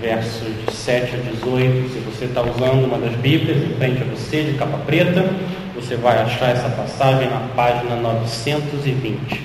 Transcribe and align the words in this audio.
versos 0.00 0.48
de 0.66 0.74
7 0.74 1.14
a 1.14 1.18
18. 1.18 1.90
Se 1.90 1.98
você 2.00 2.24
está 2.24 2.40
usando 2.42 2.84
uma 2.84 2.98
das 2.98 3.14
Bíblias 3.16 3.62
em 3.62 3.74
frente 3.76 4.02
a 4.02 4.06
você, 4.06 4.44
de 4.44 4.58
capa 4.58 4.78
preta, 4.78 5.28
você 5.74 5.94
vai 5.96 6.18
achar 6.18 6.50
essa 6.50 6.70
passagem 6.70 7.28
na 7.28 7.40
página 7.54 7.96
920. 7.96 9.44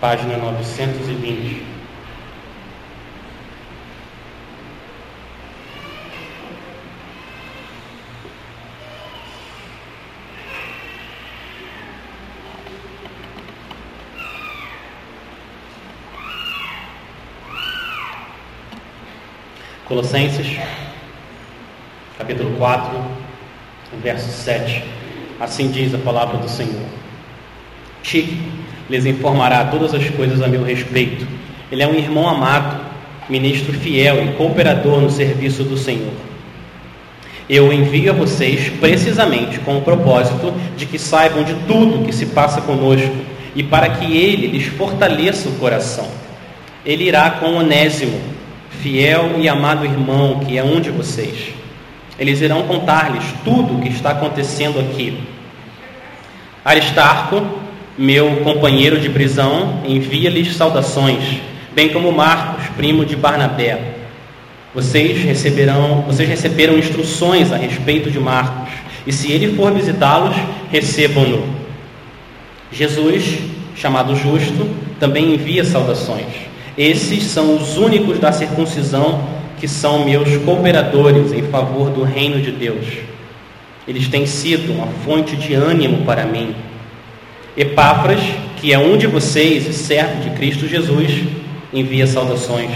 Página 0.00 0.36
920. 0.36 1.77
Colossenses, 19.88 20.46
capítulo 22.18 22.54
4, 22.58 22.90
verso 24.02 24.28
7. 24.28 24.84
Assim 25.40 25.70
diz 25.70 25.94
a 25.94 25.98
palavra 25.98 26.36
do 26.36 26.46
Senhor. 26.46 26.84
Chico 28.02 28.34
lhes 28.90 29.06
informará 29.06 29.64
todas 29.64 29.94
as 29.94 30.10
coisas 30.10 30.42
a 30.42 30.46
meu 30.46 30.62
respeito. 30.62 31.26
Ele 31.72 31.82
é 31.82 31.86
um 31.86 31.94
irmão 31.94 32.28
amado, 32.28 32.84
ministro 33.30 33.72
fiel 33.72 34.22
e 34.22 34.34
cooperador 34.34 35.00
no 35.00 35.08
serviço 35.08 35.64
do 35.64 35.78
Senhor. 35.78 36.12
Eu 37.48 37.72
envio 37.72 38.10
a 38.10 38.14
vocês 38.14 38.68
precisamente 38.68 39.58
com 39.60 39.78
o 39.78 39.82
propósito 39.82 40.52
de 40.76 40.84
que 40.84 40.98
saibam 40.98 41.42
de 41.42 41.54
tudo 41.66 42.04
que 42.04 42.12
se 42.12 42.26
passa 42.26 42.60
conosco 42.60 43.16
e 43.56 43.62
para 43.62 43.88
que 43.88 44.18
ele 44.18 44.48
lhes 44.48 44.66
fortaleça 44.66 45.48
o 45.48 45.52
coração. 45.52 46.06
Ele 46.84 47.04
irá 47.04 47.30
com 47.30 47.54
Onésimo 47.54 48.36
fiel 48.82 49.36
e 49.38 49.48
amado 49.48 49.84
irmão 49.84 50.40
que 50.40 50.56
é 50.56 50.62
um 50.64 50.80
de 50.80 50.90
vocês. 50.90 51.52
Eles 52.18 52.40
irão 52.40 52.62
contar-lhes 52.64 53.24
tudo 53.44 53.76
o 53.76 53.80
que 53.80 53.88
está 53.88 54.10
acontecendo 54.10 54.80
aqui. 54.80 55.18
Aristarco, 56.64 57.46
meu 57.96 58.38
companheiro 58.38 59.00
de 59.00 59.08
prisão, 59.08 59.82
envia-lhes 59.86 60.56
saudações, 60.56 61.40
bem 61.74 61.88
como 61.90 62.12
Marcos, 62.12 62.66
primo 62.76 63.04
de 63.04 63.16
Barnabé. 63.16 63.94
Vocês 64.74 65.22
receberão, 65.22 66.02
vocês 66.02 66.28
receberam 66.28 66.76
instruções 66.76 67.52
a 67.52 67.56
respeito 67.56 68.10
de 68.10 68.18
Marcos, 68.18 68.72
e 69.06 69.12
se 69.12 69.32
ele 69.32 69.56
for 69.56 69.72
visitá-los, 69.72 70.36
recebam-no. 70.70 71.44
Jesus, 72.70 73.38
chamado 73.74 74.14
Justo, 74.14 74.68
também 75.00 75.34
envia 75.34 75.64
saudações. 75.64 76.47
Esses 76.78 77.24
são 77.24 77.56
os 77.56 77.76
únicos 77.76 78.20
da 78.20 78.30
circuncisão 78.30 79.20
que 79.58 79.66
são 79.66 80.04
meus 80.04 80.36
cooperadores 80.44 81.32
em 81.32 81.42
favor 81.42 81.90
do 81.90 82.04
reino 82.04 82.40
de 82.40 82.52
Deus. 82.52 82.86
Eles 83.88 84.06
têm 84.06 84.26
sido 84.26 84.72
uma 84.72 84.86
fonte 85.04 85.34
de 85.34 85.54
ânimo 85.54 86.04
para 86.04 86.24
mim. 86.24 86.54
Epáfras, 87.56 88.20
que 88.60 88.72
é 88.72 88.78
um 88.78 88.96
de 88.96 89.08
vocês 89.08 89.66
e 89.66 89.72
servo 89.72 90.22
de 90.22 90.30
Cristo 90.36 90.68
Jesus, 90.68 91.10
envia 91.74 92.06
saudações. 92.06 92.70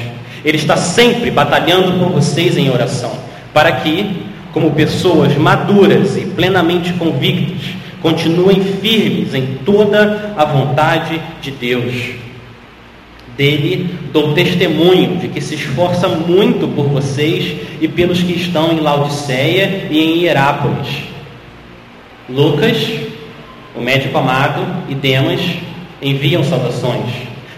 Ele 0.45 0.57
está 0.57 0.77
sempre 0.77 1.31
batalhando 1.31 2.01
por 2.01 2.11
vocês 2.11 2.57
em 2.57 2.71
oração, 2.71 3.13
para 3.55 3.71
que, 3.71 4.25
como 4.53 4.73
pessoas 4.73 5.37
maduras 5.37 6.17
e 6.17 6.23
plenamente 6.23 6.93
convictas, 6.95 7.69
continuem 8.01 8.65
firmes 8.65 9.33
em 9.33 9.59
toda 9.65 10.35
a 10.37 10.45
vontade 10.45 11.23
de 11.41 11.53
Deus 11.53 12.23
dele 13.37 13.89
dou 14.13 14.35
testemunho 14.35 15.17
de 15.17 15.29
que 15.29 15.41
se 15.41 15.55
esforça 15.55 16.09
muito 16.09 16.69
por 16.69 16.87
vocês 16.89 17.57
e 17.81 17.89
pelos 17.89 18.23
que 18.23 18.33
estão 18.33 18.73
em 18.73 18.81
Laodiceia 18.81 19.89
e 19.91 19.99
em 19.99 20.23
Hierápolis. 20.23 20.89
Lucas, 22.29 22.77
o 23.75 23.81
médico 23.81 24.17
amado, 24.19 24.65
e 24.89 24.95
Demas 24.95 25.41
enviam 26.01 26.45
saudações. 26.45 27.11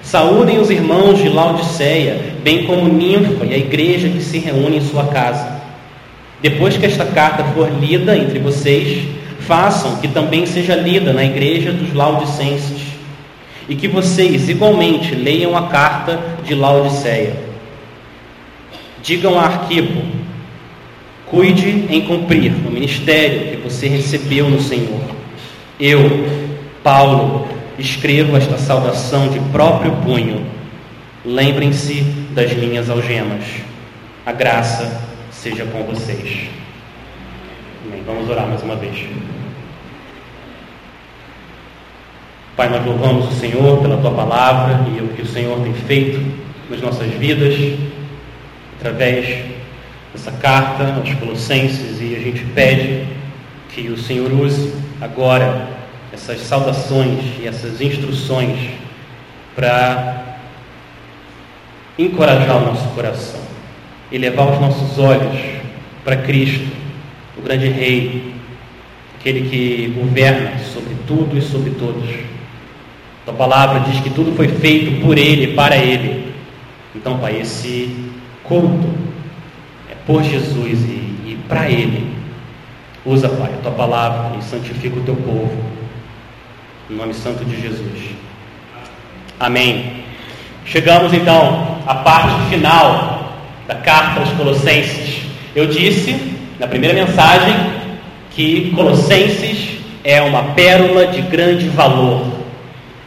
Saúdem 0.02 0.58
os 0.58 0.70
irmãos 0.70 1.18
de 1.18 1.28
Laodiceia, 1.28 2.34
bem 2.42 2.64
como 2.64 2.92
Ninfa 2.92 3.44
e 3.46 3.54
a 3.54 3.58
igreja 3.58 4.08
que 4.08 4.20
se 4.20 4.38
reúne 4.38 4.76
em 4.76 4.80
sua 4.80 5.04
casa. 5.06 5.62
Depois 6.42 6.76
que 6.76 6.86
esta 6.86 7.06
carta 7.06 7.42
for 7.54 7.70
lida 7.80 8.16
entre 8.16 8.38
vocês, 8.38 9.08
façam 9.40 9.96
que 9.96 10.08
também 10.08 10.46
seja 10.46 10.74
lida 10.74 11.12
na 11.12 11.24
igreja 11.24 11.72
dos 11.72 11.92
Laodicenses 11.94 12.83
e 13.68 13.74
que 13.74 13.88
vocês 13.88 14.48
igualmente 14.48 15.14
leiam 15.14 15.56
a 15.56 15.68
carta 15.68 16.20
de 16.44 16.54
Laodiceia. 16.54 17.36
Digam 19.02 19.38
a 19.38 19.44
Arquipo, 19.44 20.02
cuide 21.26 21.86
em 21.90 22.02
cumprir 22.02 22.52
o 22.66 22.70
ministério 22.70 23.50
que 23.50 23.56
você 23.56 23.88
recebeu 23.88 24.48
no 24.48 24.60
Senhor. 24.60 25.02
Eu, 25.78 26.00
Paulo, 26.82 27.48
escrevo 27.78 28.36
esta 28.36 28.58
saudação 28.58 29.28
de 29.28 29.40
próprio 29.50 29.92
punho. 29.96 30.46
Lembrem-se 31.24 32.02
das 32.32 32.52
minhas 32.54 32.90
algemas. 32.90 33.44
A 34.24 34.32
graça 34.32 35.00
seja 35.30 35.64
com 35.64 35.82
vocês. 35.84 36.48
Amém. 37.84 38.02
Vamos 38.06 38.28
orar 38.28 38.46
mais 38.46 38.62
uma 38.62 38.76
vez. 38.76 39.06
Pai, 42.56 42.68
nós 42.68 42.86
louvamos 42.86 43.32
o 43.32 43.40
Senhor 43.40 43.82
pela 43.82 43.96
tua 43.96 44.12
palavra 44.12 44.86
e 44.88 45.00
o 45.02 45.08
que 45.08 45.22
o 45.22 45.26
Senhor 45.26 45.58
tem 45.58 45.74
feito 45.74 46.24
nas 46.70 46.80
nossas 46.80 47.10
vidas, 47.14 47.52
através 48.78 49.44
dessa 50.12 50.30
carta 50.30 50.94
aos 50.94 51.12
Colossenses, 51.14 52.00
e 52.00 52.14
a 52.14 52.20
gente 52.20 52.44
pede 52.54 53.08
que 53.70 53.88
o 53.88 53.98
Senhor 53.98 54.32
use 54.32 54.72
agora 55.00 55.66
essas 56.12 56.42
saudações 56.42 57.24
e 57.40 57.46
essas 57.48 57.80
instruções 57.80 58.56
para 59.56 60.38
encorajar 61.98 62.62
o 62.62 62.66
nosso 62.66 62.86
coração 62.90 63.40
e 64.12 64.16
levar 64.16 64.52
os 64.52 64.60
nossos 64.60 64.96
olhos 65.00 65.40
para 66.04 66.18
Cristo, 66.18 66.68
o 67.36 67.42
grande 67.42 67.66
Rei, 67.66 68.32
aquele 69.18 69.50
que 69.50 69.92
governa 69.98 70.56
sobre 70.72 70.94
tudo 71.04 71.36
e 71.36 71.42
sobre 71.42 71.70
todos. 71.70 72.33
Tua 73.24 73.34
palavra 73.34 73.80
diz 73.80 74.00
que 74.00 74.10
tudo 74.10 74.36
foi 74.36 74.48
feito 74.48 75.00
por 75.00 75.16
Ele, 75.16 75.54
para 75.54 75.76
Ele. 75.76 76.34
Então, 76.94 77.18
Pai, 77.18 77.40
esse 77.40 78.12
culto 78.42 78.88
é 79.90 79.94
por 80.06 80.22
Jesus 80.22 80.80
e, 80.82 81.30
e 81.30 81.38
para 81.48 81.70
Ele. 81.70 82.14
Usa, 83.04 83.28
Pai, 83.28 83.52
a 83.54 83.62
tua 83.62 83.72
palavra 83.72 84.38
e 84.38 84.42
santifica 84.42 84.98
o 84.98 85.02
teu 85.02 85.16
povo. 85.16 85.56
Em 86.90 86.94
nome 86.94 87.14
santo 87.14 87.44
de 87.44 87.60
Jesus. 87.60 88.10
Amém. 89.40 90.04
Chegamos 90.66 91.12
então 91.12 91.78
à 91.86 91.94
parte 91.94 92.50
final 92.50 93.34
da 93.66 93.74
carta 93.74 94.20
aos 94.20 94.30
Colossenses. 94.30 95.22
Eu 95.56 95.66
disse 95.66 96.34
na 96.58 96.66
primeira 96.66 96.94
mensagem 96.94 97.54
que 98.30 98.70
Colossenses 98.74 99.78
é 100.02 100.20
uma 100.20 100.54
pérola 100.54 101.06
de 101.06 101.22
grande 101.22 101.68
valor. 101.68 102.33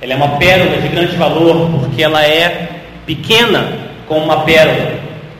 Ela 0.01 0.13
é 0.13 0.15
uma 0.15 0.37
pérola 0.37 0.77
de 0.77 0.87
grande 0.89 1.15
valor 1.15 1.69
porque 1.79 2.03
ela 2.03 2.23
é 2.23 2.69
pequena 3.05 3.73
como 4.07 4.25
uma 4.25 4.41
pérola, 4.41 4.91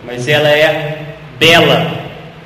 mas 0.06 0.28
ela 0.28 0.50
é 0.50 0.98
bela, 1.40 1.92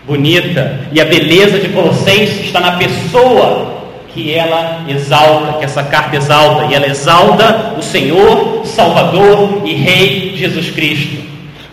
bonita, 0.05 0.79
e 0.91 0.99
a 0.99 1.05
beleza 1.05 1.59
de 1.59 1.69
Colossenses 1.69 2.45
está 2.45 2.59
na 2.59 2.73
pessoa 2.73 3.81
que 4.13 4.33
ela 4.33 4.83
exalta, 4.89 5.59
que 5.59 5.66
essa 5.66 5.83
carta 5.83 6.17
exalta, 6.17 6.66
e 6.66 6.73
ela 6.73 6.88
exalta 6.88 7.75
o 7.77 7.81
Senhor, 7.81 8.66
Salvador 8.66 9.61
e 9.63 9.73
Rei 9.73 10.33
Jesus 10.35 10.69
Cristo. 10.69 11.17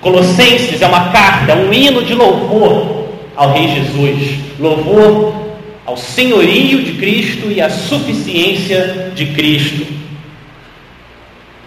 Colossenses 0.01 0.81
é 0.81 0.87
uma 0.87 1.09
carta, 1.09 1.55
um 1.57 1.73
hino 1.73 2.03
de 2.03 2.15
louvor 2.15 3.09
ao 3.35 3.53
Rei 3.53 3.69
Jesus, 3.69 4.39
louvor 4.59 5.35
ao 5.85 5.97
senhorio 5.97 6.83
de 6.83 6.93
Cristo 6.93 7.51
e 7.51 7.61
à 7.61 7.69
suficiência 7.69 9.11
de 9.15 9.27
Cristo. 9.27 9.87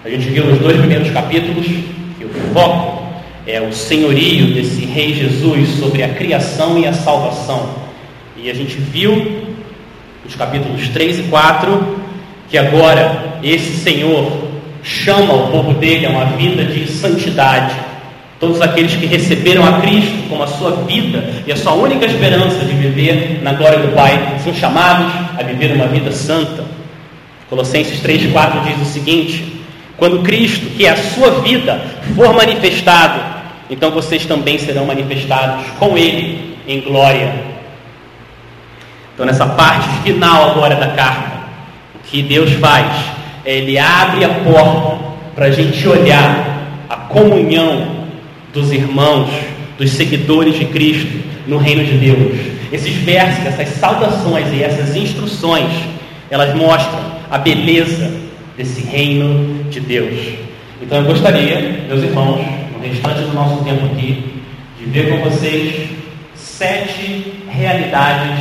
A 0.03 0.09
gente 0.09 0.29
viu 0.29 0.43
nos 0.45 0.57
dois 0.57 0.77
primeiros 0.77 1.11
capítulos 1.11 1.63
que 1.67 2.25
o 2.25 2.29
foco 2.55 3.03
é 3.45 3.61
o 3.61 3.71
senhorio 3.71 4.47
desse 4.47 4.83
Rei 4.83 5.13
Jesus 5.13 5.69
sobre 5.79 6.01
a 6.01 6.09
criação 6.09 6.79
e 6.79 6.87
a 6.87 6.93
salvação. 6.93 7.69
E 8.35 8.49
a 8.49 8.53
gente 8.55 8.77
viu 8.77 9.45
nos 10.25 10.33
capítulos 10.33 10.87
3 10.87 11.19
e 11.19 11.23
4 11.23 11.97
que 12.49 12.57
agora 12.57 13.37
esse 13.43 13.77
Senhor 13.77 14.49
chama 14.81 15.35
o 15.35 15.51
povo 15.51 15.75
dele 15.75 16.07
a 16.07 16.09
uma 16.09 16.25
vida 16.25 16.63
de 16.63 16.91
santidade. 16.91 17.75
Todos 18.39 18.59
aqueles 18.59 18.95
que 18.95 19.05
receberam 19.05 19.63
a 19.63 19.81
Cristo 19.81 20.27
como 20.27 20.41
a 20.41 20.47
sua 20.47 20.71
vida 20.77 21.23
e 21.45 21.51
a 21.51 21.55
sua 21.55 21.73
única 21.73 22.07
esperança 22.07 22.65
de 22.65 22.73
viver 22.73 23.41
na 23.43 23.53
glória 23.53 23.77
do 23.77 23.93
Pai 23.93 24.39
são 24.43 24.51
chamados 24.51 25.13
a 25.37 25.43
viver 25.43 25.73
uma 25.73 25.85
vida 25.85 26.11
santa. 26.11 26.65
Colossenses 27.47 28.01
3,4 28.01 28.63
diz 28.63 28.81
o 28.81 28.91
seguinte: 28.91 29.50
quando 30.01 30.23
Cristo, 30.23 30.65
que 30.75 30.87
é 30.87 30.89
a 30.89 30.97
sua 30.97 31.41
vida, 31.41 31.79
for 32.15 32.33
manifestado, 32.33 33.21
então 33.69 33.91
vocês 33.91 34.25
também 34.25 34.57
serão 34.57 34.83
manifestados 34.83 35.63
com 35.77 35.95
Ele 35.95 36.57
em 36.67 36.81
glória. 36.81 37.31
Então, 39.13 39.27
nessa 39.27 39.45
parte 39.45 39.87
final 40.01 40.49
agora 40.49 40.75
da 40.75 40.87
carta, 40.87 41.41
o 41.93 41.99
que 41.99 42.23
Deus 42.23 42.51
faz 42.53 42.87
é 43.45 43.57
Ele 43.57 43.77
abre 43.77 44.25
a 44.25 44.29
porta 44.29 44.97
para 45.35 45.45
a 45.45 45.51
gente 45.51 45.87
olhar 45.87 46.65
a 46.89 46.95
comunhão 46.95 48.07
dos 48.51 48.71
irmãos, 48.71 49.29
dos 49.77 49.91
seguidores 49.91 50.57
de 50.57 50.65
Cristo 50.65 51.15
no 51.45 51.59
reino 51.59 51.85
de 51.85 51.99
Deus. 51.99 52.39
Esses 52.71 52.95
versos, 52.95 53.45
essas 53.45 53.69
saudações 53.75 54.51
e 54.51 54.63
essas 54.63 54.95
instruções, 54.95 55.71
elas 56.31 56.55
mostram 56.55 56.99
a 57.29 57.37
beleza 57.37 58.30
desse 58.61 58.81
reino 58.81 59.63
de 59.71 59.79
Deus. 59.79 60.19
Então 60.79 60.99
eu 60.99 61.05
gostaria, 61.05 61.83
meus 61.87 62.03
irmãos, 62.03 62.45
no 62.71 62.87
restante 62.87 63.21
do 63.21 63.33
nosso 63.33 63.63
tempo 63.63 63.85
aqui, 63.87 64.23
de 64.77 64.85
ver 64.85 65.09
com 65.09 65.29
vocês 65.29 65.89
sete 66.35 67.41
realidades 67.49 68.39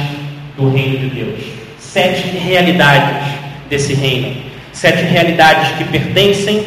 do 0.59 0.69
reino 0.69 0.99
de 0.99 1.07
Deus. 1.09 1.41
Sete 1.79 2.37
realidades 2.37 3.33
desse 3.71 3.95
reino. 3.95 4.37
Sete 4.73 5.05
realidades 5.05 5.71
que 5.79 5.85
pertencem 5.85 6.65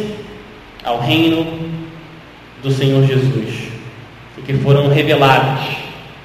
ao 0.83 0.99
reino 0.99 1.45
do 2.63 2.71
Senhor 2.71 3.05
Jesus 3.05 3.53
e 4.35 4.41
que 4.41 4.53
foram 4.53 4.89
reveladas 4.89 5.59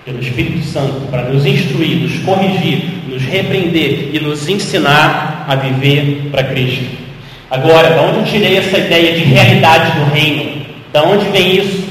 pelo 0.02 0.18
Espírito 0.18 0.64
Santo 0.64 1.06
para 1.10 1.24
nos 1.24 1.44
instruir, 1.44 1.96
nos 1.96 2.18
corrigir, 2.20 2.84
nos 3.06 3.22
repreender 3.22 4.14
e 4.14 4.18
nos 4.18 4.48
ensinar 4.48 5.44
a 5.46 5.54
viver 5.56 6.30
para 6.30 6.44
Cristo. 6.44 7.07
Agora, 7.50 7.94
de 7.94 7.98
onde 7.98 8.18
eu 8.18 8.24
tirei 8.24 8.58
essa 8.58 8.76
ideia 8.76 9.14
de 9.14 9.24
realidade 9.24 9.98
do 9.98 10.04
reino? 10.12 10.66
Da 10.92 11.02
onde 11.02 11.24
vem 11.30 11.56
isso? 11.56 11.88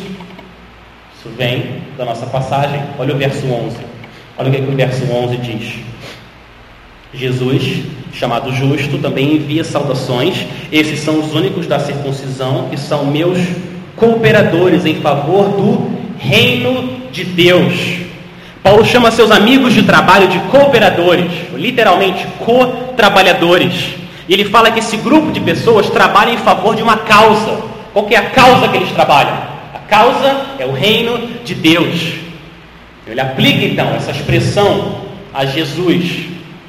Isso 1.17 1.29
vem 1.35 1.81
da 1.97 2.05
nossa 2.05 2.27
passagem. 2.27 2.79
Olha 2.99 3.15
o 3.15 3.17
verso 3.17 3.43
11. 3.47 3.75
Olha 4.37 4.49
o 4.49 4.51
que, 4.51 4.57
é 4.57 4.61
que 4.61 4.71
o 4.71 4.75
verso 4.75 5.11
11 5.11 5.37
diz. 5.37 5.73
Jesus, 7.11 7.85
chamado 8.13 8.53
justo, 8.53 8.99
também 8.99 9.33
envia 9.33 9.63
saudações. 9.63 10.45
Esses 10.71 10.99
são 10.99 11.19
os 11.19 11.33
únicos 11.33 11.65
da 11.65 11.79
circuncisão 11.79 12.67
que 12.69 12.77
são 12.77 13.05
meus 13.05 13.39
cooperadores 13.95 14.85
em 14.85 15.01
favor 15.01 15.49
do 15.49 15.91
reino 16.19 17.01
de 17.11 17.23
Deus. 17.23 17.97
Paulo 18.61 18.85
chama 18.85 19.09
seus 19.09 19.31
amigos 19.31 19.73
de 19.73 19.81
trabalho 19.81 20.27
de 20.27 20.37
cooperadores, 20.51 21.31
literalmente 21.55 22.27
co-trabalhadores. 22.45 23.95
E 24.27 24.33
ele 24.33 24.45
fala 24.45 24.71
que 24.71 24.79
esse 24.79 24.97
grupo 24.97 25.31
de 25.31 25.39
pessoas 25.39 25.89
trabalha 25.89 26.31
em 26.31 26.37
favor 26.37 26.75
de 26.75 26.83
uma 26.83 26.97
causa. 26.97 27.61
Qual 27.93 28.07
é 28.09 28.17
a 28.17 28.29
causa 28.29 28.67
que 28.67 28.77
eles 28.77 28.91
trabalham? 28.91 29.33
A 29.73 29.79
causa 29.87 30.45
é 30.59 30.65
o 30.65 30.73
reino 30.73 31.17
de 31.45 31.55
Deus. 31.55 32.15
Ele 33.07 33.21
aplica 33.21 33.65
então 33.65 33.87
essa 33.95 34.11
expressão 34.11 34.97
a 35.33 35.45
Jesus, 35.45 36.25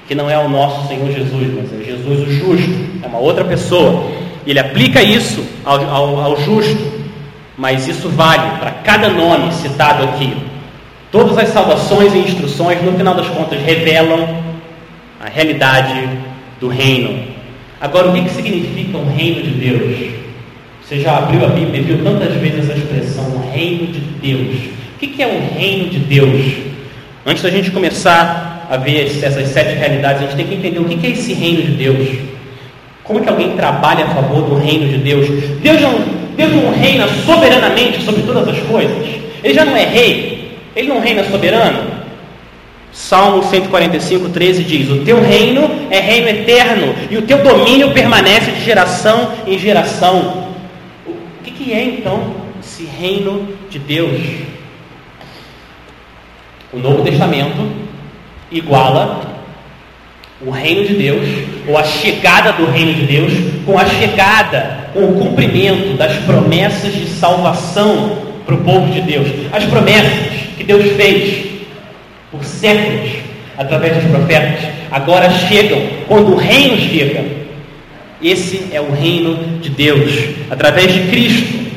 que 0.06 0.14
não 0.14 0.30
é 0.30 0.38
o 0.38 0.48
nosso 0.48 0.86
Senhor 0.86 1.10
Jesus, 1.10 1.52
mas 1.54 1.80
é 1.80 1.84
Jesus 1.84 2.28
o 2.28 2.30
justo, 2.30 2.72
é 3.02 3.06
uma 3.08 3.18
outra 3.18 3.44
pessoa. 3.44 4.08
Ele 4.46 4.60
aplica 4.60 5.02
isso 5.02 5.44
ao, 5.64 5.82
ao, 5.84 6.20
ao 6.20 6.40
justo, 6.40 6.92
mas 7.56 7.88
isso 7.88 8.08
vale 8.08 8.58
para 8.60 8.70
cada 8.70 9.08
nome 9.08 9.52
citado 9.52 10.04
aqui. 10.04 10.36
Todas 11.10 11.36
as 11.36 11.48
saudações 11.48 12.14
e 12.14 12.18
instruções, 12.18 12.80
no 12.82 12.92
final 12.92 13.14
das 13.14 13.26
contas, 13.28 13.60
revelam 13.60 14.42
a 15.20 15.28
realidade 15.28 16.08
do 16.60 16.68
reino 16.68 17.37
Agora, 17.80 18.08
o 18.08 18.12
que, 18.12 18.22
que 18.22 18.30
significa 18.30 18.98
o 18.98 19.08
reino 19.08 19.42
de 19.42 19.50
Deus? 19.50 20.10
Você 20.82 21.00
já 21.00 21.18
abriu 21.18 21.44
a 21.44 21.48
Bíblia 21.48 21.80
e 21.80 21.82
viu 21.82 22.02
tantas 22.02 22.34
vezes 22.34 22.68
essa 22.68 22.78
expressão, 22.78 23.24
o 23.24 23.50
reino 23.52 23.86
de 23.86 24.00
Deus. 24.00 24.56
O 24.96 24.98
que, 24.98 25.06
que 25.06 25.22
é 25.22 25.26
o 25.26 25.54
reino 25.54 25.88
de 25.88 25.98
Deus? 25.98 26.54
Antes 27.24 27.42
da 27.42 27.50
gente 27.50 27.70
começar 27.70 28.66
a 28.70 28.76
ver 28.76 29.06
essas 29.22 29.48
sete 29.48 29.74
realidades, 29.78 30.22
a 30.22 30.24
gente 30.24 30.36
tem 30.36 30.46
que 30.46 30.54
entender 30.54 30.78
o 30.80 30.84
que, 30.86 30.96
que 30.96 31.06
é 31.06 31.10
esse 31.10 31.32
reino 31.34 31.62
de 31.62 31.72
Deus. 31.72 32.08
Como 33.04 33.20
que 33.20 33.28
alguém 33.28 33.56
trabalha 33.56 34.06
a 34.06 34.08
favor 34.08 34.42
do 34.42 34.56
reino 34.56 34.88
de 34.88 34.98
Deus? 34.98 35.28
Deus 35.62 35.80
não, 35.80 36.00
Deus 36.36 36.52
não 36.52 36.72
reina 36.72 37.06
soberanamente 37.24 38.02
sobre 38.02 38.22
todas 38.22 38.48
as 38.48 38.58
coisas. 38.66 39.06
Ele 39.44 39.54
já 39.54 39.64
não 39.64 39.76
é 39.76 39.84
rei. 39.84 40.58
Ele 40.74 40.88
não 40.88 41.00
reina 41.00 41.22
soberano. 41.24 41.97
Salmo 42.98 43.44
145, 43.44 44.28
13 44.30 44.64
diz: 44.64 44.90
O 44.90 45.04
teu 45.04 45.22
reino 45.22 45.86
é 45.88 46.00
reino 46.00 46.28
eterno 46.28 46.94
e 47.08 47.16
o 47.16 47.22
teu 47.22 47.38
domínio 47.44 47.92
permanece 47.92 48.50
de 48.50 48.64
geração 48.64 49.34
em 49.46 49.56
geração. 49.56 50.48
O 51.06 51.14
que, 51.44 51.52
que 51.52 51.72
é 51.72 51.84
então 51.84 52.34
esse 52.60 52.84
reino 52.84 53.48
de 53.70 53.78
Deus? 53.78 54.20
O 56.72 56.78
Novo 56.78 57.04
Testamento 57.04 57.70
iguala 58.50 59.22
o 60.44 60.50
reino 60.50 60.84
de 60.84 60.94
Deus, 60.94 61.24
ou 61.68 61.78
a 61.78 61.84
chegada 61.84 62.52
do 62.52 62.66
reino 62.66 62.94
de 62.94 63.06
Deus, 63.06 63.32
com 63.64 63.78
a 63.78 63.86
chegada, 63.86 64.90
com 64.92 65.04
o 65.04 65.20
cumprimento 65.20 65.96
das 65.96 66.16
promessas 66.24 66.92
de 66.92 67.06
salvação 67.06 68.18
para 68.44 68.56
o 68.56 68.64
povo 68.64 68.92
de 68.92 69.00
Deus. 69.02 69.28
As 69.52 69.64
promessas 69.64 70.12
que 70.56 70.64
Deus 70.64 70.96
fez 70.96 71.57
por 72.30 72.44
séculos, 72.44 73.10
através 73.56 73.96
dos 73.96 74.10
profetas, 74.10 74.70
agora 74.90 75.30
chegam 75.30 75.80
quando 76.06 76.32
o 76.32 76.36
reino 76.36 76.76
chega. 76.78 77.24
Esse 78.22 78.68
é 78.72 78.80
o 78.80 78.92
reino 78.92 79.60
de 79.60 79.70
Deus, 79.70 80.12
através 80.50 80.92
de 80.92 81.00
Cristo. 81.10 81.68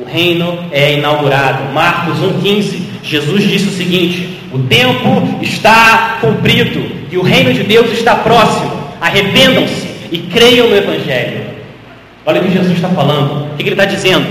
O 0.00 0.04
reino 0.04 0.58
é 0.72 0.94
inaugurado. 0.94 1.72
Marcos 1.72 2.18
1,15, 2.18 2.80
Jesus 3.02 3.42
disse 3.44 3.68
o 3.68 3.72
seguinte: 3.72 4.38
O 4.52 4.58
tempo 4.60 5.38
está 5.42 6.18
cumprido 6.20 6.84
e 7.10 7.16
o 7.16 7.22
reino 7.22 7.52
de 7.52 7.62
Deus 7.62 7.92
está 7.92 8.14
próximo. 8.16 8.72
Arrependam-se 9.00 9.86
e 10.10 10.18
creiam 10.18 10.68
no 10.68 10.76
Evangelho. 10.76 11.46
Olha 12.24 12.40
o 12.40 12.44
que 12.44 12.52
Jesus 12.52 12.72
está 12.72 12.88
falando. 12.88 13.52
O 13.52 13.56
que 13.56 13.62
ele 13.62 13.70
está 13.70 13.84
dizendo? 13.84 14.26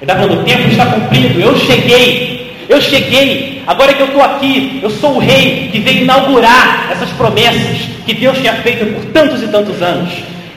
Ele 0.00 0.10
está 0.10 0.16
falando: 0.16 0.40
o 0.40 0.44
tempo 0.44 0.68
está 0.68 0.86
cumprido, 0.86 1.40
eu 1.40 1.56
cheguei, 1.58 2.39
eu 2.70 2.80
cheguei, 2.80 3.62
agora 3.66 3.92
que 3.92 4.00
eu 4.00 4.06
estou 4.06 4.22
aqui, 4.22 4.78
eu 4.80 4.88
sou 4.88 5.16
o 5.16 5.18
rei 5.18 5.70
que 5.72 5.80
veio 5.80 6.02
inaugurar 6.02 6.88
essas 6.92 7.10
promessas 7.10 7.88
que 8.06 8.14
Deus 8.14 8.38
tinha 8.38 8.54
feito 8.62 8.86
por 8.94 9.04
tantos 9.06 9.42
e 9.42 9.48
tantos 9.48 9.82
anos. 9.82 10.12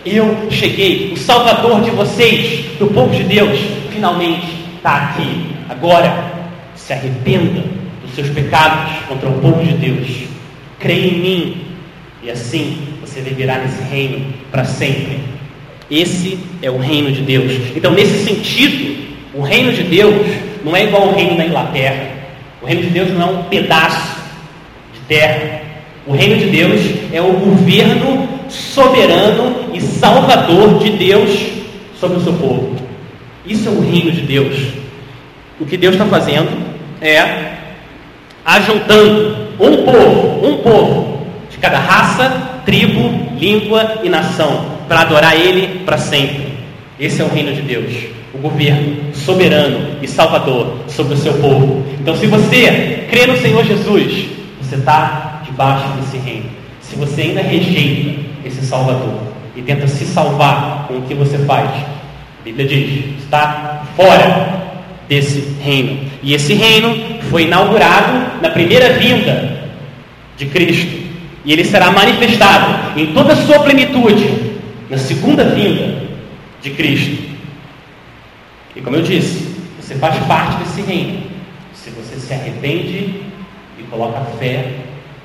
Eu 0.05 0.47
cheguei, 0.51 1.11
o 1.11 1.17
Salvador 1.17 1.81
de 1.81 1.89
vocês, 1.89 2.65
do 2.77 2.85
povo 2.85 3.15
de 3.15 3.23
Deus, 3.23 3.59
finalmente 3.91 4.45
está 4.77 4.95
aqui. 4.95 5.47
Agora, 5.67 6.31
se 6.75 6.93
arrependa 6.93 7.63
dos 8.03 8.13
seus 8.13 8.29
pecados 8.29 8.91
contra 9.07 9.27
o 9.27 9.39
povo 9.39 9.63
de 9.63 9.73
Deus. 9.73 10.07
Creia 10.79 11.07
em 11.07 11.19
mim, 11.19 11.61
e 12.21 12.29
assim 12.29 12.77
você 13.01 13.21
viverá 13.21 13.57
nesse 13.57 13.81
reino 13.89 14.23
para 14.51 14.65
sempre. 14.65 15.17
Esse 15.89 16.37
é 16.61 16.69
o 16.69 16.77
reino 16.77 17.11
de 17.11 17.23
Deus. 17.23 17.53
Então, 17.75 17.91
nesse 17.91 18.23
sentido, 18.23 19.03
o 19.33 19.41
reino 19.41 19.73
de 19.73 19.81
Deus 19.81 20.27
não 20.63 20.75
é 20.75 20.85
igual 20.85 21.09
ao 21.09 21.15
reino 21.15 21.37
da 21.37 21.45
Inglaterra. 21.45 22.12
O 22.63 22.65
reino 22.65 22.81
de 22.81 22.89
Deus 22.91 23.11
não 23.11 23.21
é 23.21 23.25
um 23.25 23.43
pedaço 23.43 24.15
de 24.93 24.99
terra. 25.01 25.61
O 26.07 26.13
reino 26.13 26.37
de 26.37 26.45
Deus 26.45 26.81
é 27.11 27.21
o 27.21 27.33
governo 27.33 28.27
soberano 28.49 29.69
e 29.73 29.81
salvador 29.81 30.79
de 30.79 30.91
Deus 30.91 31.29
sobre 31.99 32.17
o 32.17 32.21
seu 32.21 32.33
povo. 32.33 32.75
Isso 33.45 33.67
é 33.67 33.71
o 33.71 33.81
reino 33.81 34.11
de 34.11 34.21
Deus. 34.21 34.57
O 35.59 35.65
que 35.65 35.75
Deus 35.75 35.95
está 35.95 36.05
fazendo 36.05 36.49
é 37.01 37.51
ajuntando 38.45 39.49
um 39.59 39.83
povo, 39.83 40.47
um 40.47 40.57
povo 40.59 41.27
de 41.51 41.57
cada 41.57 41.79
raça, 41.79 42.61
tribo, 42.65 43.37
língua 43.37 43.99
e 44.03 44.09
nação 44.09 44.65
para 44.87 45.01
adorar 45.01 45.35
Ele 45.35 45.81
para 45.85 45.97
sempre. 45.97 46.53
Esse 46.97 47.21
é 47.21 47.25
o 47.25 47.29
reino 47.29 47.53
de 47.53 47.61
Deus 47.61 48.13
o 48.33 48.37
governo 48.37 49.12
soberano 49.25 49.97
e 50.01 50.07
salvador 50.07 50.79
sobre 50.87 51.13
o 51.13 51.17
seu 51.17 51.33
povo. 51.35 51.85
Então, 51.99 52.15
se 52.15 52.27
você 52.27 53.05
crê 53.09 53.25
no 53.25 53.37
Senhor 53.37 53.65
Jesus, 53.65 54.25
você 54.61 54.75
está 54.75 55.41
debaixo 55.45 55.87
desse 55.99 56.17
reino. 56.17 56.49
Se 56.81 56.95
você 56.95 57.21
ainda 57.21 57.41
rejeita 57.41 58.19
esse 58.45 58.65
Salvador 58.65 59.19
e 59.55 59.61
tenta 59.61 59.87
se 59.87 60.05
salvar 60.05 60.85
com 60.87 60.97
o 60.97 61.01
que 61.03 61.13
você 61.13 61.37
faz, 61.39 61.69
a 61.69 62.43
Bíblia 62.43 62.67
diz, 62.67 63.23
está 63.23 63.83
fora 63.95 64.63
desse 65.07 65.55
reino. 65.61 66.09
E 66.21 66.33
esse 66.33 66.53
reino 66.53 66.95
foi 67.29 67.43
inaugurado 67.43 68.41
na 68.41 68.49
primeira 68.49 68.93
vinda 68.93 69.69
de 70.37 70.45
Cristo. 70.47 71.03
E 71.45 71.51
ele 71.51 71.63
será 71.63 71.91
manifestado 71.91 72.99
em 72.99 73.07
toda 73.07 73.33
a 73.33 73.35
sua 73.35 73.59
plenitude 73.59 74.53
na 74.89 74.97
segunda 74.97 75.43
vinda 75.43 76.03
de 76.61 76.69
Cristo. 76.71 77.32
E 78.75 78.81
como 78.81 78.95
eu 78.95 79.01
disse, 79.01 79.55
você 79.79 79.95
faz 79.95 80.17
parte 80.25 80.63
desse 80.63 80.81
reino. 80.81 81.23
Se 81.73 81.89
você 81.89 82.15
se 82.15 82.33
arrepende 82.33 83.21
e 83.79 83.83
coloca 83.89 84.21
fé 84.39 84.71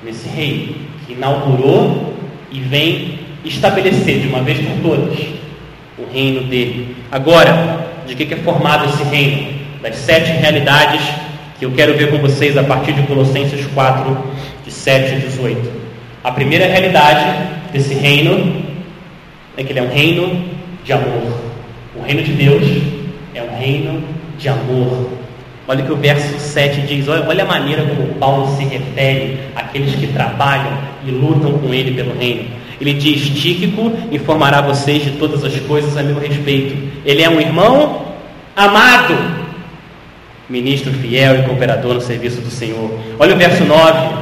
nesse 0.03 0.27
reino 0.29 0.75
que 1.05 1.13
inaugurou 1.13 2.13
e 2.51 2.59
vem 2.59 3.19
estabelecer 3.43 4.19
de 4.19 4.27
uma 4.27 4.41
vez 4.41 4.59
por 4.59 4.81
todas 4.81 5.19
o 5.97 6.11
reino 6.11 6.43
dele. 6.47 6.95
Agora, 7.11 7.87
de 8.05 8.15
que 8.15 8.33
é 8.33 8.37
formado 8.37 8.85
esse 8.85 9.03
reino? 9.03 9.59
das 9.81 9.95
sete 9.95 10.31
realidades 10.31 11.01
que 11.57 11.65
eu 11.65 11.71
quero 11.71 11.97
ver 11.97 12.09
com 12.09 12.17
vocês 12.17 12.57
a 12.57 12.63
partir 12.63 12.93
de 12.93 13.03
Colossenses 13.03 13.65
4, 13.67 14.17
de 14.65 14.71
7 14.71 15.15
a 15.15 15.17
18. 15.19 15.71
A 16.23 16.31
primeira 16.31 16.65
realidade 16.65 17.49
desse 17.71 17.93
reino 17.93 18.63
é 19.57 19.63
que 19.63 19.71
ele 19.71 19.79
é 19.79 19.83
um 19.83 19.91
reino 19.91 20.45
de 20.83 20.93
amor. 20.93 21.39
O 21.95 22.01
reino 22.01 22.23
de 22.23 22.31
Deus 22.31 22.63
é 23.39 23.43
um 23.43 23.57
reino 23.57 24.03
de 24.37 24.49
amor. 24.49 25.09
Olha 25.67 25.83
o 25.83 25.85
que 25.85 25.93
o 25.93 25.95
verso 25.95 26.39
7 26.39 26.81
diz, 26.81 27.07
olha, 27.07 27.25
olha 27.27 27.43
a 27.43 27.47
maneira 27.47 27.83
como 27.83 28.15
Paulo 28.15 28.55
se 28.57 28.63
refere 28.63 29.39
àqueles 29.55 29.95
que 29.95 30.07
trabalham 30.07 30.77
e 31.05 31.11
lutam 31.11 31.53
com 31.59 31.73
ele 31.73 31.91
pelo 31.91 32.17
reino. 32.17 32.45
Ele 32.81 32.93
diz: 32.93 33.29
Tíquico 33.29 33.91
informará 34.11 34.61
vocês 34.61 35.03
de 35.03 35.11
todas 35.11 35.43
as 35.43 35.55
coisas 35.61 35.97
a 35.97 36.03
meu 36.03 36.17
respeito. 36.17 36.75
Ele 37.05 37.21
é 37.21 37.29
um 37.29 37.39
irmão 37.39 38.05
amado, 38.55 39.17
ministro 40.49 40.91
fiel 40.93 41.39
e 41.39 41.43
cooperador 41.43 41.95
no 41.95 42.01
serviço 42.01 42.41
do 42.41 42.49
Senhor. 42.49 42.97
Olha 43.19 43.35
o 43.35 43.37
verso 43.37 43.63
9, 43.63 44.15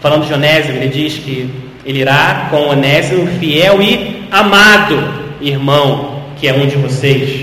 falando 0.00 0.26
de 0.26 0.34
Onésimo, 0.34 0.76
ele 0.76 0.88
diz 0.88 1.18
que 1.18 1.50
ele 1.86 2.00
irá 2.00 2.48
com 2.50 2.68
Onésimo 2.68 3.26
fiel 3.38 3.80
e 3.80 4.26
amado 4.30 5.20
irmão, 5.40 6.22
que 6.38 6.48
é 6.48 6.52
um 6.52 6.66
de 6.66 6.76
vocês. 6.76 7.39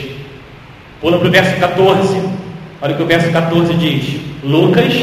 Pula 1.00 1.20
para 1.20 1.28
o 1.28 1.32
verso 1.32 1.56
14. 1.58 2.22
Olha 2.82 2.94
o 2.94 2.98
que 2.98 3.04
o 3.04 3.06
verso 3.06 3.30
14 3.32 3.74
diz. 3.76 4.20
Lucas, 4.44 4.94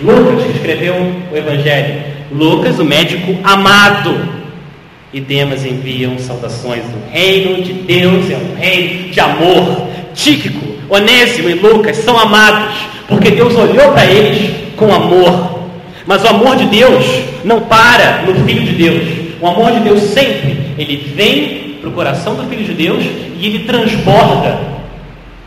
Lucas 0.00 0.44
que 0.44 0.52
escreveu 0.52 0.94
o 1.32 1.36
Evangelho. 1.36 2.02
Lucas, 2.30 2.78
o 2.78 2.84
médico 2.84 3.36
amado 3.42 4.40
e 5.12 5.20
Demas 5.20 5.64
enviam 5.64 6.16
saudações 6.18 6.84
do 6.84 7.10
reino 7.10 7.62
de 7.62 7.72
Deus, 7.72 8.30
é 8.30 8.36
um 8.36 8.56
reino 8.56 9.10
de 9.10 9.18
amor. 9.18 9.88
Tíquico, 10.14 10.64
Onésimo 10.88 11.50
e 11.50 11.54
Lucas 11.54 11.96
são 11.98 12.18
amados, 12.18 12.74
porque 13.08 13.30
Deus 13.30 13.54
olhou 13.56 13.92
para 13.92 14.06
eles 14.06 14.52
com 14.76 14.94
amor. 14.94 15.68
Mas 16.06 16.22
o 16.22 16.28
amor 16.28 16.56
de 16.56 16.66
Deus 16.66 17.04
não 17.44 17.62
para 17.62 18.22
no 18.22 18.34
Filho 18.44 18.62
de 18.62 18.72
Deus. 18.72 19.02
O 19.40 19.46
amor 19.46 19.72
de 19.72 19.80
Deus 19.80 20.00
sempre, 20.02 20.58
ele 20.78 21.12
vem 21.14 21.76
para 21.80 21.88
o 21.88 21.92
coração 21.92 22.34
do 22.34 22.44
Filho 22.48 22.64
de 22.64 22.74
Deus 22.74 23.04
e 23.38 23.46
ele 23.46 23.60
transborda 23.60 24.79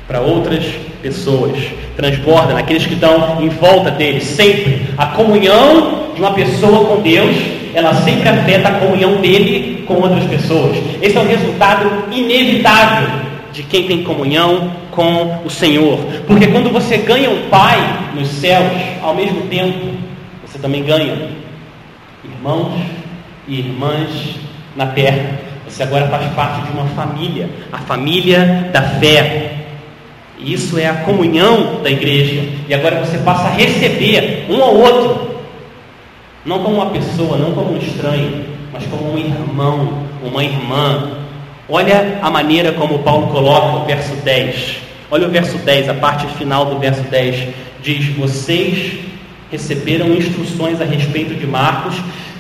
para 0.08 0.22
outras 0.22 0.66
pessoas, 1.02 1.58
transborda 1.96 2.54
naqueles 2.54 2.86
que 2.86 2.94
estão 2.94 3.42
em 3.42 3.50
volta 3.50 3.92
dele. 3.92 4.22
Sempre 4.22 4.82
a 4.98 5.08
comunhão 5.08 6.12
de 6.14 6.22
uma 6.22 6.34
pessoa 6.34 6.86
com 6.86 7.02
Deus 7.02 7.36
ela 7.74 7.94
sempre 7.96 8.30
afeta 8.30 8.70
a 8.70 8.80
comunhão 8.80 9.20
dele 9.20 9.84
com 9.88 9.96
outras 9.96 10.24
pessoas. 10.26 10.78
Esse 11.02 11.18
é 11.18 11.20
um 11.20 11.28
resultado 11.28 12.06
inevitável 12.12 13.10
de 13.52 13.64
quem 13.64 13.88
tem 13.88 14.04
comunhão 14.04 14.72
com 14.92 15.40
o 15.44 15.50
Senhor. 15.50 15.98
Porque 16.28 16.48
quando 16.48 16.72
você 16.72 16.98
ganha 16.98 17.30
um 17.30 17.50
pai 17.50 18.12
nos 18.14 18.28
céus, 18.28 18.72
ao 19.02 19.16
mesmo 19.16 19.42
tempo, 19.48 19.92
você 20.46 20.60
também 20.60 20.84
ganha 20.84 21.30
irmãos 22.24 22.74
e 23.48 23.60
irmãs 23.60 24.36
na 24.76 24.88
terra. 24.88 25.40
Você 25.68 25.82
agora 25.82 26.08
faz 26.08 26.32
parte 26.34 26.62
de 26.68 26.72
uma 26.78 26.86
família, 26.90 27.50
a 27.72 27.80
família 27.80 28.70
da 28.72 28.82
fé. 28.82 29.63
Isso 30.40 30.78
é 30.78 30.88
a 30.88 30.96
comunhão 30.96 31.82
da 31.82 31.90
igreja. 31.90 32.44
E 32.68 32.74
agora 32.74 33.00
você 33.00 33.18
passa 33.20 33.48
a 33.48 33.52
receber 33.52 34.46
um 34.50 34.62
ao 34.62 34.76
outro 34.76 35.34
não 36.46 36.60
como 36.60 36.76
uma 36.76 36.88
pessoa, 36.88 37.38
não 37.38 37.54
como 37.54 37.74
um 37.74 37.78
estranho, 37.78 38.46
mas 38.72 38.86
como 38.88 39.14
um 39.14 39.18
irmão, 39.18 40.04
uma 40.22 40.44
irmã. 40.44 41.12
Olha 41.70 42.20
a 42.22 42.30
maneira 42.30 42.74
como 42.74 43.00
Paulo 43.00 43.28
coloca 43.28 43.78
o 43.78 43.86
verso 43.86 44.14
10. 44.16 44.78
Olha 45.10 45.28
o 45.28 45.32
verso 45.32 45.58
10, 45.58 45.90
a 45.90 45.94
parte 45.94 46.28
final 46.36 46.66
do 46.66 46.80
verso 46.80 47.04
10. 47.04 47.48
Diz: 47.82 48.08
Vocês 48.18 49.00
receberam 49.50 50.14
instruções 50.14 50.82
a 50.82 50.86
respeito 50.86 51.34
de 51.34 51.48
Marcos. 51.48 51.96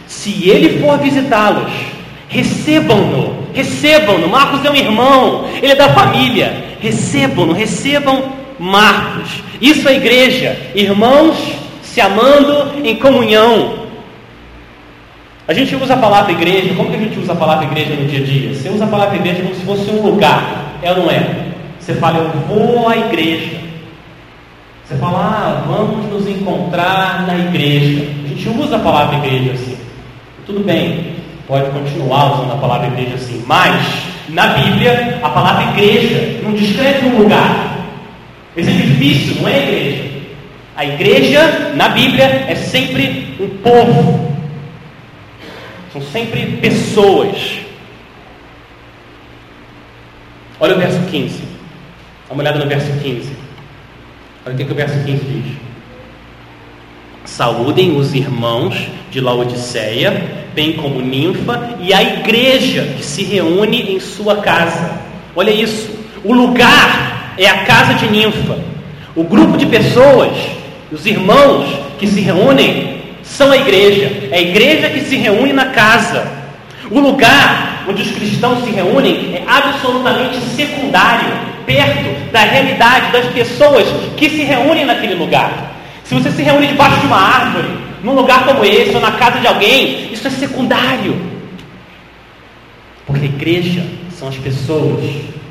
Se 0.06 0.50
ele 0.50 0.82
for 0.82 0.98
visitá-los, 1.00 1.72
recebam-no, 2.28 3.48
recebam-no. 3.54 4.28
Marcos 4.28 4.66
é 4.66 4.70
um 4.70 4.76
irmão, 4.76 5.46
ele 5.62 5.72
é 5.72 5.76
da 5.76 5.90
família. 5.90 6.63
Recebam-no, 6.84 7.54
recebam 7.54 8.22
Marcos. 8.60 9.42
Isso 9.60 9.90
é 9.90 9.96
igreja, 9.96 10.56
irmãos 10.76 11.64
se 11.94 12.02
amando 12.02 12.84
em 12.84 12.96
comunhão, 12.96 13.84
a 15.48 15.54
gente 15.54 15.76
usa 15.76 15.94
a 15.94 15.98
palavra 15.98 16.32
igreja, 16.32 16.74
como 16.74 16.90
que 16.90 16.96
a 16.96 17.00
gente 17.00 17.20
usa 17.20 17.34
a 17.34 17.36
palavra 17.36 17.66
igreja 17.66 17.94
no 17.94 18.08
dia 18.08 18.20
a 18.20 18.24
dia? 18.24 18.56
Você 18.56 18.68
usa 18.70 18.86
a 18.86 18.88
palavra 18.88 19.18
igreja 19.18 19.44
como 19.44 19.54
se 19.54 19.62
fosse 19.62 19.92
um 19.92 20.02
lugar, 20.02 20.80
é 20.82 20.90
ou 20.90 20.98
não 20.98 21.12
é? 21.12 21.50
Você 21.80 21.94
fala, 21.94 22.18
eu 22.18 22.30
vou 22.48 22.90
à 22.90 22.98
igreja. 22.98 23.58
Você 24.84 24.96
fala, 24.96 25.20
ah, 25.20 25.64
vamos 25.68 26.12
nos 26.12 26.28
encontrar 26.28 27.28
na 27.28 27.38
igreja. 27.38 28.08
A 28.26 28.28
gente 28.30 28.50
usa 28.50 28.78
a 28.78 28.80
palavra 28.80 29.18
igreja 29.18 29.52
assim. 29.52 29.78
Tudo 30.48 30.62
bem, 30.62 31.18
pode 31.48 31.70
continuar 31.70 32.34
usando 32.34 32.54
a 32.54 32.58
palavra 32.58 32.88
igreja 32.88 33.16
assim, 33.16 33.44
mas 33.46 34.13
na 34.30 34.48
Bíblia 34.48 35.20
a 35.22 35.30
palavra 35.30 35.72
igreja 35.72 36.42
não 36.44 36.54
descreve 36.54 37.08
um 37.08 37.20
lugar. 37.20 37.78
Esse 38.56 38.70
edifício 38.70 39.42
não 39.42 39.50
é 39.50 39.58
igreja. 39.58 40.14
A 40.76 40.86
igreja 40.86 41.72
na 41.76 41.90
Bíblia 41.90 42.26
é 42.48 42.56
sempre 42.56 43.36
um 43.40 43.50
povo, 43.58 44.36
são 45.92 46.02
sempre 46.02 46.58
pessoas. 46.62 47.60
Olha 50.60 50.76
o 50.76 50.80
verso 50.80 51.00
15. 51.12 51.44
Dá 52.28 52.34
uma 52.34 52.42
olhada 52.42 52.60
no 52.60 52.68
verso 52.68 52.92
15. 53.02 53.36
Olha 54.46 54.56
o 54.56 54.58
que, 54.58 54.66
que 54.66 54.72
o 54.72 54.76
verso 54.76 55.04
15 55.06 55.24
diz. 55.26 55.63
Saúdem 57.26 57.96
os 57.98 58.14
irmãos 58.14 58.76
de 59.10 59.22
Laodiceia, 59.22 60.46
bem 60.54 60.74
como 60.74 61.02
Ninfa, 61.02 61.78
e 61.80 61.94
a 61.94 62.04
igreja 62.04 62.94
que 62.98 63.04
se 63.04 63.24
reúne 63.24 63.94
em 63.94 64.00
sua 64.00 64.38
casa. 64.38 64.92
Olha 65.36 65.52
isso. 65.52 65.90
O 66.24 66.34
lugar 66.34 67.34
é 67.38 67.48
a 67.48 67.64
casa 67.64 67.94
de 67.94 68.08
Ninfa. 68.10 68.60
O 69.16 69.24
grupo 69.24 69.58
de 69.58 69.66
pessoas, 69.66 70.36
os 70.92 71.06
irmãos 71.06 71.68
que 71.98 72.08
se 72.08 72.20
reúnem 72.20 73.02
são 73.24 73.52
a 73.52 73.58
igreja. 73.58 74.12
É 74.30 74.38
a 74.38 74.42
igreja 74.42 74.90
que 74.90 75.02
se 75.02 75.16
reúne 75.16 75.54
na 75.54 75.68
casa. 75.68 76.28
O 76.92 77.00
lugar 77.00 77.86
onde 77.88 78.02
os 78.02 78.12
cristãos 78.12 78.64
se 78.64 78.70
reúnem 78.70 79.36
é 79.36 79.44
absolutamente 79.48 80.40
secundário, 80.56 81.32
perto 81.66 82.32
da 82.32 82.42
realidade 82.42 83.12
das 83.12 83.26
pessoas 83.28 83.88
que 84.18 84.30
se 84.30 84.44
reúnem 84.44 84.86
naquele 84.86 85.16
lugar. 85.16 85.73
Se 86.04 86.14
você 86.14 86.32
se 86.32 86.44
reúne 86.44 86.68
debaixo 86.68 87.00
de 87.00 87.08
uma 87.08 87.18
árvore, 87.18 87.70
num 88.04 88.14
lugar 88.14 88.46
como 88.46 88.66
esse, 88.66 88.94
ou 88.94 89.02
na 89.02 89.14
casa 89.14 89.40
de 89.40 89.48
alguém, 89.48 90.12
isso 90.12 90.28
é 90.28 90.32
secundário. 90.32 91.16
Porque 93.06 93.26
igreja 93.26 93.84
são 94.12 94.28
as 94.28 94.38
pessoas. 94.38 95.04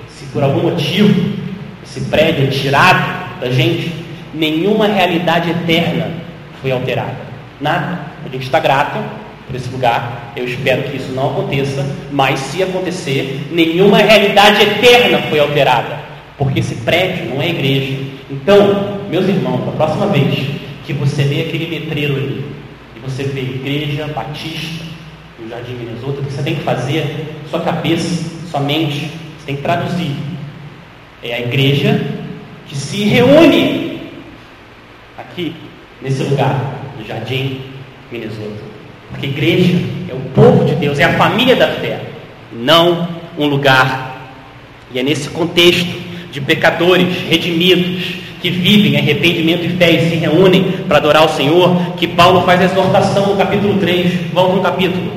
Se 0.09 0.27
por 0.33 0.43
algum 0.43 0.63
motivo 0.63 1.33
esse 1.83 2.03
prédio 2.03 2.45
é 2.45 2.47
tirado 2.49 3.41
da 3.41 3.51
gente, 3.51 3.93
nenhuma 4.35 4.87
realidade 4.87 5.51
eterna 5.51 6.11
foi 6.61 6.71
alterada. 6.71 7.17
Nada. 7.61 8.13
A 8.25 8.29
gente 8.29 8.45
está 8.45 8.61
grato 8.61 8.99
por 9.47 9.57
esse 9.57 9.69
lugar. 9.71 10.33
Eu 10.37 10.45
espero 10.45 10.85
que 10.85 10.97
isso 10.97 11.13
não 11.13 11.31
aconteça, 11.31 11.85
mas 12.11 12.39
se 12.41 12.63
acontecer, 12.63 13.49
nenhuma 13.51 13.99
realidade 13.99 14.63
eterna 14.63 15.19
foi 15.29 15.39
alterada, 15.39 15.99
porque 16.39 16.61
esse 16.61 16.77
prédio 16.77 17.27
não 17.27 17.43
é 17.43 17.49
igreja. 17.49 17.99
Então, 18.31 19.02
meus 19.13 19.29
irmãos, 19.29 19.67
da 19.67 19.73
próxima 19.73 20.07
vez 20.07 20.39
que 20.87 20.95
você 20.95 21.25
vê 21.25 21.43
aquele 21.43 21.67
letreiro 21.67 22.17
ali, 22.17 22.47
e 22.97 23.01
você 23.01 23.25
vê 23.25 23.43
Igreja 23.43 24.07
Batista 24.07 24.87
no 25.39 25.51
Jardim 25.51 25.75
Minnesota, 25.75 26.23
o 26.23 26.25
que 26.25 26.33
você 26.33 26.43
tem 26.43 26.55
que 26.55 26.63
fazer, 26.63 27.27
sua 27.51 27.61
cabeça, 27.61 28.25
sua 28.51 28.61
mente, 28.61 29.11
você 29.39 29.45
tem 29.45 29.57
que 29.57 29.63
traduzir. 29.63 30.13
É 31.23 31.35
a 31.35 31.41
igreja 31.41 32.01
que 32.67 32.75
se 32.75 33.05
reúne 33.05 34.01
aqui, 35.19 35.55
nesse 36.01 36.23
lugar 36.23 36.81
do 36.97 37.07
Jardim 37.07 37.61
Minnesota. 38.11 38.63
Porque 39.11 39.27
igreja 39.27 39.79
é 40.09 40.15
o 40.15 40.21
povo 40.31 40.65
de 40.65 40.75
Deus, 40.77 40.99
é 40.99 41.05
a 41.05 41.19
família 41.19 41.55
da 41.55 41.69
fé, 41.69 42.01
não 42.51 43.07
um 43.37 43.45
lugar. 43.45 44.33
E 44.91 44.99
é 44.99 45.03
nesse 45.03 45.29
contexto 45.29 46.01
de 46.33 46.41
pecadores 46.41 47.15
redimidos 47.29 48.22
que 48.43 48.51
vivem 48.51 48.97
arrependimento 48.97 49.65
e 49.65 49.69
fé 49.69 49.93
e 49.93 50.11
se 50.11 50.17
reúnem 50.17 50.65
para 50.89 50.99
adorar 50.99 51.25
o 51.25 51.29
Senhor, 51.29 51.95
que 51.97 52.09
Paulo 52.09 52.43
faz 52.43 52.61
a 52.61 52.65
exortação 52.65 53.29
no 53.29 53.37
capítulo 53.37 53.79
3. 53.79 54.33
Vamos 54.35 54.57
no 54.57 54.61
capítulo. 54.61 55.13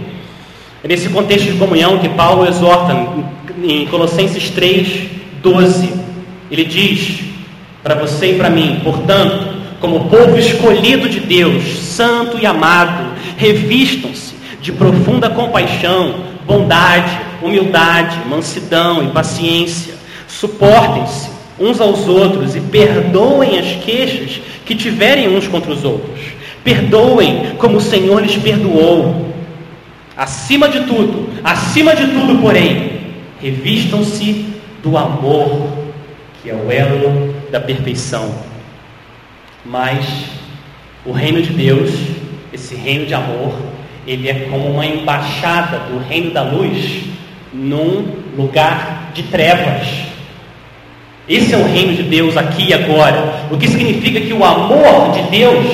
É 0.83 0.87
nesse 0.87 1.09
contexto 1.09 1.51
de 1.51 1.57
comunhão 1.57 1.97
que 1.97 2.07
Paulo 2.09 2.47
exorta 2.47 2.95
em 3.63 3.87
Colossenses 3.87 4.51
3, 4.51 5.09
12. 5.41 5.91
Ele 6.51 6.63
diz 6.63 7.21
para 7.81 7.95
você 7.95 8.33
e 8.33 8.35
para 8.35 8.51
mim, 8.51 8.79
portanto, 8.83 9.55
como 9.79 10.07
povo 10.07 10.37
escolhido 10.37 11.09
de 11.09 11.19
Deus, 11.19 11.63
santo 11.79 12.37
e 12.39 12.45
amado, 12.45 13.11
revistam-se 13.37 14.35
de 14.61 14.71
profunda 14.71 15.31
compaixão, 15.31 16.25
bondade, 16.45 17.17
humildade, 17.41 18.19
mansidão 18.29 19.03
e 19.03 19.07
paciência. 19.07 19.95
Suportem-se 20.27 21.34
uns 21.59 21.79
aos 21.79 22.07
outros 22.07 22.55
e 22.55 22.59
perdoem 22.59 23.59
as 23.59 23.83
queixas 23.83 24.41
que 24.65 24.75
tiverem 24.75 25.29
uns 25.29 25.47
contra 25.47 25.71
os 25.71 25.83
outros. 25.83 26.19
Perdoem 26.63 27.55
como 27.57 27.77
o 27.77 27.81
Senhor 27.81 28.21
lhes 28.21 28.35
perdoou. 28.35 29.33
Acima 30.17 30.69
de 30.69 30.81
tudo, 30.81 31.29
acima 31.43 31.95
de 31.95 32.07
tudo, 32.07 32.39
porém, 32.41 33.01
revistam-se 33.41 34.45
do 34.81 34.97
amor, 34.97 35.67
que 36.41 36.49
é 36.49 36.53
o 36.53 36.71
elo 36.71 37.35
da 37.51 37.59
perfeição. 37.59 38.33
Mas 39.65 40.05
o 41.05 41.11
reino 41.11 41.41
de 41.41 41.53
Deus, 41.53 41.91
esse 42.53 42.75
reino 42.75 43.05
de 43.05 43.13
amor, 43.13 43.53
ele 44.07 44.29
é 44.29 44.47
como 44.49 44.69
uma 44.69 44.85
embaixada 44.85 45.79
do 45.79 45.99
reino 45.99 46.31
da 46.31 46.43
luz 46.43 47.03
num 47.51 48.15
lugar 48.37 49.11
de 49.13 49.23
trevas. 49.23 50.14
Esse 51.27 51.53
é 51.53 51.57
o 51.57 51.65
reino 51.65 51.93
de 51.93 52.03
Deus 52.03 52.37
aqui 52.37 52.69
e 52.69 52.73
agora. 52.73 53.47
O 53.51 53.57
que 53.57 53.67
significa 53.67 54.21
que 54.21 54.33
o 54.33 54.43
amor 54.43 55.11
de 55.11 55.23
Deus 55.29 55.65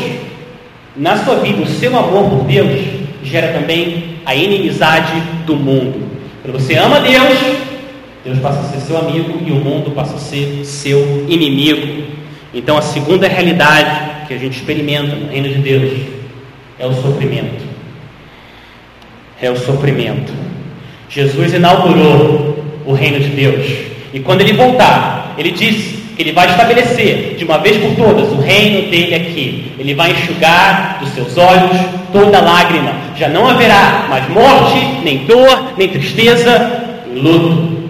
na 0.96 1.18
sua 1.18 1.36
vida, 1.36 1.62
o 1.62 1.68
seu 1.68 1.98
amor 1.98 2.30
por 2.30 2.44
Deus, 2.46 2.80
gera 3.24 3.54
também 3.54 4.18
a 4.26 4.36
inimizade 4.36 5.14
do 5.46 5.56
mundo. 5.56 6.08
Quando 6.42 6.60
você 6.60 6.76
ama 6.76 7.00
Deus, 7.00 7.38
Deus 8.24 8.40
passa 8.40 8.60
a 8.60 8.64
ser 8.64 8.80
seu 8.82 8.98
amigo 8.98 9.40
e 9.46 9.52
o 9.52 9.56
mundo 9.56 9.92
passa 9.92 10.16
a 10.16 10.20
ser 10.20 10.64
seu 10.64 11.26
inimigo. 11.28 12.04
Então 12.54 12.78
a 12.78 12.82
segunda 12.82 13.28
realidade 13.28 14.28
que 14.28 14.34
a 14.34 14.38
gente 14.38 14.58
experimenta 14.58 15.16
no 15.16 15.30
reino 15.32 15.50
de 15.50 15.60
Deus 15.60 15.92
é 16.78 16.86
o 16.86 16.94
sofrimento. 16.94 17.64
É 19.42 19.50
o 19.50 19.58
sofrimento. 19.58 20.32
Jesus 21.10 21.54
inaugurou 21.54 22.64
o 22.86 22.94
reino 22.94 23.20
de 23.20 23.30
Deus. 23.30 23.66
E 24.14 24.20
quando 24.20 24.42
ele 24.42 24.54
voltar, 24.54 25.21
ele 25.38 25.52
disse 25.52 26.02
que 26.16 26.22
ele 26.22 26.32
vai 26.32 26.50
estabelecer 26.50 27.36
de 27.38 27.44
uma 27.44 27.58
vez 27.58 27.78
por 27.78 27.96
todas 27.96 28.32
o 28.32 28.40
reino 28.40 28.90
dele 28.90 29.16
aqui. 29.16 29.72
Ele 29.78 29.94
vai 29.94 30.12
enxugar 30.12 31.00
dos 31.00 31.10
seus 31.10 31.38
olhos 31.38 31.78
toda 32.12 32.42
lágrima. 32.42 32.94
Já 33.16 33.28
não 33.30 33.48
haverá 33.48 34.08
mais 34.10 34.28
morte, 34.30 34.80
nem 35.04 35.26
dor, 35.26 35.74
nem 35.78 35.88
tristeza, 35.88 37.04
nem 37.08 37.24
luto. 37.24 37.90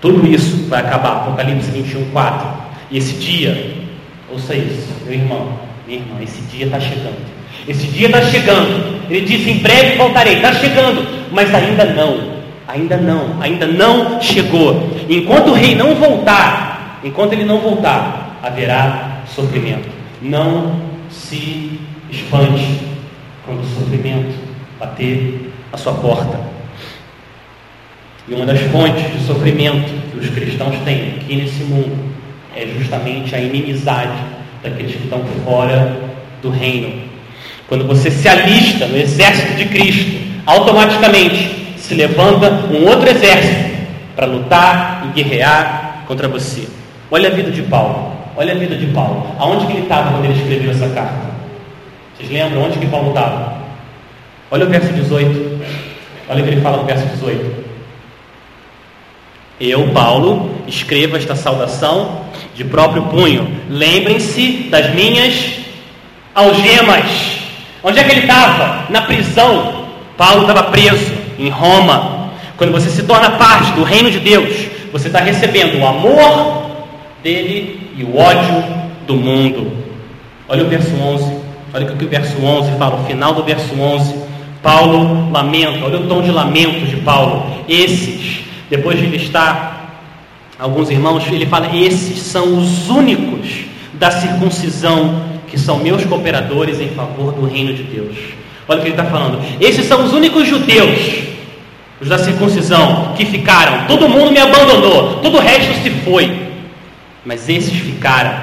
Tudo 0.00 0.26
isso 0.26 0.68
vai 0.68 0.80
acabar. 0.80 1.16
Apocalipse 1.16 1.70
21, 1.70 2.10
4. 2.10 2.48
E 2.90 2.98
esse 2.98 3.14
dia, 3.14 3.72
ouça 4.32 4.54
isso, 4.54 4.88
meu 5.04 5.14
irmão, 5.14 5.48
minha 5.86 5.98
irmã, 5.98 6.22
esse 6.22 6.40
dia 6.42 6.66
está 6.66 6.78
chegando. 6.78 7.36
Esse 7.66 7.86
dia 7.88 8.06
está 8.06 8.22
chegando. 8.22 9.00
Ele 9.10 9.22
disse: 9.22 9.50
em 9.50 9.58
breve 9.58 9.96
voltarei. 9.96 10.36
Está 10.36 10.52
chegando, 10.54 11.06
mas 11.32 11.52
ainda 11.54 11.84
não. 11.84 12.35
Ainda 12.68 12.96
não. 12.96 13.40
Ainda 13.40 13.66
não 13.66 14.20
chegou. 14.20 14.90
Enquanto 15.08 15.48
o 15.48 15.54
rei 15.54 15.74
não 15.74 15.94
voltar, 15.94 17.00
enquanto 17.04 17.32
ele 17.32 17.44
não 17.44 17.58
voltar, 17.58 18.38
haverá 18.42 19.22
sofrimento. 19.34 19.88
Não 20.20 20.80
se 21.10 21.80
espante 22.10 22.80
quando 23.44 23.60
o 23.60 23.66
sofrimento 23.66 24.34
bater 24.78 25.52
a 25.72 25.76
sua 25.76 25.94
porta. 25.94 26.40
E 28.28 28.34
uma 28.34 28.44
das 28.44 28.60
fontes 28.60 29.12
de 29.12 29.24
sofrimento 29.24 29.92
que 30.10 30.18
os 30.18 30.30
cristãos 30.30 30.76
têm 30.84 31.14
aqui 31.16 31.36
nesse 31.36 31.62
mundo 31.62 31.96
é 32.54 32.66
justamente 32.66 33.34
a 33.34 33.38
inimizade 33.38 34.18
daqueles 34.62 34.96
que 34.96 35.04
estão 35.04 35.22
fora 35.44 35.96
do 36.42 36.50
reino 36.50 37.06
quando 37.68 37.86
você 37.86 38.10
se 38.10 38.28
alista 38.28 38.86
no 38.86 38.96
exército 38.96 39.54
de 39.54 39.64
Cristo, 39.66 40.20
automaticamente 40.46 41.65
se 41.86 41.94
levanta 41.94 42.50
um 42.72 42.84
outro 42.84 43.08
exército 43.08 43.76
para 44.16 44.26
lutar 44.26 45.06
e 45.06 45.22
guerrear 45.22 46.02
contra 46.08 46.26
você. 46.26 46.66
Olha 47.08 47.28
a 47.28 47.32
vida 47.32 47.48
de 47.48 47.62
Paulo. 47.62 48.12
Olha 48.36 48.54
a 48.54 48.56
vida 48.56 48.74
de 48.74 48.86
Paulo. 48.86 49.24
Aonde 49.38 49.66
que 49.66 49.72
ele 49.74 49.82
estava 49.82 50.10
quando 50.10 50.24
ele 50.24 50.34
escreveu 50.34 50.72
essa 50.72 50.88
carta? 50.88 51.26
Vocês 52.16 52.28
lembram 52.28 52.64
onde 52.64 52.80
que 52.80 52.86
Paulo 52.86 53.10
estava? 53.10 53.58
Olha 54.50 54.66
o 54.66 54.68
verso 54.68 54.92
18. 54.92 55.60
Olha 56.28 56.40
o 56.40 56.44
que 56.44 56.50
ele 56.50 56.60
fala 56.60 56.78
no 56.78 56.84
verso 56.84 57.06
18. 57.06 57.66
Eu, 59.60 59.88
Paulo, 59.92 60.50
escrevo 60.66 61.16
esta 61.16 61.36
saudação 61.36 62.22
de 62.52 62.64
próprio 62.64 63.04
punho. 63.04 63.48
Lembrem-se 63.70 64.66
das 64.70 64.92
minhas 64.92 65.60
algemas. 66.34 67.38
Onde 67.80 68.00
é 68.00 68.02
que 68.02 68.10
ele 68.10 68.22
estava? 68.22 68.90
Na 68.90 69.02
prisão. 69.02 69.86
Paulo 70.16 70.42
estava 70.42 70.64
preso 70.64 71.15
em 71.38 71.48
Roma. 71.48 72.30
Quando 72.56 72.72
você 72.72 72.88
se 72.90 73.02
torna 73.02 73.30
parte 73.32 73.72
do 73.72 73.82
reino 73.82 74.10
de 74.10 74.18
Deus, 74.18 74.66
você 74.92 75.08
está 75.08 75.20
recebendo 75.20 75.78
o 75.78 75.86
amor 75.86 76.70
dele 77.22 77.90
e 77.96 78.04
o 78.04 78.16
ódio 78.16 78.64
do 79.06 79.14
mundo. 79.14 79.72
Olha 80.48 80.64
o 80.64 80.68
verso 80.68 80.94
11. 80.94 81.36
Olha 81.74 81.86
o 81.86 81.96
que 81.96 82.04
o 82.04 82.08
verso 82.08 82.42
11 82.42 82.78
fala, 82.78 83.00
o 83.00 83.04
final 83.04 83.34
do 83.34 83.42
verso 83.42 83.78
11. 83.78 84.14
Paulo 84.62 85.30
lamenta, 85.30 85.84
olha 85.84 85.98
o 85.98 86.08
tom 86.08 86.22
de 86.22 86.30
lamento 86.30 86.86
de 86.86 86.96
Paulo. 86.96 87.46
Esses, 87.68 88.40
depois 88.70 88.98
de 88.98 89.06
listar 89.06 90.00
alguns 90.58 90.90
irmãos, 90.90 91.24
ele 91.30 91.46
fala: 91.46 91.76
esses 91.76 92.18
são 92.18 92.58
os 92.58 92.88
únicos 92.88 93.66
da 93.94 94.10
circuncisão 94.10 95.22
que 95.48 95.58
são 95.58 95.78
meus 95.78 96.04
cooperadores 96.04 96.80
em 96.80 96.88
favor 96.88 97.32
do 97.32 97.46
reino 97.46 97.72
de 97.74 97.82
Deus. 97.82 98.16
Olha 98.68 98.78
o 98.78 98.82
que 98.82 98.88
ele 98.88 99.00
está 99.00 99.04
falando. 99.10 99.40
Esses 99.60 99.86
são 99.86 100.04
os 100.04 100.12
únicos 100.12 100.46
judeus, 100.46 100.98
os 102.00 102.08
da 102.08 102.18
circuncisão, 102.18 103.14
que 103.16 103.24
ficaram. 103.24 103.86
Todo 103.86 104.08
mundo 104.08 104.32
me 104.32 104.40
abandonou, 104.40 105.20
todo 105.20 105.38
o 105.38 105.40
resto 105.40 105.82
se 105.82 105.90
foi. 105.90 106.46
Mas 107.24 107.48
esses 107.48 107.78
ficaram. 107.78 108.34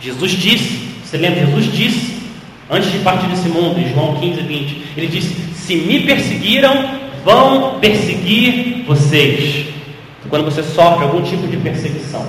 Jesus 0.00 0.32
disse, 0.32 0.88
você 1.04 1.16
lembra? 1.16 1.46
Jesus 1.46 1.72
disse, 1.72 2.22
antes 2.70 2.90
de 2.90 2.98
partir 2.98 3.26
desse 3.26 3.48
mundo, 3.48 3.78
em 3.78 3.92
João 3.92 4.16
15, 4.16 4.40
20, 4.40 4.82
ele 4.96 5.06
disse: 5.06 5.36
Se 5.54 5.76
me 5.76 6.00
perseguiram, 6.00 6.88
vão 7.24 7.78
perseguir 7.78 8.84
vocês. 8.86 9.66
Quando 10.30 10.44
você 10.44 10.62
sofre 10.62 11.04
algum 11.04 11.20
tipo 11.22 11.46
de 11.46 11.58
perseguição, 11.58 12.26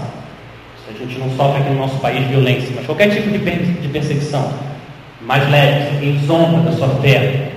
a 0.89 0.97
gente 0.97 1.17
não 1.17 1.29
sofre 1.37 1.61
aqui 1.61 1.69
no 1.69 1.77
nosso 1.77 1.97
país 1.99 2.27
violência, 2.27 2.69
mas 2.75 2.85
qualquer 2.85 3.09
tipo 3.09 3.29
de, 3.31 3.87
perseguição 3.87 4.51
mais 5.25 5.49
leve, 5.49 6.05
em 6.05 6.25
zomba 6.25 6.69
da 6.69 6.75
sua 6.75 6.89
fé, 7.01 7.51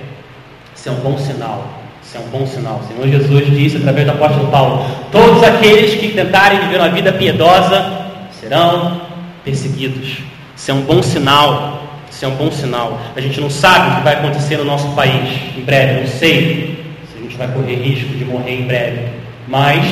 isso 0.75 0.89
é 0.89 0.91
um 0.91 0.95
bom 0.95 1.17
sinal. 1.17 1.67
Isso 2.01 2.17
é 2.17 2.19
um 2.21 2.29
bom 2.29 2.47
sinal. 2.47 2.81
O 2.81 2.87
Senhor 2.87 3.07
Jesus 3.07 3.47
disse 3.47 3.77
através 3.77 4.05
do 4.05 4.13
apóstolo 4.13 4.47
Paulo: 4.47 4.85
Todos 5.11 5.43
aqueles 5.43 5.95
que 5.95 6.09
tentarem 6.09 6.59
viver 6.61 6.77
uma 6.77 6.89
vida 6.89 7.11
piedosa 7.11 8.07
serão 8.39 9.01
perseguidos. 9.43 10.19
Isso 10.55 10.71
é 10.71 10.73
um 10.73 10.81
bom 10.81 11.03
sinal. 11.03 11.83
Isso 12.09 12.23
é 12.23 12.27
um 12.29 12.35
bom 12.35 12.49
sinal. 12.49 12.99
A 13.15 13.19
gente 13.19 13.41
não 13.41 13.49
sabe 13.49 13.91
o 13.91 13.95
que 13.97 14.01
vai 14.01 14.13
acontecer 14.13 14.57
no 14.57 14.63
nosso 14.63 14.87
país 14.95 15.29
em 15.57 15.61
breve. 15.61 16.01
Não 16.01 16.07
sei 16.07 16.85
se 17.11 17.17
a 17.17 17.21
gente 17.21 17.35
vai 17.35 17.47
correr 17.49 17.75
risco 17.75 18.13
de 18.13 18.23
morrer 18.23 18.61
em 18.61 18.65
breve. 18.65 19.09
Mas 19.47 19.85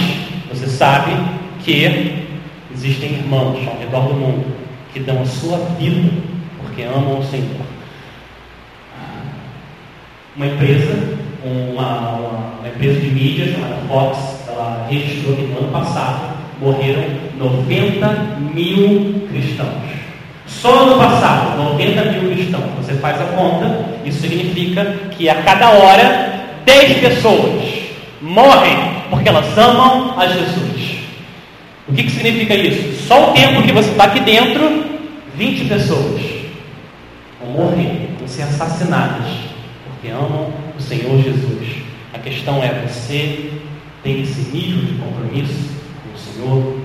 você 0.49 0.67
sabe 0.67 1.11
que 1.63 2.23
Existem 2.75 3.13
irmãos 3.13 3.65
ao 3.65 3.79
redor 3.79 4.09
do 4.09 4.13
mundo 4.15 4.53
que 4.91 4.99
dão 4.99 5.21
a 5.21 5.25
sua 5.25 5.57
vida 5.79 6.11
porque 6.75 6.83
amam 6.83 7.19
o 7.19 7.23
Senhor. 7.23 7.65
Uma 10.35 10.47
empresa, 10.47 11.17
uma, 11.41 11.83
uma, 11.83 12.59
uma 12.59 12.67
empresa 12.67 12.99
de 12.99 13.07
mídia 13.07 13.53
chamada 13.53 13.77
Fox, 13.87 14.17
ela 14.49 14.85
registrou 14.89 15.37
que 15.37 15.43
no 15.43 15.59
ano 15.59 15.69
passado 15.69 16.35
morreram 16.59 17.05
90 17.37 18.07
mil 18.53 19.25
cristãos. 19.29 19.69
Só 20.45 20.85
no 20.85 20.97
passado, 20.97 21.57
90 21.57 22.03
mil 22.11 22.31
cristãos. 22.31 22.65
Você 22.81 22.95
faz 22.95 23.21
a 23.21 23.25
conta, 23.25 23.85
isso 24.03 24.19
significa 24.19 24.83
que 25.11 25.29
a 25.29 25.41
cada 25.43 25.69
hora 25.69 26.43
10 26.65 26.99
pessoas 26.99 27.63
morrem 28.21 28.75
porque 29.09 29.29
elas 29.29 29.57
amam 29.57 30.19
a 30.19 30.27
Jesus. 30.27 30.97
O 31.87 31.93
que, 31.93 32.03
que 32.03 32.11
significa 32.11 32.53
isso? 32.53 33.07
Só 33.07 33.29
o 33.29 33.33
tempo 33.33 33.61
que 33.61 33.71
você 33.71 33.91
está 33.91 34.05
aqui 34.05 34.19
dentro, 34.19 34.83
20 35.37 35.65
pessoas 35.69 36.34
vão 37.39 37.51
morrer, 37.51 38.09
vão 38.17 38.27
ser 38.27 38.43
assassinadas, 38.43 39.27
porque 39.85 40.09
amam 40.09 40.51
o 40.77 40.81
Senhor 40.81 41.21
Jesus. 41.21 41.83
A 42.13 42.19
questão 42.19 42.63
é: 42.63 42.85
você 42.87 43.51
tem 44.03 44.21
esse 44.21 44.41
nível 44.51 44.85
de 44.85 44.93
compromisso 44.93 45.71
com 46.03 46.15
o 46.15 46.17
Senhor? 46.17 46.79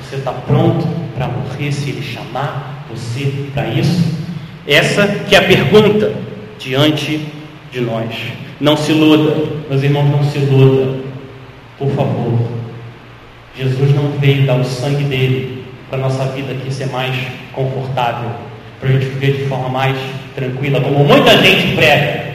Você 0.00 0.16
está 0.16 0.32
pronto 0.32 0.86
para 1.14 1.28
morrer 1.28 1.72
se 1.72 1.90
Ele 1.90 2.02
chamar 2.02 2.84
você 2.90 3.48
para 3.52 3.68
isso? 3.68 4.16
Essa 4.66 5.06
que 5.06 5.34
é 5.34 5.38
a 5.38 5.42
pergunta 5.42 6.12
diante 6.58 7.20
de 7.70 7.80
nós. 7.80 8.14
Não 8.60 8.76
se 8.76 8.92
iluda, 8.92 9.36
meus 9.68 9.82
irmãos, 9.82 10.10
não 10.10 10.24
se 10.24 10.38
iluda. 10.38 11.00
Por 11.78 11.90
favor, 11.90 12.48
Jesus 13.56 13.94
não 13.94 14.10
veio 14.18 14.46
dar 14.46 14.58
o 14.58 14.64
sangue 14.64 15.04
dele 15.04 15.64
para 15.88 15.98
a 15.98 16.02
nossa 16.02 16.24
vida 16.26 16.52
aqui 16.52 16.72
ser 16.72 16.86
mais 16.86 17.14
confortável, 17.52 18.30
para 18.80 18.88
a 18.88 18.92
gente 18.92 19.06
viver 19.06 19.38
de 19.38 19.48
forma 19.48 19.68
mais 19.68 19.96
tranquila, 20.34 20.80
como 20.80 21.04
muita 21.04 21.36
gente 21.42 21.74
prega. 21.74 22.26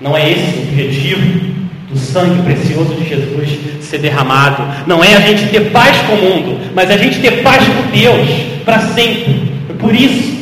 Não 0.00 0.16
é 0.16 0.30
esse 0.30 0.58
o 0.58 0.62
objetivo 0.62 1.52
do 1.88 1.98
sangue 1.98 2.42
precioso 2.42 2.94
de 2.94 3.08
Jesus 3.08 3.84
ser 3.84 3.98
derramado. 3.98 4.62
Não 4.86 5.04
é 5.04 5.14
a 5.14 5.20
gente 5.20 5.48
ter 5.48 5.70
paz 5.70 5.96
com 6.02 6.14
o 6.14 6.16
mundo, 6.16 6.70
mas 6.74 6.90
a 6.90 6.96
gente 6.96 7.20
ter 7.20 7.42
paz 7.42 7.62
com 7.66 7.90
Deus 7.90 8.28
para 8.64 8.80
sempre. 8.80 9.52
Foi 9.66 9.76
por 9.76 9.94
isso 9.94 10.32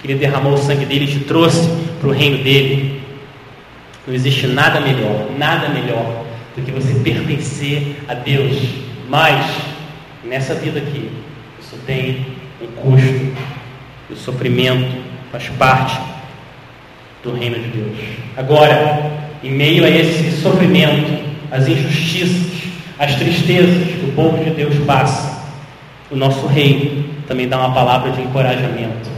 que 0.00 0.06
ele 0.06 0.14
derramou 0.14 0.54
o 0.54 0.58
sangue 0.58 0.84
dele 0.84 1.04
e 1.04 1.08
te 1.08 1.20
trouxe 1.20 1.68
para 2.00 2.08
o 2.08 2.12
reino 2.12 2.42
dele. 2.42 3.02
Não 4.06 4.14
existe 4.14 4.46
nada 4.46 4.80
melhor, 4.80 5.28
nada 5.36 5.68
melhor 5.68 6.24
do 6.56 6.62
que 6.62 6.70
você 6.70 6.94
pertencer 7.00 7.96
a 8.08 8.14
Deus. 8.14 8.56
Mas, 9.08 9.44
nessa 10.24 10.54
vida 10.54 10.78
aqui, 10.78 11.10
isso 11.60 11.76
tem 11.86 12.24
um 12.62 12.66
custo. 12.80 13.55
E 14.08 14.12
o 14.12 14.16
sofrimento 14.16 15.02
faz 15.32 15.48
parte 15.58 15.98
do 17.22 17.34
reino 17.34 17.58
de 17.58 17.68
Deus. 17.68 17.98
Agora, 18.36 19.10
em 19.42 19.50
meio 19.50 19.84
a 19.84 19.90
esse 19.90 20.40
sofrimento, 20.40 21.24
as 21.50 21.66
injustiças, 21.66 22.62
as 22.98 23.14
tristezas 23.16 23.88
que 23.88 24.06
o 24.06 24.12
povo 24.12 24.42
de 24.42 24.50
Deus 24.50 24.74
passa, 24.86 25.44
o 26.10 26.16
nosso 26.16 26.46
rei 26.46 27.04
também 27.26 27.48
dá 27.48 27.58
uma 27.58 27.74
palavra 27.74 28.12
de 28.12 28.22
encorajamento. 28.22 29.10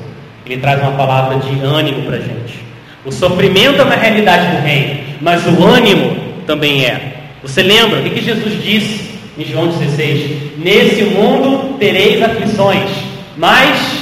Ele 0.47 0.61
traz 0.61 0.81
uma 0.81 0.93
palavra 0.93 1.39
de 1.39 1.61
ânimo 1.61 2.03
para 2.03 2.17
a 2.17 2.21
gente. 2.21 2.59
O 3.05 3.13
sofrimento 3.13 3.81
é 3.81 3.85
uma 3.85 3.95
realidade 3.95 4.57
do 4.57 4.63
reino, 4.63 5.01
mas 5.21 5.47
o 5.47 5.65
ânimo 5.65 6.17
também 6.47 6.85
é. 6.85 7.17
Você 7.43 7.63
lembra 7.63 8.01
o 8.01 8.03
que, 8.03 8.21
Jesus 8.21 8.63
disse 8.63 9.11
em 9.39 9.45
João 9.45 9.69
16? 9.69 10.59
Nesse 10.59 11.03
mundo 11.05 11.77
tereis 11.79 12.23
aflições, 12.23 12.91
mas 13.37 13.98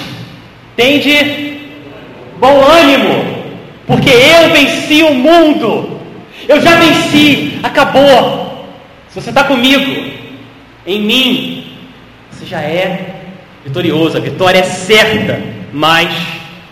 tende 0.76 1.58
bom 2.38 2.60
ânimo, 2.62 3.24
porque 3.86 4.10
eu 4.10 4.50
venci 4.50 5.02
o 5.02 5.14
mundo. 5.14 5.98
Eu 6.46 6.60
já 6.60 6.76
venci, 6.76 7.58
acabou. 7.62 8.66
Se 9.08 9.20
você 9.20 9.30
está 9.30 9.44
comigo, 9.44 10.12
em 10.86 11.00
mim, 11.00 11.64
você 12.30 12.44
já 12.44 12.60
é 12.60 13.14
vitorioso. 13.64 14.16
A 14.16 14.20
vitória 14.20 14.58
é 14.58 14.62
certa, 14.62 15.40
mas 15.72 16.14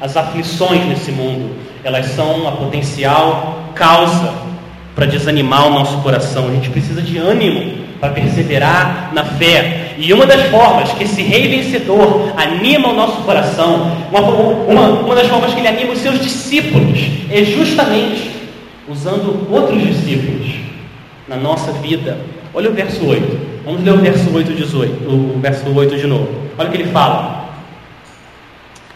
as 0.01 0.17
aflições 0.17 0.85
nesse 0.87 1.11
mundo, 1.11 1.57
elas 1.83 2.07
são 2.07 2.41
uma 2.41 2.53
potencial 2.53 3.71
causa 3.75 4.33
para 4.95 5.07
desanimar 5.07 5.67
o 5.67 5.71
nosso 5.71 5.99
coração. 6.03 6.49
A 6.49 6.53
gente 6.53 6.71
precisa 6.71 7.03
de 7.03 7.17
ânimo 7.19 7.84
para 8.05 8.13
perseverar 8.13 9.13
na 9.15 9.25
fé. 9.25 9.95
E 9.97 10.13
uma 10.13 10.27
das 10.27 10.51
formas 10.51 10.93
que 10.93 11.05
esse 11.05 11.23
rei 11.23 11.49
vencedor 11.49 12.35
anima 12.37 12.89
o 12.89 12.95
nosso 12.95 13.23
coração, 13.23 13.97
uma, 14.13 14.21
uma, 14.21 14.89
uma 15.01 15.15
das 15.15 15.27
formas 15.27 15.55
que 15.55 15.61
ele 15.61 15.69
anima 15.69 15.93
os 15.93 16.01
seus 16.01 16.21
discípulos, 16.21 16.99
é 17.31 17.43
justamente 17.45 18.31
usando 18.87 19.51
outros 19.51 19.81
discípulos 19.83 20.53
na 21.27 21.37
nossa 21.37 21.73
vida. 21.73 22.19
Olha 22.53 22.69
o 22.69 22.75
verso 22.75 23.07
8. 23.07 23.55
Vamos 23.65 23.83
ler 23.83 23.95
o 23.95 23.99
verso 23.99 24.31
8, 24.35 24.53
18, 24.53 25.09
o 25.09 25.39
verso 25.41 25.75
8 25.75 25.97
de 25.97 26.07
novo. 26.07 26.29
Olha 26.59 26.69
o 26.69 26.71
que 26.71 26.77
ele 26.77 26.91
fala. 26.91 27.49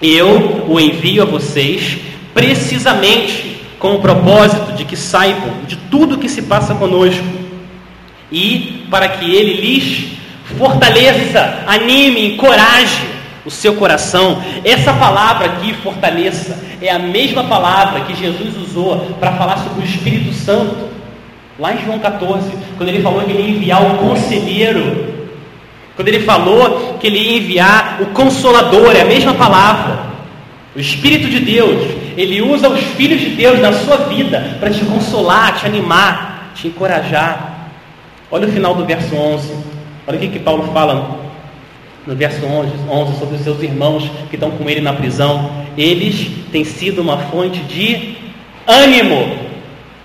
Eu 0.02 0.66
o 0.68 0.78
envio 0.78 1.22
a 1.22 1.24
vocês 1.24 1.96
precisamente 2.34 3.62
com 3.78 3.94
o 3.94 4.00
propósito 4.00 4.72
de 4.74 4.84
que 4.84 4.96
saibam 4.96 5.62
de 5.66 5.76
tudo 5.76 6.18
que 6.18 6.28
se 6.28 6.42
passa 6.42 6.74
conosco 6.74 7.37
e 8.30 8.84
para 8.90 9.08
que 9.08 9.34
ele 9.34 9.60
lhes 9.60 10.18
fortaleça, 10.56 11.64
anime, 11.66 12.34
encoraje 12.34 13.06
o 13.44 13.50
seu 13.50 13.74
coração. 13.74 14.42
Essa 14.64 14.92
palavra 14.92 15.46
aqui, 15.46 15.72
fortaleça, 15.74 16.62
é 16.80 16.90
a 16.90 16.98
mesma 16.98 17.44
palavra 17.44 18.00
que 18.00 18.14
Jesus 18.14 18.56
usou 18.56 19.16
para 19.18 19.32
falar 19.32 19.58
sobre 19.58 19.82
o 19.82 19.84
Espírito 19.84 20.32
Santo, 20.32 20.88
lá 21.58 21.74
em 21.74 21.84
João 21.84 21.98
14, 21.98 22.50
quando 22.76 22.88
ele 22.88 23.02
falou 23.02 23.22
que 23.22 23.32
ele 23.32 23.42
ia 23.42 23.56
enviar 23.56 23.82
o 23.82 23.98
conselheiro. 23.98 25.18
Quando 25.96 26.08
ele 26.08 26.20
falou 26.20 26.96
que 27.00 27.08
ele 27.08 27.18
ia 27.18 27.38
enviar 27.38 27.98
o 28.00 28.06
consolador, 28.06 28.94
é 28.94 29.00
a 29.00 29.04
mesma 29.04 29.34
palavra. 29.34 29.98
O 30.76 30.78
Espírito 30.78 31.28
de 31.28 31.40
Deus, 31.40 31.90
ele 32.16 32.40
usa 32.40 32.68
os 32.68 32.80
filhos 32.80 33.20
de 33.20 33.30
Deus 33.30 33.58
na 33.58 33.72
sua 33.72 33.96
vida 33.96 34.56
para 34.60 34.70
te 34.70 34.84
consolar, 34.84 35.58
te 35.58 35.66
animar, 35.66 36.52
te 36.54 36.68
encorajar. 36.68 37.47
Olha 38.30 38.46
o 38.46 38.52
final 38.52 38.74
do 38.74 38.84
verso 38.84 39.14
11. 39.14 39.54
Olha 40.06 40.16
o 40.16 40.20
que, 40.20 40.28
que 40.28 40.38
Paulo 40.38 40.70
fala 40.72 41.18
no 42.06 42.14
verso 42.14 42.44
11, 42.44 42.72
11 42.90 43.18
sobre 43.18 43.36
os 43.36 43.40
seus 43.42 43.62
irmãos 43.62 44.10
que 44.28 44.36
estão 44.36 44.50
com 44.50 44.68
ele 44.68 44.82
na 44.82 44.92
prisão. 44.92 45.50
Eles 45.78 46.30
têm 46.52 46.62
sido 46.62 47.00
uma 47.00 47.16
fonte 47.16 47.60
de 47.60 48.16
ânimo 48.66 49.34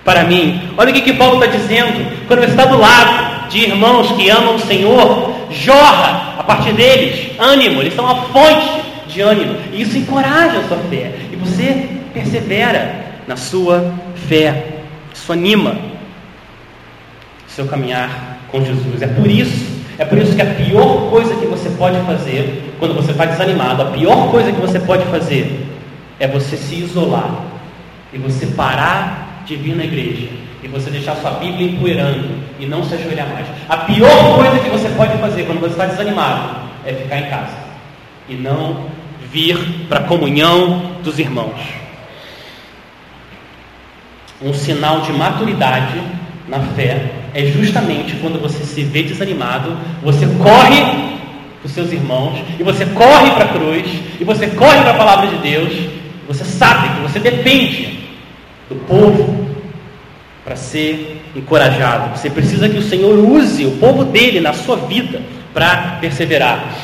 para 0.05 0.23
mim. 0.23 0.62
Olha 0.77 0.91
o 0.91 0.93
que, 0.93 1.01
que 1.01 1.13
Paulo 1.13 1.43
está 1.43 1.57
dizendo. 1.57 2.25
Quando 2.27 2.39
você 2.39 2.51
está 2.51 2.65
do 2.65 2.77
lado 2.77 3.49
de 3.49 3.59
irmãos 3.59 4.12
que 4.13 4.29
amam 4.29 4.55
o 4.55 4.59
Senhor, 4.59 5.33
jorra 5.51 6.36
a 6.39 6.43
partir 6.43 6.73
deles 6.73 7.31
ânimo, 7.38 7.81
eles 7.81 7.93
são 7.93 8.05
uma 8.05 8.23
fonte 8.23 8.83
de 9.07 9.19
ânimo. 9.19 9.57
E 9.73 9.81
isso 9.81 9.97
encoraja 9.97 10.59
a 10.59 10.67
sua 10.69 10.77
fé. 10.89 11.12
E 11.29 11.36
você 11.36 11.89
persevera 12.13 13.03
na 13.27 13.36
sua 13.36 13.93
fé. 14.15 14.67
Isso 15.13 15.31
anima 15.33 15.92
seu 17.55 17.65
caminhar 17.67 18.39
com 18.49 18.63
Jesus. 18.63 19.01
É 19.01 19.07
por 19.07 19.29
isso, 19.29 19.81
é 19.97 20.05
por 20.05 20.17
isso 20.17 20.35
que 20.35 20.41
a 20.41 20.53
pior 20.53 21.09
coisa 21.09 21.35
que 21.35 21.45
você 21.45 21.69
pode 21.71 21.99
fazer 22.01 22.73
quando 22.79 22.95
você 22.95 23.11
está 23.11 23.25
desanimado, 23.25 23.81
a 23.81 23.85
pior 23.85 24.31
coisa 24.31 24.51
que 24.51 24.59
você 24.59 24.79
pode 24.79 25.05
fazer 25.05 25.65
é 26.19 26.27
você 26.27 26.57
se 26.57 26.75
isolar 26.75 27.45
e 28.11 28.17
você 28.17 28.47
parar 28.47 29.43
de 29.45 29.55
vir 29.55 29.75
na 29.75 29.83
igreja 29.83 30.27
e 30.63 30.67
você 30.67 30.89
deixar 30.89 31.15
sua 31.15 31.31
Bíblia 31.31 31.71
empoeirando 31.71 32.29
e 32.59 32.65
não 32.65 32.83
se 32.83 32.95
ajoelhar 32.95 33.27
mais. 33.27 33.45
A 33.69 33.77
pior 33.77 34.35
coisa 34.35 34.59
que 34.59 34.69
você 34.69 34.89
pode 34.89 35.17
fazer 35.17 35.43
quando 35.43 35.59
você 35.59 35.73
está 35.73 35.85
desanimado 35.85 36.61
é 36.85 36.93
ficar 36.93 37.17
em 37.17 37.29
casa 37.29 37.57
e 38.29 38.35
não 38.35 38.85
vir 39.31 39.57
para 39.89 39.99
a 39.99 40.03
comunhão 40.03 40.93
dos 41.03 41.19
irmãos. 41.19 41.59
Um 44.41 44.53
sinal 44.53 45.01
de 45.01 45.11
maturidade 45.13 46.01
na 46.47 46.59
fé 46.59 47.22
é 47.34 47.46
justamente 47.46 48.15
quando 48.17 48.39
você 48.39 48.63
se 48.63 48.84
vê 48.84 49.04
desanimado, 49.04 49.78
você 50.02 50.26
corre 50.41 50.82
para 51.60 51.65
os 51.65 51.72
seus 51.72 51.91
irmãos, 51.91 52.39
e 52.60 52.63
você 52.63 52.86
corre 52.86 53.32
para 53.32 53.46
a 53.46 53.48
cruz, 53.48 53.86
e 54.19 54.24
você 54.24 54.48
corre 54.48 54.82
para 54.82 54.91
a 54.91 54.96
palavra 54.96 55.28
de 55.28 55.38
Deus, 55.38 55.74
você 56.28 56.43
sabe 56.43 56.89
que 56.89 57.02
você 57.02 57.19
depende 57.19 58.00
do 58.69 58.76
povo 58.88 59.48
para 60.43 60.56
ser 60.56 61.22
encorajado. 61.36 62.17
Você 62.17 62.30
precisa 62.30 62.69
que 62.69 62.78
o 62.78 62.82
Senhor 62.82 63.17
use 63.17 63.65
o 63.65 63.78
povo 63.78 64.06
dele 64.06 64.39
na 64.39 64.54
sua 64.54 64.76
vida 64.76 65.22
para 65.54 65.98
perseverar. 66.02 66.76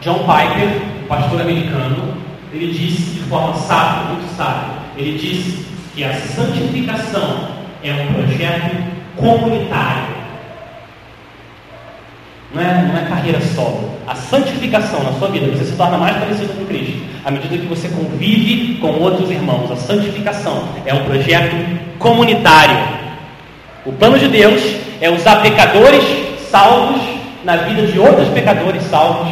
John 0.00 0.20
Piper, 0.20 0.80
pastor 1.08 1.40
americano, 1.40 2.14
ele 2.52 2.72
disse 2.72 3.10
de 3.10 3.20
forma 3.20 3.54
sábia, 3.54 4.14
muito 4.14 4.34
sábia, 4.36 4.76
ele 4.96 5.18
disse 5.18 5.66
que 5.94 6.04
a 6.04 6.14
santificação 6.14 7.48
é 7.82 7.92
um 7.92 8.14
projeto 8.14 8.99
comunitário. 9.20 10.10
Não 12.52 12.60
é, 12.60 12.82
não 12.82 12.98
é 12.98 13.08
carreira 13.08 13.40
solo. 13.40 13.90
A 14.08 14.14
santificação 14.14 15.04
na 15.04 15.12
sua 15.12 15.28
vida, 15.28 15.46
você 15.46 15.64
se 15.66 15.76
torna 15.76 15.96
mais 15.96 16.16
parecido 16.16 16.52
com 16.54 16.64
Cristo, 16.66 17.00
à 17.24 17.30
medida 17.30 17.56
que 17.56 17.66
você 17.66 17.88
convive 17.88 18.74
com 18.80 18.88
outros 18.88 19.30
irmãos. 19.30 19.70
A 19.70 19.76
santificação 19.76 20.64
é 20.84 20.92
um 20.92 21.04
projeto 21.04 21.54
comunitário. 21.98 22.76
O 23.86 23.92
plano 23.92 24.18
de 24.18 24.26
Deus 24.26 24.60
é 25.00 25.08
usar 25.08 25.36
pecadores 25.36 26.02
salvos 26.50 27.00
na 27.44 27.56
vida 27.56 27.86
de 27.86 27.98
outros 27.98 28.28
pecadores 28.30 28.82
salvos 28.84 29.28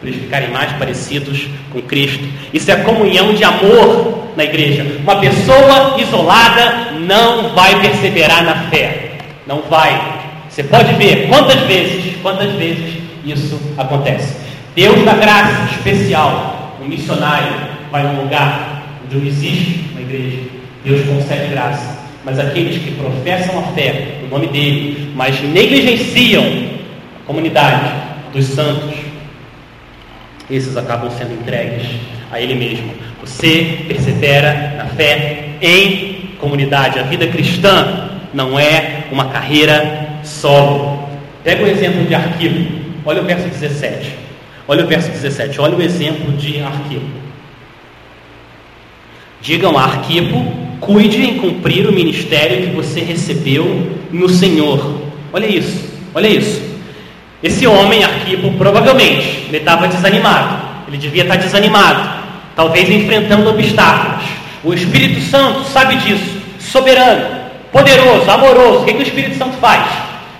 para 0.00 0.08
eles 0.08 0.20
ficarem 0.20 0.50
mais 0.50 0.72
parecidos 0.72 1.46
com 1.72 1.80
Cristo. 1.82 2.24
Isso 2.52 2.70
é 2.70 2.76
comunhão 2.76 3.32
de 3.32 3.44
amor 3.44 4.26
na 4.36 4.44
igreja. 4.44 4.84
Uma 5.00 5.16
pessoa 5.16 5.96
isolada 5.98 6.92
não 7.00 7.54
vai 7.54 7.80
perseverar 7.80 8.44
na 8.44 8.68
fé. 8.70 9.05
Não 9.46 9.62
vai. 9.62 10.24
Você 10.48 10.62
pode 10.64 10.94
ver 10.94 11.28
quantas 11.28 11.60
vezes, 11.60 12.16
quantas 12.22 12.52
vezes 12.52 12.94
isso 13.24 13.60
acontece. 13.76 14.36
Deus 14.74 15.04
dá 15.04 15.14
graça 15.14 15.74
especial. 15.74 16.76
Um 16.82 16.88
missionário 16.88 17.52
vai 17.90 18.02
num 18.02 18.22
lugar 18.22 18.82
onde 19.04 19.16
não 19.16 19.26
existe 19.26 19.84
uma 19.92 20.00
igreja. 20.00 20.38
Deus 20.84 21.06
concede 21.06 21.48
graça. 21.48 21.96
Mas 22.24 22.38
aqueles 22.38 22.82
que 22.82 22.90
professam 22.92 23.58
a 23.58 23.62
fé 23.72 24.18
no 24.22 24.28
nome 24.28 24.48
dele, 24.48 25.12
mas 25.14 25.40
negligenciam 25.40 26.44
a 26.44 27.26
comunidade 27.26 27.92
dos 28.32 28.46
santos, 28.46 28.94
esses 30.50 30.76
acabam 30.76 31.10
sendo 31.10 31.34
entregues 31.34 31.86
a 32.30 32.40
Ele 32.40 32.54
mesmo. 32.54 32.92
Você 33.20 33.84
persevera 33.86 34.74
na 34.76 34.86
fé 34.86 35.50
em 35.60 36.30
comunidade. 36.38 36.98
A 36.98 37.02
vida 37.02 37.26
cristã 37.26 38.10
não 38.32 38.58
é 38.58 39.04
uma 39.10 39.26
carreira 39.26 40.20
solo. 40.22 41.08
Pega 41.44 41.64
o 41.64 41.66
exemplo 41.66 42.04
de 42.04 42.14
Arquivo. 42.14 42.80
Olha 43.04 43.22
o 43.22 43.24
verso 43.24 43.48
17. 43.48 44.14
Olha 44.68 44.84
o 44.84 44.86
verso 44.86 45.10
17. 45.10 45.60
Olha 45.60 45.76
o 45.76 45.82
exemplo 45.82 46.32
de 46.32 46.60
Arquivo. 46.60 47.06
Digam 49.40 49.78
a 49.78 49.84
Arquipo 49.84 50.66
cuide 50.80 51.22
em 51.22 51.38
cumprir 51.38 51.86
o 51.86 51.92
ministério 51.92 52.66
que 52.66 52.74
você 52.74 53.00
recebeu 53.00 53.98
no 54.10 54.28
Senhor. 54.28 55.02
Olha 55.32 55.46
isso, 55.46 55.84
olha 56.14 56.28
isso. 56.28 56.62
Esse 57.42 57.66
homem, 57.66 58.02
Arquipo, 58.02 58.52
provavelmente, 58.52 59.46
ele 59.48 59.58
estava 59.58 59.88
desanimado. 59.88 60.66
Ele 60.88 60.96
devia 60.96 61.22
estar 61.22 61.36
desanimado, 61.36 62.22
talvez 62.54 62.88
enfrentando 62.88 63.50
obstáculos. 63.50 64.24
O 64.62 64.72
Espírito 64.72 65.20
Santo 65.20 65.64
sabe 65.64 65.96
disso, 65.96 66.40
soberano, 66.58 67.35
poderoso, 67.76 68.30
amoroso. 68.30 68.80
O 68.80 68.84
que, 68.84 68.94
que 68.94 68.98
o 68.98 69.02
Espírito 69.02 69.36
Santo 69.36 69.58
faz? 69.58 69.84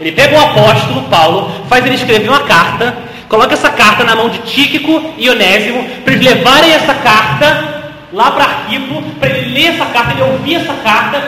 Ele 0.00 0.12
pega 0.12 0.34
o 0.34 0.40
apóstolo 0.42 1.02
Paulo, 1.02 1.50
faz 1.68 1.84
ele 1.84 1.94
escrever 1.94 2.28
uma 2.28 2.40
carta, 2.40 2.96
coloca 3.28 3.54
essa 3.54 3.70
carta 3.70 4.04
na 4.04 4.14
mão 4.14 4.28
de 4.28 4.38
Tíquico 4.38 5.14
e 5.18 5.28
Onésimo, 5.28 5.84
para 6.04 6.14
eles 6.14 6.26
levarem 6.26 6.72
essa 6.72 6.94
carta 6.94 7.92
lá 8.12 8.30
para 8.30 8.44
Arquipo, 8.44 9.02
para 9.18 9.30
ele 9.30 9.52
ler 9.52 9.74
essa 9.74 9.86
carta, 9.86 10.12
ele 10.12 10.22
ouvir 10.22 10.54
essa 10.56 10.74
carta, 10.74 11.22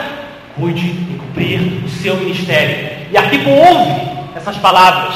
cuide 0.55 0.87
em 0.87 1.17
cumprir 1.17 1.61
o 1.85 1.89
seu 1.89 2.15
ministério. 2.17 2.89
E 3.11 3.17
Arquipo 3.17 3.49
ouve 3.49 4.01
essas 4.35 4.57
palavras. 4.57 5.15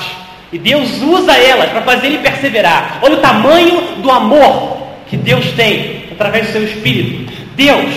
E 0.51 0.57
Deus 0.59 1.01
usa 1.01 1.33
elas 1.33 1.71
para 1.71 1.81
fazer 1.81 2.07
ele 2.07 2.19
perseverar. 2.19 2.99
Olha 3.01 3.15
o 3.15 3.21
tamanho 3.21 3.95
do 3.97 4.11
amor 4.11 4.77
que 5.07 5.17
Deus 5.17 5.51
tem 5.53 6.05
através 6.11 6.47
do 6.47 6.51
seu 6.53 6.63
espírito. 6.63 7.33
Deus, 7.55 7.91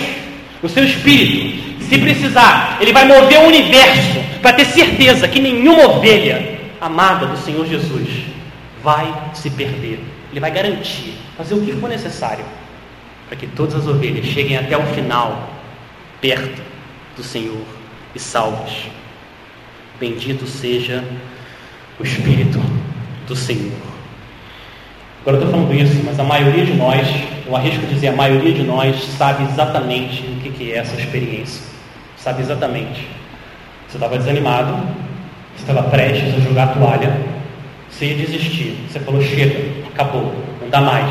o 0.63 0.69
seu 0.69 0.83
espírito, 0.83 1.66
se 1.89 1.97
precisar, 1.97 2.77
ele 2.81 2.91
vai 2.93 3.05
mover 3.05 3.39
o 3.39 3.47
universo 3.47 4.19
para 4.41 4.53
ter 4.53 4.65
certeza 4.65 5.27
que 5.27 5.39
nenhuma 5.39 5.85
ovelha 5.87 6.59
amada 6.79 7.25
do 7.25 7.37
Senhor 7.37 7.65
Jesus 7.65 8.25
vai 8.83 9.13
se 9.33 9.49
perder. 9.49 9.99
Ele 10.31 10.39
vai 10.39 10.51
garantir, 10.51 11.13
fazer 11.37 11.55
o 11.55 11.61
que 11.61 11.73
for 11.73 11.89
necessário 11.89 12.45
para 13.27 13.37
que 13.37 13.47
todas 13.47 13.75
as 13.75 13.87
ovelhas 13.87 14.25
cheguem 14.25 14.57
até 14.57 14.77
o 14.77 14.83
final, 14.87 15.49
perto 16.21 16.61
do 17.15 17.23
Senhor 17.23 17.61
e 18.15 18.19
salvas. 18.19 18.71
Bendito 19.99 20.45
seja 20.47 21.03
o 21.99 22.03
Espírito 22.03 22.61
do 23.27 23.35
Senhor. 23.35 23.71
Agora 25.21 25.37
eu 25.37 25.43
estou 25.43 25.51
falando 25.51 25.73
isso, 25.73 26.01
mas 26.05 26.17
a 26.19 26.23
maioria 26.23 26.65
de 26.65 26.73
nós, 26.73 27.05
eu 27.45 27.55
arrisco 27.55 27.85
dizer, 27.87 28.07
a 28.09 28.15
maioria 28.15 28.53
de 28.53 28.63
nós 28.63 28.95
sabe 29.17 29.43
exatamente 29.43 30.21
o 30.21 30.39
que 30.39 30.71
é 30.71 30.77
essa 30.77 30.95
experiência. 30.95 31.66
Sabe 32.27 32.41
exatamente. 32.41 33.07
Você 33.87 33.95
estava 33.95 34.17
desanimado, 34.17 34.73
você 35.55 35.61
estava 35.61 35.83
prestes 35.83 36.35
a 36.35 36.39
jogar 36.41 36.63
a 36.63 36.67
toalha, 36.67 37.17
você 37.89 38.07
ia 38.07 38.17
desistir. 38.17 38.77
Você 38.85 38.99
falou, 38.99 39.21
chega, 39.21 39.87
acabou, 39.87 40.35
não 40.61 40.67
dá 40.69 40.81
mais. 40.81 41.09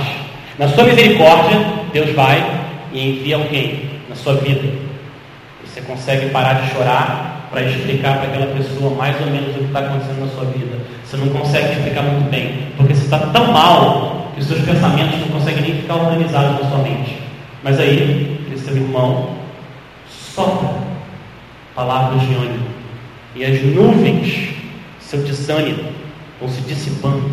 Na 0.58 0.68
sua 0.68 0.84
misericórdia, 0.84 1.58
Deus 1.90 2.14
vai 2.14 2.44
e 2.92 3.12
envia 3.12 3.36
alguém 3.36 3.92
na 4.10 4.14
sua 4.14 4.34
vida. 4.34 4.68
Você 5.64 5.80
consegue 5.80 6.28
parar 6.28 6.60
de 6.60 6.70
chorar 6.74 7.48
para 7.50 7.62
explicar 7.62 8.18
para 8.18 8.28
aquela 8.28 8.54
pessoa 8.54 8.94
mais 8.94 9.18
ou 9.18 9.28
menos 9.28 9.56
o 9.56 9.60
que 9.60 9.64
está 9.64 9.78
acontecendo 9.78 10.20
na 10.20 10.28
sua 10.34 10.44
vida. 10.44 10.76
Você 11.02 11.16
não 11.16 11.30
consegue 11.30 11.76
explicar 11.76 12.02
muito 12.02 12.30
bem, 12.30 12.72
porque 12.76 12.94
você 12.94 13.04
está 13.04 13.20
tão 13.20 13.52
mal 13.52 14.32
que 14.34 14.40
os 14.40 14.46
seus 14.46 14.60
pensamentos 14.60 15.18
não 15.20 15.28
conseguem 15.28 15.62
nem 15.62 15.80
ficar 15.80 15.94
organizados 15.94 16.62
na 16.62 16.68
sua 16.68 16.78
mente. 16.80 17.16
Mas 17.64 17.80
aí, 17.80 18.38
aquele 18.44 18.60
seu 18.60 18.76
irmão 18.76 19.30
sopra 20.10 20.85
palavras 21.76 22.22
de 22.22 22.34
ânimo. 22.34 22.66
E 23.36 23.44
as 23.44 23.62
nuvens, 23.62 24.48
seu 24.98 25.20
desânimo, 25.20 25.84
vão 26.40 26.48
se 26.48 26.62
dissipando 26.62 27.30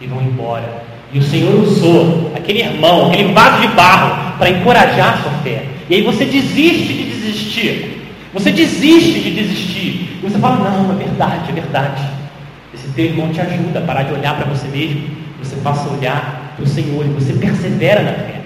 e 0.00 0.06
vão 0.06 0.22
embora. 0.22 0.84
E 1.12 1.18
o 1.18 1.22
Senhor 1.22 1.60
usou 1.60 2.32
aquele 2.34 2.60
irmão, 2.60 3.08
aquele 3.08 3.32
vaso 3.32 3.60
de 3.60 3.68
barro, 3.74 4.38
para 4.38 4.50
encorajar 4.50 5.14
a 5.14 5.22
sua 5.22 5.32
fé. 5.42 5.66
E 5.90 5.96
aí 5.96 6.02
você 6.02 6.24
desiste 6.24 6.92
de 6.92 7.04
desistir. 7.04 7.98
Você 8.32 8.50
desiste 8.52 9.20
de 9.20 9.30
desistir. 9.32 10.18
E 10.18 10.20
você 10.22 10.38
fala, 10.38 10.70
não, 10.70 10.92
é 10.92 11.04
verdade, 11.04 11.50
é 11.50 11.52
verdade. 11.52 12.02
Esse 12.72 12.88
teu 12.88 13.06
irmão 13.06 13.30
te 13.30 13.40
ajuda 13.40 13.80
a 13.80 13.82
parar 13.82 14.04
de 14.04 14.14
olhar 14.14 14.36
para 14.36 14.46
você 14.46 14.68
mesmo. 14.68 15.02
Você 15.42 15.56
passa 15.56 15.90
a 15.90 15.92
olhar 15.92 16.54
para 16.56 16.64
o 16.64 16.68
Senhor 16.68 17.04
e 17.04 17.08
você 17.08 17.34
persevera 17.34 18.02
na 18.02 18.12
fé. 18.12 18.40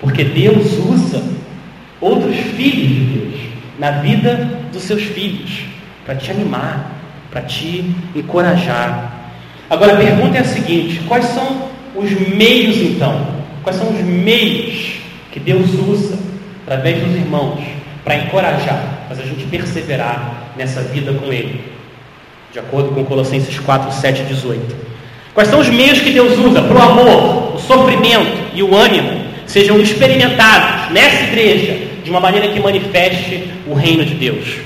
Porque 0.00 0.24
Deus 0.24 0.72
usa 0.78 1.22
outros 2.00 2.36
filhos 2.36 2.88
de 2.88 3.04
Deus 3.04 3.37
na 3.78 3.92
vida 3.92 4.48
dos 4.72 4.82
seus 4.82 5.02
filhos 5.02 5.60
para 6.04 6.16
te 6.16 6.30
animar, 6.30 6.92
para 7.30 7.42
te 7.42 7.94
encorajar. 8.14 9.12
Agora 9.70 9.94
a 9.94 9.96
pergunta 9.96 10.38
é 10.38 10.40
a 10.40 10.44
seguinte: 10.44 11.00
quais 11.06 11.26
são 11.26 11.68
os 11.94 12.10
meios 12.10 12.76
então? 12.78 13.38
Quais 13.62 13.76
são 13.76 13.88
os 13.90 14.00
meios 14.00 14.94
que 15.30 15.38
Deus 15.38 15.72
usa 15.74 16.18
através 16.66 17.02
dos 17.02 17.14
irmãos 17.14 17.60
para 18.04 18.16
encorajar, 18.16 19.04
fazer 19.08 19.22
a 19.22 19.26
gente 19.26 19.44
perseverar 19.44 20.52
nessa 20.56 20.80
vida 20.82 21.12
com 21.12 21.32
Ele? 21.32 21.60
De 22.52 22.58
acordo 22.58 22.90
com 22.90 23.04
Colossenses 23.04 23.58
4, 23.58 23.92
7 23.92 24.22
e 24.22 24.24
18. 24.24 24.76
Quais 25.34 25.50
são 25.50 25.60
os 25.60 25.68
meios 25.68 26.00
que 26.00 26.10
Deus 26.10 26.36
usa 26.38 26.62
para 26.62 26.76
o 26.76 26.82
amor, 26.82 27.54
o 27.54 27.58
sofrimento 27.58 28.54
e 28.54 28.62
o 28.62 28.74
ânimo 28.74 29.24
sejam 29.46 29.78
experimentados 29.80 30.90
nessa 30.90 31.24
igreja 31.24 31.87
de 32.08 32.10
uma 32.10 32.20
maneira 32.20 32.48
que 32.48 32.58
manifeste 32.58 33.50
o 33.66 33.74
reino 33.74 34.02
de 34.02 34.14
Deus? 34.14 34.60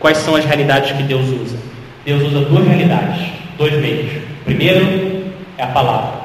Quais 0.00 0.18
são 0.18 0.34
as 0.34 0.44
realidades 0.44 0.90
que 0.90 1.04
Deus 1.04 1.28
usa? 1.28 1.56
Deus 2.04 2.24
usa 2.24 2.40
duas 2.40 2.66
realidades, 2.66 3.24
dois 3.56 3.72
meios. 3.74 4.10
Primeiro 4.44 5.24
é 5.56 5.62
a 5.62 5.68
palavra. 5.68 6.20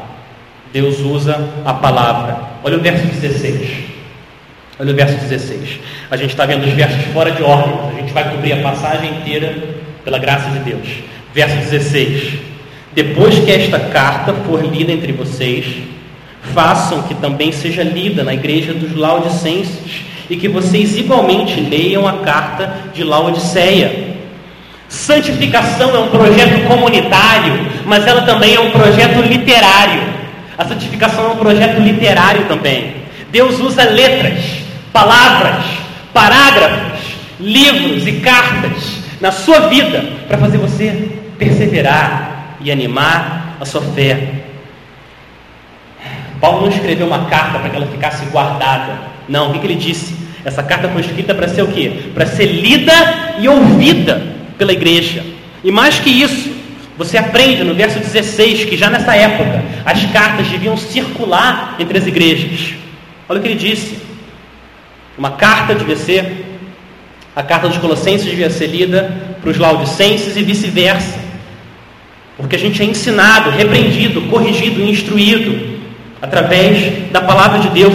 Deus 0.73 0.99
usa 0.99 1.47
a 1.63 1.73
palavra. 1.75 2.39
Olha 2.63 2.77
o 2.77 2.81
verso 2.81 3.05
16. 3.05 3.69
Olha 4.79 4.91
o 4.91 4.95
verso 4.95 5.15
16. 5.15 5.79
A 6.09 6.17
gente 6.17 6.31
está 6.31 6.47
vendo 6.47 6.65
os 6.65 6.73
versos 6.73 7.03
fora 7.13 7.29
de 7.29 7.43
ordem, 7.43 7.89
a 7.95 8.01
gente 8.01 8.11
vai 8.11 8.31
cobrir 8.31 8.53
a 8.53 8.63
passagem 8.63 9.11
inteira 9.11 9.55
pela 10.03 10.17
graça 10.17 10.49
de 10.49 10.59
Deus. 10.59 10.87
Verso 11.35 11.55
16. 11.55 12.39
Depois 12.93 13.37
que 13.37 13.51
esta 13.51 13.79
carta 13.79 14.33
for 14.33 14.65
lida 14.65 14.91
entre 14.91 15.11
vocês, 15.11 15.65
façam 16.51 17.03
que 17.03 17.13
também 17.13 17.51
seja 17.51 17.83
lida 17.83 18.23
na 18.23 18.33
igreja 18.33 18.73
dos 18.73 18.95
Laodicenses 18.95 20.12
e 20.29 20.37
que 20.37 20.47
vocês 20.47 20.97
igualmente 20.97 21.59
leiam 21.59 22.07
a 22.07 22.19
carta 22.19 22.73
de 22.93 23.03
Laodiceia. 23.03 24.13
Santificação 24.87 25.95
é 25.95 25.99
um 25.99 26.09
projeto 26.09 26.67
comunitário, 26.67 27.67
mas 27.85 28.05
ela 28.05 28.21
também 28.21 28.55
é 28.55 28.59
um 28.59 28.71
projeto 28.71 29.21
literário. 29.21 30.01
A 30.57 30.65
santificação 30.65 31.25
é 31.25 31.33
um 31.33 31.37
projeto 31.37 31.79
literário 31.79 32.45
também. 32.45 32.95
Deus 33.31 33.59
usa 33.59 33.83
letras, 33.83 34.43
palavras, 34.91 35.65
parágrafos, 36.13 36.99
livros 37.39 38.05
e 38.07 38.13
cartas 38.13 38.97
na 39.19 39.31
sua 39.31 39.61
vida 39.61 40.03
para 40.27 40.37
fazer 40.37 40.57
você 40.57 41.09
perseverar 41.37 42.57
e 42.61 42.71
animar 42.71 43.57
a 43.59 43.65
sua 43.65 43.81
fé. 43.81 44.43
Paulo 46.39 46.61
não 46.61 46.69
escreveu 46.69 47.07
uma 47.07 47.25
carta 47.25 47.57
para 47.57 47.69
que 47.69 47.75
ela 47.75 47.87
ficasse 47.87 48.25
guardada. 48.25 49.12
Não, 49.27 49.49
o 49.49 49.53
que, 49.53 49.59
que 49.59 49.67
ele 49.67 49.75
disse? 49.75 50.15
Essa 50.45 50.61
carta 50.61 50.89
foi 50.89 51.01
escrita 51.01 51.33
para 51.33 51.47
ser 51.47 51.61
o 51.61 51.67
quê? 51.67 51.91
Para 52.13 52.25
ser 52.25 52.45
lida 52.45 52.93
e 53.39 53.47
ouvida 53.47 54.21
pela 54.57 54.73
igreja. 54.73 55.23
E 55.63 55.71
mais 55.71 55.99
que 55.99 56.09
isso, 56.09 56.51
você 56.97 57.17
aprende 57.17 57.63
no 57.63 57.73
verso 57.73 57.99
16 57.99 58.65
que 58.65 58.77
já 58.77 58.89
nessa 58.89 59.15
época 59.15 59.63
as 59.85 60.05
cartas 60.11 60.47
deviam 60.47 60.77
circular 60.77 61.75
entre 61.79 61.97
as 61.97 62.05
igrejas. 62.05 62.75
Olha 63.27 63.39
o 63.39 63.41
que 63.41 63.47
ele 63.49 63.59
disse. 63.59 63.97
Uma 65.17 65.31
carta 65.31 65.73
devia 65.73 65.95
ser, 65.95 66.45
a 67.35 67.41
carta 67.41 67.67
dos 67.67 67.77
Colossenses 67.77 68.29
devia 68.29 68.49
ser 68.49 68.67
lida 68.67 69.11
para 69.41 69.49
os 69.49 69.57
Laodicenses 69.57 70.35
e 70.35 70.43
vice-versa. 70.43 71.19
Porque 72.37 72.55
a 72.55 72.59
gente 72.59 72.81
é 72.81 72.85
ensinado, 72.85 73.49
repreendido, 73.51 74.23
corrigido, 74.23 74.81
instruído 74.81 75.79
através 76.21 77.11
da 77.11 77.21
palavra 77.21 77.59
de 77.59 77.69
Deus. 77.69 77.93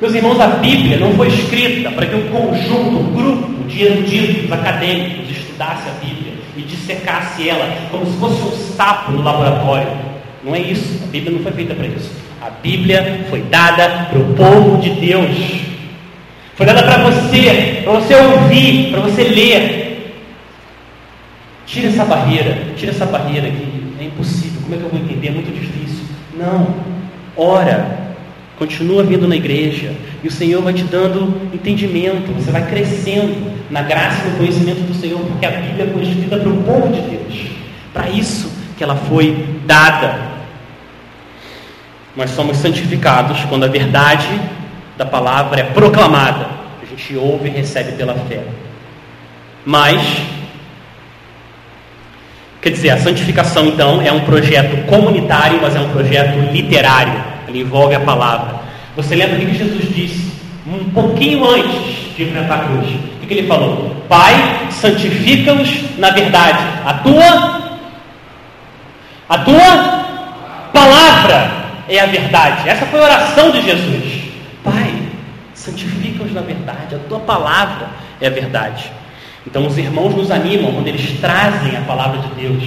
Meus 0.00 0.14
irmãos, 0.14 0.40
a 0.40 0.46
Bíblia 0.46 0.96
não 0.96 1.12
foi 1.12 1.28
escrita 1.28 1.90
para 1.90 2.06
que 2.06 2.14
um 2.14 2.28
conjunto, 2.28 2.98
um 2.98 3.12
grupo 3.12 3.64
de 3.68 3.84
eruditos 3.84 4.50
acadêmicos 4.50 5.30
estudasse 5.30 5.90
a 5.90 5.92
Bíblia 6.02 6.32
e 6.56 6.62
dissecasse 6.62 7.46
ela 7.46 7.70
como 7.90 8.06
se 8.06 8.16
fosse 8.16 8.40
um 8.42 8.76
sapo 8.76 9.12
no 9.12 9.22
laboratório. 9.22 9.92
Não 10.42 10.54
é 10.54 10.60
isso. 10.60 11.04
A 11.04 11.06
Bíblia 11.08 11.32
não 11.32 11.42
foi 11.42 11.52
feita 11.52 11.74
para 11.74 11.86
isso. 11.86 12.10
A 12.40 12.48
Bíblia 12.48 13.26
foi 13.28 13.42
dada 13.42 14.06
para 14.06 14.18
o 14.18 14.34
povo 14.34 14.80
de 14.80 14.88
Deus. 14.88 15.36
Foi 16.54 16.64
dada 16.64 16.82
para 16.82 17.10
você, 17.10 17.82
para 17.84 17.92
você 17.92 18.14
ouvir, 18.14 18.90
para 18.90 19.00
você 19.00 19.24
ler. 19.24 20.16
Tira 21.66 21.88
essa 21.88 22.06
barreira, 22.06 22.58
tira 22.74 22.90
essa 22.90 23.04
barreira 23.04 23.50
que 23.50 23.94
é 24.00 24.04
impossível. 24.04 24.62
Como 24.62 24.74
é 24.74 24.78
que 24.78 24.84
eu 24.84 24.90
vou 24.90 24.98
entender? 24.98 25.28
É 25.28 25.30
muito 25.32 25.52
difícil. 25.52 26.04
Não. 26.38 26.74
Ora, 27.36 28.09
Continua 28.60 29.02
vindo 29.02 29.26
na 29.26 29.36
igreja 29.36 29.94
e 30.22 30.28
o 30.28 30.30
Senhor 30.30 30.60
vai 30.60 30.74
te 30.74 30.82
dando 30.82 31.48
entendimento, 31.50 32.30
você 32.30 32.50
vai 32.50 32.68
crescendo 32.68 33.50
na 33.70 33.80
graça 33.80 34.26
e 34.26 34.30
no 34.32 34.36
conhecimento 34.36 34.82
do 34.82 34.92
Senhor, 34.92 35.18
porque 35.18 35.46
a 35.46 35.50
Bíblia 35.50 35.88
foi 35.90 36.02
escrita 36.02 36.36
para 36.36 36.48
o 36.50 36.62
povo 36.62 36.92
de 36.92 37.00
Deus. 37.00 37.46
Para 37.90 38.10
isso 38.10 38.52
que 38.76 38.84
ela 38.84 38.96
foi 38.96 39.46
dada. 39.64 40.14
Nós 42.14 42.28
somos 42.32 42.58
santificados 42.58 43.42
quando 43.46 43.64
a 43.64 43.66
verdade 43.66 44.28
da 44.94 45.06
palavra 45.06 45.60
é 45.60 45.64
proclamada. 45.64 46.50
A 46.82 46.86
gente 46.86 47.16
ouve 47.16 47.48
e 47.48 47.52
recebe 47.52 47.92
pela 47.92 48.12
fé. 48.12 48.42
Mas, 49.64 50.02
quer 52.60 52.68
dizer, 52.68 52.90
a 52.90 52.98
santificação 52.98 53.64
então 53.68 54.02
é 54.02 54.12
um 54.12 54.20
projeto 54.20 54.84
comunitário, 54.84 55.60
mas 55.62 55.74
é 55.74 55.80
um 55.80 55.88
projeto 55.88 56.52
literário. 56.52 57.29
Ele 57.50 57.62
envolve 57.62 57.94
a 57.94 58.00
palavra. 58.00 58.60
Você 58.96 59.14
lembra 59.14 59.36
o 59.36 59.40
que 59.40 59.54
Jesus 59.54 59.94
disse 59.94 60.32
um 60.66 60.90
pouquinho 60.90 61.44
antes 61.44 62.16
de 62.16 62.22
enfrentar 62.24 62.54
a 62.54 62.64
cruz? 62.64 62.88
O 63.22 63.26
que 63.26 63.34
ele 63.34 63.48
falou? 63.48 63.96
Pai, 64.08 64.68
santifica-os 64.70 65.98
na 65.98 66.10
verdade. 66.10 66.64
A 66.84 66.94
tua, 66.94 67.78
a 69.28 69.38
tua 69.38 70.04
palavra 70.72 71.50
é 71.88 71.98
a 72.00 72.06
verdade. 72.06 72.68
Essa 72.68 72.86
foi 72.86 73.00
a 73.00 73.04
oração 73.04 73.50
de 73.50 73.62
Jesus. 73.62 74.22
Pai, 74.62 74.94
santifica-os 75.54 76.32
na 76.32 76.40
verdade. 76.40 76.94
A 76.94 76.98
tua 77.08 77.20
palavra 77.20 77.88
é 78.20 78.28
a 78.28 78.30
verdade. 78.30 78.90
Então 79.46 79.66
os 79.66 79.76
irmãos 79.76 80.14
nos 80.14 80.30
animam 80.30 80.72
quando 80.72 80.86
eles 80.86 81.18
trazem 81.20 81.76
a 81.76 81.80
palavra 81.80 82.18
de 82.18 82.28
Deus 82.40 82.62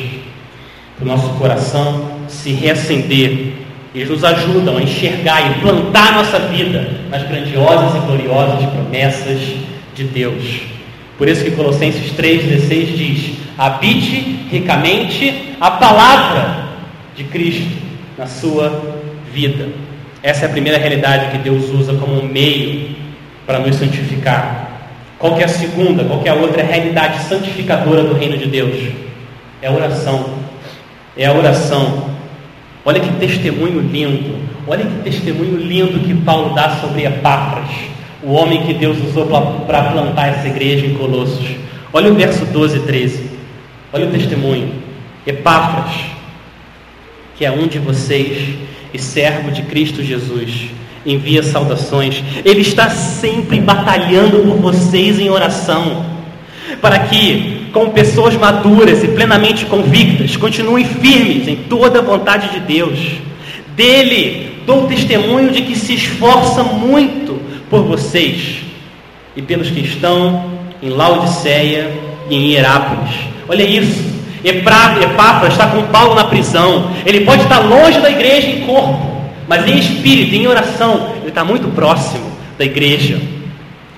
para 0.97 1.05
o 1.05 1.07
nosso 1.07 1.29
coração 1.35 2.19
se 2.27 2.51
reacender. 2.51 3.62
Eles 3.93 4.09
nos 4.09 4.23
ajudam 4.23 4.77
a 4.77 4.81
enxergar 4.81 5.51
e 5.51 5.61
plantar 5.61 6.13
nossa 6.13 6.39
vida 6.39 6.89
nas 7.11 7.23
grandiosas 7.23 7.95
e 7.95 8.05
gloriosas 8.05 8.69
promessas 8.71 9.39
de 9.93 10.03
Deus. 10.05 10.61
Por 11.17 11.27
isso 11.27 11.43
que 11.43 11.51
Colossenses 11.51 12.11
3,16 12.13 12.85
diz: 12.95 13.37
habite 13.57 14.47
ricamente 14.49 15.55
a 15.61 15.71
palavra 15.71 16.69
de 17.15 17.23
Cristo 17.25 17.67
na 18.17 18.25
sua 18.25 18.99
vida. 19.31 19.69
Essa 20.23 20.45
é 20.45 20.47
a 20.47 20.51
primeira 20.51 20.77
realidade 20.77 21.31
que 21.31 21.37
Deus 21.37 21.69
usa 21.69 21.93
como 21.93 22.19
um 22.19 22.25
meio 22.25 22.95
para 23.45 23.59
nos 23.59 23.75
santificar. 23.75 24.71
Qual 25.19 25.39
é 25.39 25.43
a 25.43 25.47
segunda? 25.47 26.03
Qual 26.03 26.21
é 26.25 26.29
a 26.29 26.33
outra 26.33 26.63
realidade 26.63 27.23
santificadora 27.23 28.03
do 28.03 28.13
reino 28.13 28.37
de 28.37 28.47
Deus? 28.47 28.91
É 29.61 29.67
a 29.67 29.71
oração. 29.71 30.33
É 31.15 31.25
a 31.25 31.33
oração. 31.33 32.12
Olha 32.85 32.99
que 32.99 33.11
testemunho 33.13 33.79
lindo. 33.79 34.37
Olha 34.67 34.85
que 34.85 35.03
testemunho 35.03 35.57
lindo 35.57 35.99
que 35.99 36.13
Paulo 36.13 36.53
dá 36.53 36.77
sobre 36.81 37.05
Epáfras, 37.05 37.69
o 38.21 38.31
homem 38.33 38.63
que 38.63 38.73
Deus 38.73 38.97
usou 39.03 39.25
para 39.67 39.91
plantar 39.91 40.27
essa 40.27 40.47
igreja 40.47 40.85
em 40.85 40.93
Colossos. 40.93 41.45
Olha 41.91 42.11
o 42.11 42.15
verso 42.15 42.45
12 42.45 42.77
e 42.77 42.79
13. 42.81 43.29
Olha 43.91 44.07
o 44.07 44.11
testemunho. 44.11 44.71
Epáfras, 45.25 45.93
que 47.35 47.45
é 47.45 47.51
um 47.51 47.67
de 47.67 47.79
vocês 47.79 48.55
e 48.93 48.99
servo 48.99 49.51
de 49.51 49.63
Cristo 49.63 50.03
Jesus 50.03 50.69
envia 51.05 51.43
saudações. 51.43 52.23
Ele 52.43 52.61
está 52.61 52.89
sempre 52.89 53.59
batalhando 53.59 54.39
por 54.39 54.57
vocês 54.57 55.19
em 55.19 55.29
oração, 55.29 56.05
para 56.81 56.99
que, 56.99 57.52
como 57.73 57.91
pessoas 57.91 58.37
maduras 58.37 59.03
e 59.03 59.07
plenamente 59.07 59.65
convictas, 59.65 60.37
continuem 60.37 60.85
firmes 60.85 61.47
em 61.47 61.55
toda 61.55 61.99
a 61.99 62.01
vontade 62.03 62.51
de 62.51 62.59
Deus. 62.59 62.99
Dele 63.75 64.59
dou 64.65 64.85
testemunho 64.85 65.49
de 65.49 65.63
que 65.63 65.75
se 65.75 65.95
esforça 65.95 66.63
muito 66.63 67.41
por 67.71 67.83
vocês 67.83 68.59
e 69.35 69.41
pelos 69.41 69.71
que 69.71 69.79
estão 69.79 70.51
em 70.81 70.89
Laodiceia 70.89 71.91
e 72.29 72.35
em 72.35 72.51
Herápolis. 72.53 73.15
Olha 73.49 73.63
isso. 73.63 74.13
Epáfras 74.43 75.53
está 75.53 75.67
com 75.67 75.83
Paulo 75.83 76.13
na 76.13 76.25
prisão. 76.25 76.91
Ele 77.05 77.21
pode 77.21 77.41
estar 77.41 77.59
longe 77.59 77.99
da 77.99 78.11
igreja 78.11 78.49
em 78.49 78.61
corpo, 78.61 79.23
mas 79.47 79.67
em 79.67 79.79
espírito, 79.79 80.35
em 80.35 80.45
oração, 80.45 81.13
ele 81.17 81.29
está 81.29 81.43
muito 81.43 81.69
próximo 81.69 82.31
da 82.57 82.65
igreja. 82.65 83.19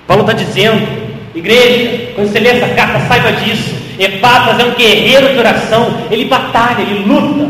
Paulo 0.07 0.21
está 0.21 0.33
dizendo, 0.33 1.04
igreja, 1.35 2.11
quando 2.15 2.31
você 2.31 2.39
lê 2.39 2.49
essa 2.49 2.73
carta, 2.73 2.99
saiba 3.07 3.31
disso. 3.33 3.75
Epáfras 3.99 4.59
é 4.59 4.65
um 4.65 4.75
guerreiro 4.75 5.33
de 5.33 5.39
oração, 5.39 6.07
ele 6.11 6.25
batalha, 6.25 6.81
ele 6.81 7.05
luta, 7.05 7.49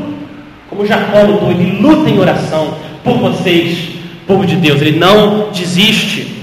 como 0.69 0.85
Jacó 0.85 1.21
lutou, 1.21 1.51
ele 1.51 1.79
luta 1.79 2.09
em 2.09 2.19
oração 2.19 2.77
por 3.03 3.17
vocês, 3.17 3.89
povo 4.27 4.45
de 4.45 4.55
Deus, 4.55 4.81
ele 4.81 4.97
não 4.97 5.51
desiste. 5.51 6.35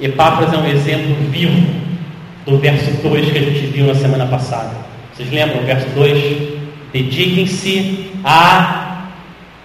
Epáfras 0.00 0.52
é 0.52 0.56
um 0.56 0.66
exemplo 0.66 1.14
vivo 1.30 1.66
do 2.44 2.58
verso 2.58 2.90
2 3.02 3.32
que 3.32 3.38
a 3.38 3.42
gente 3.42 3.66
viu 3.66 3.86
na 3.86 3.94
semana 3.94 4.26
passada. 4.26 4.72
Vocês 5.14 5.30
lembram 5.30 5.62
o 5.62 5.64
verso 5.64 5.88
2? 5.90 6.54
Dediquem-se 6.92 8.10
a 8.24 9.08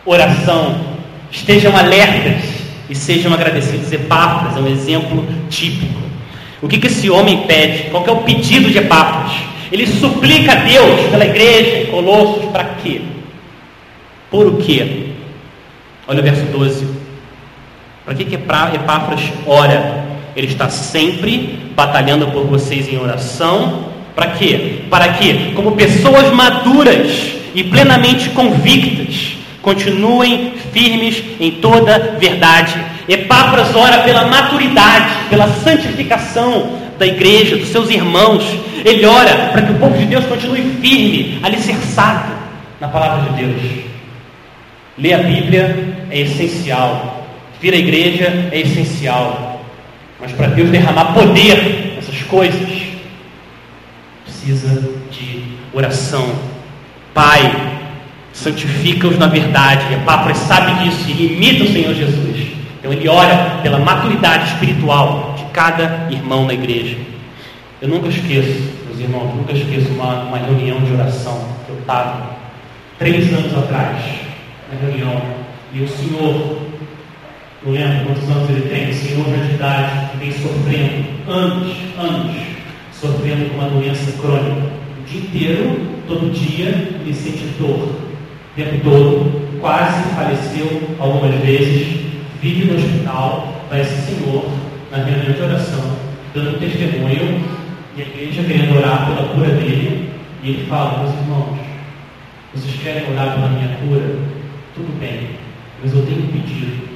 oração. 0.06 1.00
Estejam 1.32 1.76
alertas 1.76 2.44
e 2.90 2.96
sejam 2.96 3.34
agradecidos. 3.34 3.92
Epáfras 3.92 4.56
é 4.58 4.60
um 4.60 4.68
exemplo 4.68 5.28
típico. 5.50 6.09
O 6.62 6.68
que, 6.68 6.78
que 6.78 6.88
esse 6.88 7.10
homem 7.10 7.46
pede? 7.48 7.90
Qual 7.90 8.06
é 8.06 8.12
o 8.12 8.18
pedido 8.18 8.70
de 8.70 8.78
Epáfras? 8.78 9.32
Ele 9.72 9.86
suplica 9.88 10.54
a 10.54 10.56
Deus 10.56 11.10
pela 11.10 11.26
igreja 11.26 11.80
em 11.80 11.86
Colossos 11.88 12.46
para 12.52 12.64
quê? 12.82 13.02
Por 14.30 14.48
o 14.48 14.58
quê? 14.58 15.08
Olha 16.08 16.20
o 16.20 16.24
verso 16.24 16.44
12. 16.46 16.88
Para 18.04 18.16
que, 18.16 18.26
que 18.26 18.36
Epáfras 18.36 19.22
ora? 19.46 20.06
Ele 20.36 20.48
está 20.48 20.70
sempre 20.70 21.60
batalhando 21.76 22.28
por 22.28 22.46
vocês 22.46 22.88
em 22.88 22.98
oração. 22.98 23.90
Para 24.16 24.32
quê? 24.32 24.82
Para 24.90 25.14
que, 25.14 25.54
como 25.54 25.74
pessoas 25.74 26.32
maduras 26.32 27.36
e 27.54 27.64
plenamente 27.64 28.30
convictas, 28.30 29.40
Continuem 29.62 30.54
firmes 30.72 31.22
em 31.40 31.52
toda 31.52 32.18
verdade. 32.20 32.74
Epáfras 33.10 33.76
ora 33.76 34.04
pela 34.04 34.26
maturidade, 34.26 35.30
pela 35.32 35.48
santificação 35.48 36.78
da 37.00 37.08
igreja, 37.08 37.58
dos 37.58 37.70
seus 37.70 37.90
irmãos. 37.90 38.44
Ele 38.86 39.04
ora 39.04 39.50
para 39.52 39.64
que 39.64 39.72
o 39.72 39.80
povo 39.80 39.98
de 39.98 40.06
Deus 40.06 40.26
continue 40.26 40.62
firme, 40.80 41.40
alicerçado 41.42 42.32
na 42.80 42.88
palavra 42.88 43.32
de 43.32 43.44
Deus. 43.44 43.62
Ler 44.96 45.14
a 45.14 45.24
Bíblia 45.24 46.06
é 46.12 46.20
essencial. 46.20 47.26
Vir 47.60 47.74
à 47.74 47.78
igreja 47.78 48.50
é 48.52 48.60
essencial. 48.60 49.66
Mas 50.22 50.32
para 50.34 50.48
Deus 50.48 50.70
derramar 50.70 51.14
poder 51.14 51.96
nessas 51.96 52.22
coisas, 52.24 52.70
precisa 54.24 54.88
de 55.10 55.44
oração. 55.74 56.32
Pai, 57.14 57.80
santifica-os 58.34 59.18
na 59.18 59.28
verdade. 59.28 59.94
Epáfras 59.94 60.38
sabe 60.38 60.84
disso 60.84 61.10
e 61.10 61.34
imita 61.34 61.64
o 61.64 61.72
Senhor 61.72 61.94
Jesus. 61.96 62.29
Então 62.80 62.92
ele 62.94 63.08
ora 63.08 63.60
pela 63.62 63.78
maturidade 63.78 64.54
espiritual 64.54 65.36
de 65.38 65.44
cada 65.52 66.08
irmão 66.10 66.46
na 66.46 66.54
igreja. 66.54 66.98
Eu 67.82 67.90
nunca 67.90 68.08
esqueço, 68.08 68.72
meus 68.88 69.00
irmãos, 69.00 69.36
nunca 69.36 69.54
esqueço 69.54 69.90
uma, 69.90 70.24
uma 70.24 70.38
reunião 70.38 70.82
de 70.82 70.94
oração 70.94 71.46
que 71.66 71.72
eu 71.72 71.80
estava 71.80 72.38
três 72.98 73.32
anos 73.34 73.58
atrás, 73.58 73.98
na 74.72 74.88
reunião, 74.88 75.22
e 75.74 75.82
o 75.82 75.88
Senhor, 75.88 76.60
não 77.64 77.72
lembro 77.72 78.06
quantos 78.06 78.30
anos 78.30 78.50
ele 78.50 78.70
tem, 78.70 78.90
o 78.90 78.94
Senhor 78.94 79.26
de 79.26 79.54
idade, 79.56 80.10
que 80.12 80.18
vem 80.18 80.32
sofrendo 80.32 81.32
anos, 81.32 81.78
anos, 81.98 82.36
sofrendo 82.92 83.50
com 83.50 83.56
uma 83.60 83.70
doença 83.70 84.12
crônica. 84.22 84.80
O 85.00 85.04
dia 85.10 85.22
inteiro, 85.22 85.80
todo 86.08 86.34
dia, 86.34 86.68
ele 87.02 87.14
sente 87.14 87.46
dor 87.58 88.10
tempo 88.60 88.84
todo, 88.84 89.60
quase 89.62 90.04
faleceu 90.16 90.82
algumas 91.00 91.34
vezes, 91.42 92.09
vive 92.42 92.66
no 92.66 92.78
hospital, 92.78 93.66
vai 93.70 93.82
esse 93.82 94.02
senhor 94.02 94.50
na 94.92 94.98
reunião 94.98 95.34
de 95.34 95.42
oração, 95.42 95.98
dando 96.34 96.60
testemunho 96.60 97.44
e 97.96 98.02
a 98.02 98.06
igreja 98.06 98.44
querendo 98.44 98.78
orar 98.78 99.08
pela 99.08 99.34
cura 99.34 99.50
dele, 99.50 100.12
e 100.44 100.50
ele 100.50 100.68
fala, 100.68 101.04
meus 101.04 101.14
irmãos, 101.16 101.60
vocês 102.54 102.76
querem 102.82 103.12
orar 103.12 103.36
pela 103.36 103.50
minha 103.50 103.78
cura? 103.78 104.18
Tudo 104.76 105.00
bem, 105.00 105.32
mas 105.82 105.94
eu 105.94 106.06
tenho 106.06 106.24
um 106.24 106.28
pedido, 106.28 106.90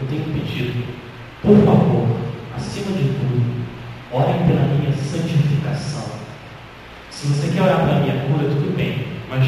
eu 0.00 0.06
tenho 0.06 0.22
um 0.22 0.32
pedido, 0.32 0.84
por 1.42 1.56
favor, 1.64 2.16
acima 2.56 2.96
de 2.96 3.04
tudo, 3.04 3.66
orem 4.12 4.46
pela 4.46 4.62
minha 4.62 4.92
santificação. 4.92 6.04
Se 7.10 7.26
você 7.26 7.52
quer 7.52 7.62
orar 7.62 7.80
pela 7.80 8.00
minha 8.00 8.24
cura, 8.24 8.48
tudo 8.48 8.76
bem, 8.76 9.06
mas 9.28 9.44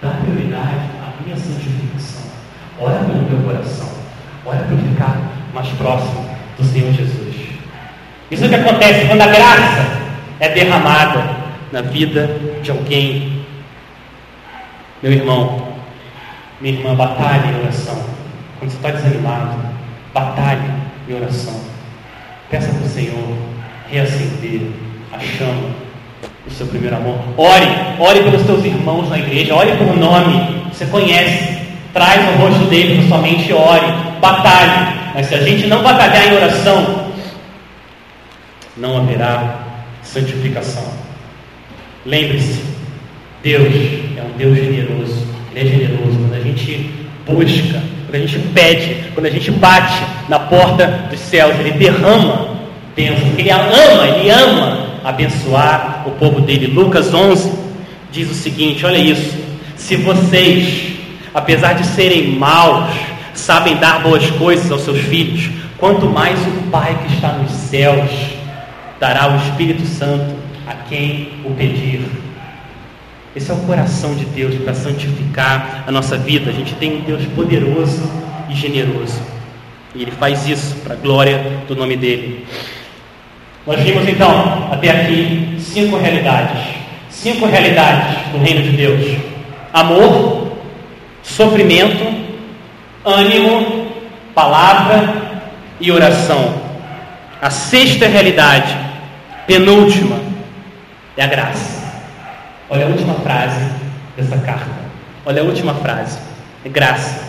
Dá 0.00 0.10
prioridade 0.10 0.90
à 1.02 1.12
minha 1.24 1.36
santificação. 1.36 2.22
Ora 2.78 3.00
pelo 3.00 3.22
meu 3.22 3.42
coração. 3.42 3.97
Ora 4.48 4.60
para 4.60 4.76
ficar 4.78 5.20
mais 5.52 5.68
próximo 5.76 6.24
do 6.56 6.64
Senhor 6.64 6.90
Jesus. 6.94 7.36
Isso 8.30 8.44
é 8.44 8.46
o 8.46 8.48
que 8.48 8.54
acontece 8.54 9.06
quando 9.06 9.20
a 9.20 9.26
graça 9.26 9.86
é 10.40 10.48
derramada 10.48 11.36
na 11.70 11.82
vida 11.82 12.30
de 12.62 12.70
alguém. 12.70 13.44
Meu 15.02 15.12
irmão, 15.12 15.68
minha 16.62 16.74
irmã, 16.74 16.94
batalhe 16.94 17.52
em 17.52 17.60
oração. 17.60 18.02
Quando 18.58 18.70
você 18.70 18.76
está 18.78 18.90
desanimado, 18.90 19.58
batalhe 20.14 20.72
em 21.06 21.14
oração. 21.14 21.60
Peça 22.50 22.72
para 22.72 22.86
o 22.86 22.88
Senhor 22.88 23.36
reacender 23.90 24.70
a 25.12 25.18
chama 25.18 25.74
o 26.46 26.50
seu 26.50 26.66
primeiro 26.68 26.96
amor. 26.96 27.18
Ore, 27.36 27.66
ore 27.98 28.22
pelos 28.22 28.46
seus 28.46 28.64
irmãos 28.64 29.10
na 29.10 29.18
igreja, 29.18 29.54
ore 29.54 29.76
por 29.76 29.94
nome, 29.94 30.62
você 30.72 30.86
conhece, 30.86 31.58
traz 31.92 32.26
o 32.30 32.38
rosto 32.40 32.64
dele 32.70 32.96
para 32.96 33.08
sua 33.08 33.18
mente 33.18 33.50
e 33.50 33.52
ore, 33.52 34.07
batalhe. 34.18 34.96
Mas 35.14 35.26
se 35.26 35.34
a 35.34 35.42
gente 35.42 35.66
não 35.66 35.82
batalhar 35.82 36.28
em 36.28 36.36
oração, 36.36 37.08
não 38.76 38.98
haverá 38.98 39.60
santificação. 40.02 40.84
Lembre-se, 42.06 42.62
Deus 43.42 43.74
é 44.16 44.22
um 44.22 44.36
Deus 44.36 44.56
generoso. 44.56 45.26
Ele 45.54 45.68
é 45.68 45.72
generoso. 45.72 46.18
Quando 46.18 46.34
a 46.34 46.40
gente 46.40 46.90
busca, 47.26 47.82
quando 48.06 48.14
a 48.14 48.26
gente 48.26 48.38
pede, 48.54 48.96
quando 49.14 49.26
a 49.26 49.30
gente 49.30 49.50
bate 49.50 50.02
na 50.28 50.38
porta 50.38 50.86
dos 51.10 51.20
céus, 51.20 51.58
Ele 51.58 51.72
derrama 51.72 52.56
bênçãos. 52.96 53.38
Ele 53.38 53.50
ama, 53.50 54.06
Ele 54.16 54.30
ama 54.30 54.88
abençoar 55.04 56.04
o 56.06 56.10
povo 56.12 56.40
dele. 56.40 56.66
Lucas 56.68 57.12
11 57.12 57.52
diz 58.10 58.30
o 58.30 58.34
seguinte: 58.34 58.84
olha 58.86 58.98
isso. 58.98 59.36
Se 59.76 59.96
vocês, 59.96 60.94
apesar 61.34 61.74
de 61.74 61.86
serem 61.86 62.32
maus, 62.32 62.90
sabem 63.34 63.76
dar 63.76 64.02
boas 64.02 64.30
coisas 64.32 64.70
aos 64.70 64.82
seus 64.82 64.98
filhos, 65.00 65.50
quanto 65.78 66.06
mais 66.06 66.38
o 66.46 66.70
Pai 66.70 66.98
que 67.02 67.14
está 67.14 67.32
nos 67.32 67.50
céus 67.50 68.10
dará 69.00 69.32
o 69.32 69.36
Espírito 69.36 69.86
Santo 69.86 70.34
a 70.66 70.74
quem 70.88 71.30
o 71.44 71.54
pedir. 71.54 72.00
Esse 73.34 73.50
é 73.50 73.54
o 73.54 73.58
coração 73.58 74.14
de 74.14 74.24
Deus 74.24 74.54
para 74.56 74.74
santificar 74.74 75.84
a 75.86 75.92
nossa 75.92 76.16
vida. 76.16 76.50
A 76.50 76.52
gente 76.52 76.74
tem 76.74 76.96
um 76.96 77.00
Deus 77.02 77.24
poderoso 77.36 78.02
e 78.48 78.54
generoso. 78.54 79.20
E 79.94 80.02
Ele 80.02 80.10
faz 80.10 80.48
isso 80.48 80.76
para 80.76 80.94
a 80.94 80.96
glória 80.96 81.62
do 81.68 81.76
nome 81.76 81.96
dEle. 81.96 82.44
Nós 83.66 83.80
vimos 83.80 84.08
então, 84.08 84.68
até 84.72 84.90
aqui, 84.90 85.56
cinco 85.60 85.98
realidades. 85.98 86.58
Cinco 87.10 87.46
realidades 87.46 88.32
do 88.32 88.38
reino 88.38 88.62
de 88.62 88.70
Deus: 88.70 89.16
amor, 89.72 90.52
sofrimento, 91.22 92.17
ânimo, 93.04 93.92
palavra 94.34 95.14
e 95.80 95.90
oração. 95.90 96.54
A 97.40 97.50
sexta 97.50 98.06
realidade, 98.06 98.76
penúltima, 99.46 100.18
é 101.16 101.22
a 101.22 101.26
graça. 101.26 101.78
Olha 102.68 102.86
a 102.86 102.88
última 102.88 103.14
frase 103.14 103.64
dessa 104.16 104.36
carta. 104.38 104.78
Olha 105.24 105.42
a 105.42 105.44
última 105.44 105.74
frase. 105.74 106.18
É 106.64 106.68
graça. 106.68 107.28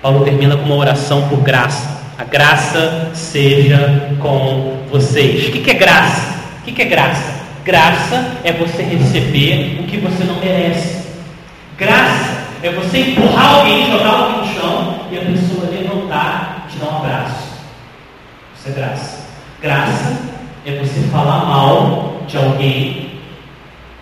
Paulo 0.00 0.24
termina 0.24 0.56
com 0.56 0.64
uma 0.64 0.76
oração 0.76 1.28
por 1.28 1.40
graça. 1.40 1.98
A 2.18 2.24
graça 2.24 3.10
seja 3.14 4.10
com 4.20 4.78
vocês. 4.90 5.48
O 5.48 5.52
que 5.52 5.70
é 5.70 5.74
graça? 5.74 6.38
O 6.60 6.72
que 6.72 6.82
é 6.82 6.84
graça? 6.84 7.38
Graça 7.64 8.36
é 8.42 8.52
você 8.52 8.82
receber 8.82 9.80
o 9.80 9.86
que 9.86 9.98
você 9.98 10.24
não 10.24 10.36
merece. 10.36 11.06
Graça 11.76 12.37
é 12.62 12.70
você 12.70 12.98
empurrar 12.98 13.56
alguém, 13.56 13.90
jogar 13.90 14.10
alguém 14.10 14.38
no 14.38 14.54
chão 14.54 15.00
e 15.10 15.18
a 15.18 15.20
pessoa 15.20 15.70
levantar 15.70 16.66
e 16.66 16.72
te 16.72 16.78
dar 16.78 16.92
um 16.92 16.96
abraço. 16.98 17.48
Isso 18.56 18.68
é 18.68 18.72
graça. 18.72 19.28
Graça 19.62 20.16
é 20.66 20.72
você 20.72 21.00
falar 21.12 21.46
mal 21.46 22.22
de 22.26 22.36
alguém 22.36 23.20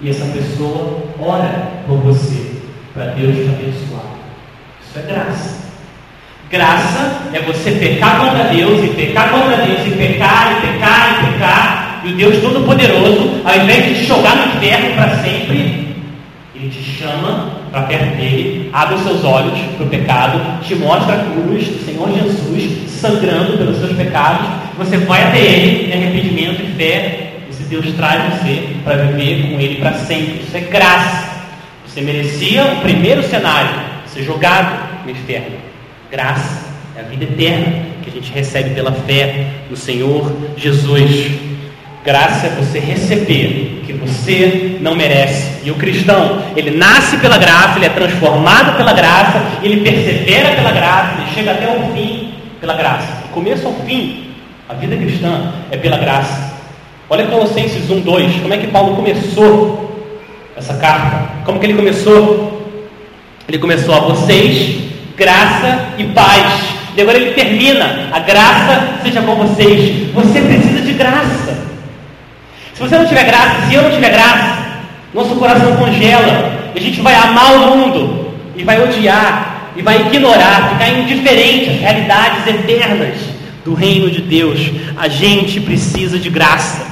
e 0.01 0.11
essa 0.11 0.27
pessoa 0.27 1.03
ora 1.19 1.71
por 1.87 1.99
você 1.99 2.57
para 2.93 3.07
Deus 3.07 3.37
te 3.37 3.49
abençoar. 3.49 4.07
Isso 4.83 4.99
é 4.99 5.03
graça. 5.03 5.67
Graça 6.51 7.23
é 7.33 7.41
você 7.41 7.73
pecar 7.73 8.21
contra 8.21 8.45
Deus 8.45 8.85
e 8.85 8.89
pecar 8.89 9.31
contra 9.31 9.57
Deus 9.57 9.87
e 9.87 9.91
pecar 9.91 10.53
e 10.53 10.67
pecar 10.67 11.11
e 11.11 11.33
pecar 11.33 11.87
e 12.05 12.13
o 12.13 12.17
Deus 12.17 12.41
Todo-Poderoso, 12.41 13.43
ao 13.45 13.57
invés 13.57 13.85
de 13.87 13.95
te 13.95 14.07
jogar 14.07 14.37
no 14.37 14.57
inferno 14.57 14.95
para 14.95 15.17
sempre, 15.17 15.86
Ele 16.59 16.71
te 16.71 16.83
chama 16.83 17.51
para 17.71 17.83
perto 17.83 18.17
dele, 18.17 18.71
abre 18.73 18.95
os 18.95 19.03
seus 19.03 19.25
olhos 19.25 19.59
para 19.77 19.87
o 19.87 19.89
pecado, 19.89 20.63
te 20.63 20.75
mostra 20.75 21.15
a 21.15 21.25
cruz 21.25 21.67
do 21.69 21.85
Senhor 21.85 22.11
Jesus 22.13 22.91
sangrando 22.91 23.59
pelos 23.59 23.79
seus 23.79 23.93
pecados, 23.93 24.47
você 24.79 24.97
vai 24.97 25.23
até 25.23 25.39
Ele 25.39 25.91
em 25.91 25.93
arrependimento 25.93 26.63
e 26.63 26.73
fé 26.77 27.27
Deus 27.69 27.93
traz 27.95 28.35
você 28.35 28.63
para 28.85 28.97
viver 28.97 29.51
com 29.51 29.61
Ele 29.61 29.77
para 29.77 29.95
sempre. 29.95 30.43
Isso 30.47 30.57
é 30.57 30.61
graça. 30.61 31.37
Você 31.87 32.01
merecia 32.01 32.65
o 32.65 32.81
primeiro 32.81 33.23
cenário, 33.23 33.81
ser 34.07 34.23
jogado 34.23 35.05
no 35.05 35.11
inferno. 35.11 35.57
Graça 36.11 36.67
é 36.97 37.01
a 37.01 37.05
vida 37.05 37.25
eterna 37.25 37.87
que 38.03 38.11
a 38.11 38.13
gente 38.13 38.33
recebe 38.33 38.71
pela 38.71 38.93
fé 38.93 39.47
no 39.69 39.77
Senhor 39.77 40.33
Jesus. 40.57 41.31
Graça 42.05 42.47
é 42.47 42.51
você 42.51 42.79
receber 42.79 43.81
o 43.83 43.87
que 43.87 43.93
você 43.93 44.79
não 44.81 44.95
merece. 44.95 45.56
E 45.67 45.71
o 45.73 45.75
cristão, 45.75 46.45
ele 46.55 46.71
nasce 46.71 47.17
pela 47.17 47.37
graça, 47.37 47.77
ele 47.77 47.87
é 47.87 47.89
transformado 47.89 48.77
pela 48.77 48.93
graça, 48.93 49.43
ele 49.65 49.81
persevera 49.81 50.55
pela 50.55 50.71
graça, 50.71 51.15
ele 51.21 51.31
chega 51.35 51.51
até 51.51 51.67
o 51.67 51.93
fim 51.93 52.35
pela 52.61 52.75
graça. 52.75 53.23
Do 53.23 53.31
começo 53.31 53.67
ao 53.67 53.73
fim, 53.85 54.31
a 54.69 54.75
vida 54.75 54.97
cristã 54.97 55.55
é 55.73 55.77
pela 55.77 55.99
graça. 55.99 56.55
Olha 57.11 57.27
Colossenses 57.27 57.91
1, 57.91 57.99
2, 57.99 58.43
como 58.43 58.55
é 58.55 58.59
que 58.59 58.69
Paulo 58.69 58.95
começou 58.95 60.07
essa 60.57 60.75
carta? 60.75 61.31
Como 61.45 61.59
que 61.59 61.67
ele 61.67 61.75
começou? 61.75 62.63
Ele 63.49 63.59
começou 63.59 63.93
a 63.93 63.99
vocês, 63.99 64.85
graça 65.17 65.81
e 65.99 66.05
paz. 66.05 66.63
E 66.97 67.03
agora 67.03 67.19
ele 67.19 67.33
termina, 67.33 68.07
a 68.13 68.21
graça 68.21 69.01
seja 69.03 69.21
com 69.21 69.35
vocês. 69.35 70.13
Você 70.13 70.41
precisa 70.43 70.81
de 70.83 70.93
graça. 70.93 71.59
Se 72.73 72.81
você 72.81 72.97
não 72.97 73.05
tiver 73.05 73.25
graça, 73.25 73.67
se 73.67 73.75
eu 73.75 73.83
não 73.83 73.91
tiver 73.91 74.11
graça, 74.11 74.66
nosso 75.17 75.35
coração 75.37 75.77
congela. 75.77 76.73
E 76.75 76.79
a 76.79 76.83
gente 76.83 77.01
vai 77.01 77.15
amar 77.15 77.55
o 77.55 77.77
mundo 77.77 78.31
e 78.55 78.63
vai 78.63 78.81
odiar 78.83 79.73
e 79.75 79.83
vai 79.83 80.07
ignorar, 80.07 80.71
ficar 80.71 80.91
indiferente 80.91 81.71
às 81.71 81.81
realidades 81.81 82.47
eternas 82.47 83.19
do 83.65 83.75
reino 83.75 84.11
de 84.11 84.21
Deus. 84.21 84.61
A 84.97 85.09
gente 85.09 85.61
precisa 85.61 86.19
de 86.19 86.31
graça. 86.31 86.87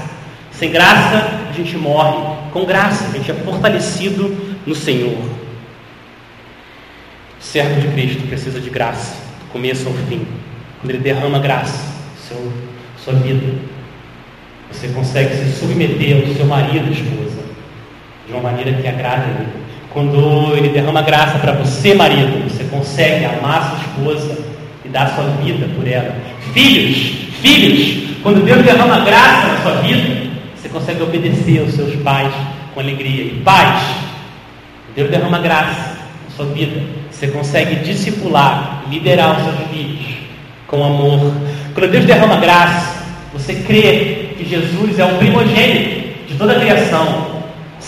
Sem 0.51 0.71
graça, 0.71 1.31
a 1.51 1.53
gente 1.53 1.77
morre. 1.77 2.35
Com 2.51 2.65
graça, 2.65 3.09
a 3.09 3.11
gente 3.17 3.31
é 3.31 3.35
fortalecido 3.35 4.35
no 4.67 4.75
Senhor. 4.75 5.19
O 7.41 7.43
servo 7.43 7.81
de 7.81 7.89
Cristo 7.89 8.27
precisa 8.27 8.61
de 8.61 8.71
graça, 8.71 9.17
do 9.41 9.53
começo 9.53 9.87
ao 9.87 9.95
fim. 10.09 10.27
Quando 10.81 10.91
ele 10.91 11.03
derrama 11.03 11.39
graça, 11.39 11.79
seu, 12.29 12.53
sua 13.03 13.15
vida, 13.15 13.55
você 14.71 14.89
consegue 14.89 15.35
se 15.35 15.59
submeter 15.59 16.27
ao 16.27 16.35
seu 16.35 16.47
marido, 16.47 16.93
esposa, 16.93 17.43
de 18.27 18.33
uma 18.33 18.43
maneira 18.43 18.73
que 18.73 18.87
agrada 18.87 19.25
a 19.25 19.29
ele. 19.29 19.65
Quando 19.91 20.57
ele 20.57 20.71
derrama 20.71 21.03
graça 21.03 21.39
para 21.39 21.53
você, 21.53 21.95
marido, 21.95 22.49
você 22.49 22.65
consegue 22.65 23.25
amar 23.25 23.71
sua 23.71 23.79
esposa 23.79 24.39
e 24.85 24.89
dar 24.89 25.15
sua 25.15 25.25
vida 25.43 25.69
por 25.77 25.87
ela. 25.87 26.17
Filhos, 26.53 26.97
filhos, 27.41 28.19
quando 28.23 28.45
Deus 28.45 28.65
derrama 28.65 29.01
graça 29.01 29.49
na 29.49 29.63
sua 29.63 29.75
vida, 29.83 30.31
você 30.57 30.69
consegue 30.69 31.03
obedecer 31.03 31.61
aos 31.61 31.75
seus 31.75 31.95
pais 31.97 32.33
com 32.75 32.81
alegria. 32.81 33.25
E 33.25 33.43
pais, 33.45 33.83
Deus 34.97 35.11
derrama 35.11 35.39
graça 35.39 35.97
na 36.25 36.31
sua 36.35 36.47
vida. 36.47 36.83
Você 37.11 37.29
consegue 37.29 37.77
discipular, 37.77 38.83
liderar 38.91 39.37
os 39.37 39.45
seus 39.45 39.71
filhos 39.71 40.05
com 40.67 40.83
amor. 40.83 41.33
Quando 41.73 41.91
Deus 41.91 42.05
derrama 42.05 42.37
graça, 42.37 43.05
você 43.33 43.55
crê 43.55 44.31
que 44.37 44.45
Jesus 44.45 44.99
é 44.99 45.05
o 45.05 45.19
primogênito 45.19 46.27
de 46.27 46.35
toda 46.37 46.53
a 46.53 46.61
criação. 46.61 47.34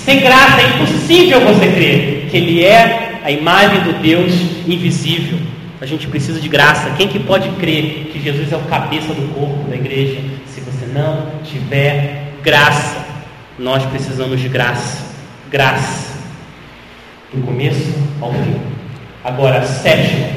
Sem 0.04 0.20
graça 0.20 0.60
é 0.60 0.68
impossível 0.76 1.40
você 1.40 1.66
crer 1.66 2.28
que 2.30 2.36
Ele 2.36 2.64
é 2.64 3.20
a 3.24 3.30
imagem 3.30 3.80
do 3.80 4.00
Deus 4.00 4.32
invisível. 4.66 5.38
A 5.80 5.86
gente 5.86 6.06
precisa 6.06 6.40
de 6.40 6.48
graça. 6.48 6.90
Quem 6.96 7.08
que 7.08 7.18
pode 7.18 7.48
crer 7.56 8.10
que 8.12 8.20
Jesus 8.20 8.52
é 8.52 8.56
o 8.56 8.60
cabeça 8.60 9.12
do 9.12 9.34
corpo 9.34 9.68
da 9.68 9.76
igreja 9.76 10.20
se 10.46 10.60
você 10.60 10.86
não 10.86 11.40
tiver 11.44 12.26
Graça. 12.46 13.04
Nós 13.58 13.84
precisamos 13.86 14.38
de 14.40 14.48
graça. 14.48 15.04
Graça. 15.50 16.16
Do 17.34 17.42
começo 17.44 17.92
ao 18.22 18.32
fim. 18.32 18.60
Agora, 19.24 19.58
a 19.58 19.62
sétima 19.62 20.28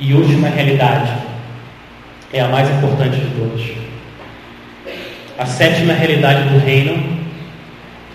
e 0.00 0.12
última 0.12 0.48
realidade 0.48 1.12
é 2.32 2.40
a 2.40 2.48
mais 2.48 2.68
importante 2.68 3.16
de 3.20 3.30
todas. 3.30 3.64
A 5.38 5.46
sétima 5.46 5.92
realidade 5.92 6.48
do 6.48 6.58
reino, 6.58 7.15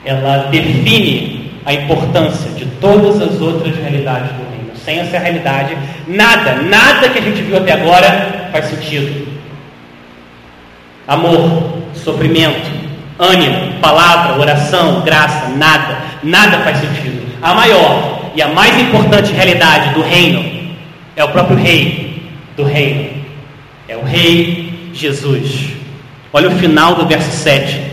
ela 0.04 0.50
define 0.50 1.52
a 1.66 1.74
importância 1.74 2.52
de 2.52 2.66
todas 2.80 3.22
as 3.22 3.40
outras 3.40 3.76
realidades 3.76 4.32
do 4.32 4.50
reino. 4.50 4.76
Sem 4.76 5.00
essa 5.00 5.20
realidade, 5.20 5.78
nada, 6.08 6.56
nada 6.56 7.10
que 7.10 7.20
a 7.20 7.22
gente 7.22 7.42
viu 7.42 7.58
até 7.58 7.74
agora 7.74 8.50
faz 8.52 8.66
sentido. 8.66 9.28
Amor, 11.08 11.78
sofrimento, 11.94 12.70
ânimo, 13.20 13.74
palavra, 13.80 14.40
oração, 14.40 15.02
graça, 15.02 15.50
nada, 15.50 15.98
nada 16.24 16.60
faz 16.60 16.78
sentido. 16.78 17.22
A 17.42 17.54
maior 17.54 18.32
e 18.36 18.42
a 18.42 18.48
mais 18.48 18.80
importante 18.80 19.32
realidade 19.34 19.94
do 19.94 20.02
reino 20.02 20.76
é 21.16 21.24
o 21.24 21.30
próprio 21.30 21.58
rei 21.58 22.24
do 22.56 22.64
reino. 22.64 23.22
É 23.88 23.96
o 23.96 24.04
rei 24.04 24.92
Jesus. 24.94 25.74
Olha 26.34 26.50
o 26.50 26.58
final 26.58 26.96
do 26.96 27.06
verso 27.06 27.32
7. 27.32 27.91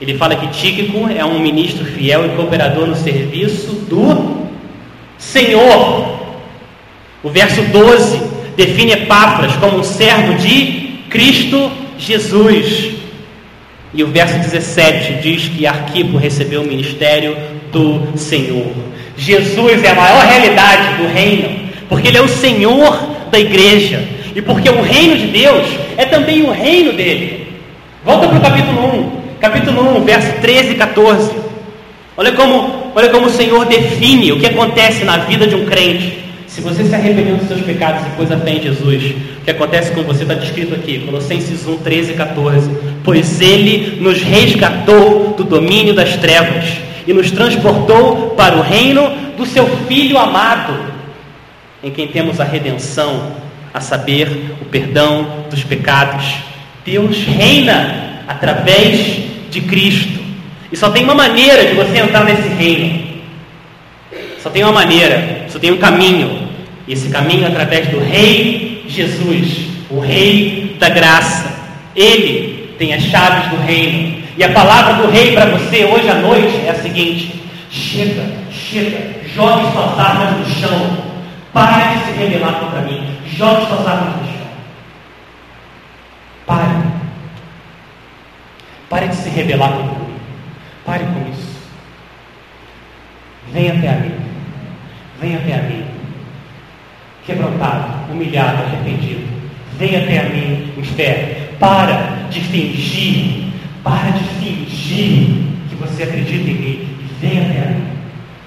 Ele 0.00 0.16
fala 0.16 0.36
que 0.36 0.46
Tíquico 0.48 1.08
é 1.08 1.24
um 1.24 1.40
ministro 1.40 1.84
fiel 1.84 2.26
e 2.26 2.28
cooperador 2.36 2.86
no 2.86 2.94
serviço 2.94 3.72
do 3.88 4.46
Senhor. 5.18 6.18
O 7.22 7.28
verso 7.28 7.62
12 7.62 8.20
define 8.56 8.92
Epáfras 8.92 9.56
como 9.56 9.78
um 9.78 9.82
servo 9.82 10.34
de 10.34 11.00
Cristo 11.10 11.70
Jesus. 11.98 12.90
E 13.92 14.04
o 14.04 14.06
verso 14.06 14.38
17 14.38 15.14
diz 15.22 15.48
que 15.48 15.66
Arquipo 15.66 16.16
recebeu 16.16 16.62
o 16.62 16.66
ministério 16.66 17.36
do 17.72 18.16
Senhor. 18.16 18.72
Jesus 19.16 19.82
é 19.82 19.90
a 19.90 19.94
maior 19.94 20.24
realidade 20.26 21.02
do 21.02 21.08
reino, 21.08 21.68
porque 21.88 22.08
Ele 22.08 22.18
é 22.18 22.22
o 22.22 22.28
Senhor 22.28 23.16
da 23.30 23.38
igreja, 23.38 24.06
e 24.34 24.40
porque 24.40 24.70
o 24.70 24.80
reino 24.80 25.16
de 25.16 25.26
Deus 25.26 25.66
é 25.96 26.04
também 26.04 26.42
o 26.42 26.52
reino 26.52 26.92
dele. 26.92 27.48
Volta 28.04 28.28
para 28.28 28.38
o 28.38 28.40
capítulo 28.40 28.86
1, 28.86 29.17
capítulo 29.40 29.98
1, 29.98 30.04
verso 30.04 30.40
13 30.40 30.72
e 30.72 30.74
14. 30.74 31.30
Olha 32.16 32.32
como, 32.32 32.92
olha 32.94 33.08
como 33.10 33.26
o 33.26 33.30
Senhor 33.30 33.64
define 33.66 34.32
o 34.32 34.40
que 34.40 34.46
acontece 34.46 35.04
na 35.04 35.18
vida 35.18 35.46
de 35.46 35.54
um 35.54 35.64
crente. 35.64 36.18
Se 36.48 36.60
você 36.60 36.82
se 36.82 36.94
arrependeu 36.94 37.36
dos 37.36 37.46
seus 37.46 37.60
pecados 37.60 38.04
e 38.04 38.10
pôs 38.16 38.32
a 38.32 38.36
fé 38.36 38.50
em 38.50 38.62
Jesus, 38.62 39.14
o 39.40 39.44
que 39.44 39.50
acontece 39.50 39.92
com 39.92 40.02
você 40.02 40.22
está 40.22 40.34
descrito 40.34 40.74
aqui, 40.74 40.98
Colossenses 41.00 41.66
1, 41.66 41.76
13 41.78 42.12
e 42.12 42.14
14. 42.16 42.70
Pois 43.04 43.40
Ele 43.40 44.00
nos 44.00 44.20
resgatou 44.20 45.34
do 45.36 45.44
domínio 45.44 45.94
das 45.94 46.16
trevas 46.16 46.64
e 47.06 47.12
nos 47.12 47.30
transportou 47.30 48.30
para 48.30 48.56
o 48.56 48.62
reino 48.62 49.08
do 49.36 49.46
Seu 49.46 49.66
Filho 49.86 50.18
amado, 50.18 50.76
em 51.84 51.92
quem 51.92 52.08
temos 52.08 52.40
a 52.40 52.44
redenção, 52.44 53.32
a 53.72 53.80
saber, 53.80 54.56
o 54.60 54.64
perdão 54.64 55.44
dos 55.48 55.62
pecados. 55.62 56.34
Deus 56.84 57.22
reina 57.22 58.07
através 58.28 59.24
de 59.50 59.62
Cristo. 59.62 60.20
E 60.70 60.76
só 60.76 60.90
tem 60.90 61.02
uma 61.02 61.14
maneira 61.14 61.64
de 61.64 61.74
você 61.74 61.98
entrar 61.98 62.24
nesse 62.24 62.48
reino. 62.48 63.08
Só 64.42 64.50
tem 64.50 64.62
uma 64.62 64.72
maneira, 64.72 65.46
só 65.48 65.58
tem 65.58 65.72
um 65.72 65.78
caminho. 65.78 66.46
E 66.86 66.92
esse 66.92 67.08
caminho 67.08 67.44
é 67.44 67.48
através 67.48 67.88
do 67.88 67.98
Rei 67.98 68.84
Jesus, 68.86 69.68
o 69.90 69.98
Rei 69.98 70.76
da 70.78 70.90
graça. 70.90 71.56
Ele 71.96 72.74
tem 72.78 72.94
as 72.94 73.02
chaves 73.04 73.50
do 73.50 73.56
reino. 73.56 74.22
E 74.36 74.44
a 74.44 74.50
palavra 74.50 75.02
do 75.02 75.10
Rei 75.10 75.32
para 75.32 75.46
você 75.46 75.84
hoje 75.84 76.08
à 76.08 76.14
noite 76.14 76.54
é 76.64 76.70
a 76.70 76.74
seguinte: 76.74 77.42
chega, 77.70 78.24
chega, 78.52 79.20
jogue 79.34 79.72
suas 79.72 79.98
armas 79.98 80.38
no 80.38 80.54
chão. 80.54 80.98
Pare 81.52 81.98
de 81.98 82.04
se 82.04 82.18
rebelar 82.18 82.60
contra 82.60 82.82
mim. 82.82 83.02
Jogue 83.26 83.66
suas 83.66 83.86
armas 83.86 84.16
no 84.16 84.26
chão. 84.26 84.48
Pare. 86.46 86.87
Pare 88.98 89.10
de 89.10 89.14
se 89.14 89.28
rebelar 89.28 89.70
contra 89.74 89.94
mim. 90.00 90.14
Pare 90.84 91.04
com 91.04 91.30
isso. 91.30 91.56
Venha 93.52 93.74
até 93.74 93.88
a 93.90 93.92
mim. 93.92 94.14
Venha 95.20 95.38
até 95.38 95.54
a 95.54 95.62
mim 95.62 95.84
quebrantado, 97.24 98.10
humilhado, 98.10 98.64
arrependido. 98.64 99.24
Venha 99.78 100.02
até 100.02 100.18
a 100.18 100.28
mim 100.30 100.72
em 100.76 100.82
fé. 100.82 101.50
Para 101.60 102.26
de 102.28 102.40
fingir, 102.40 103.52
para 103.84 104.10
de 104.10 104.24
fingir 104.40 105.44
que 105.68 105.76
você 105.76 106.02
acredita 106.02 106.50
em 106.50 106.54
mim. 106.54 106.88
Venha 107.20 107.42
até 107.42 107.58
a 107.60 107.70
mim 107.70 107.86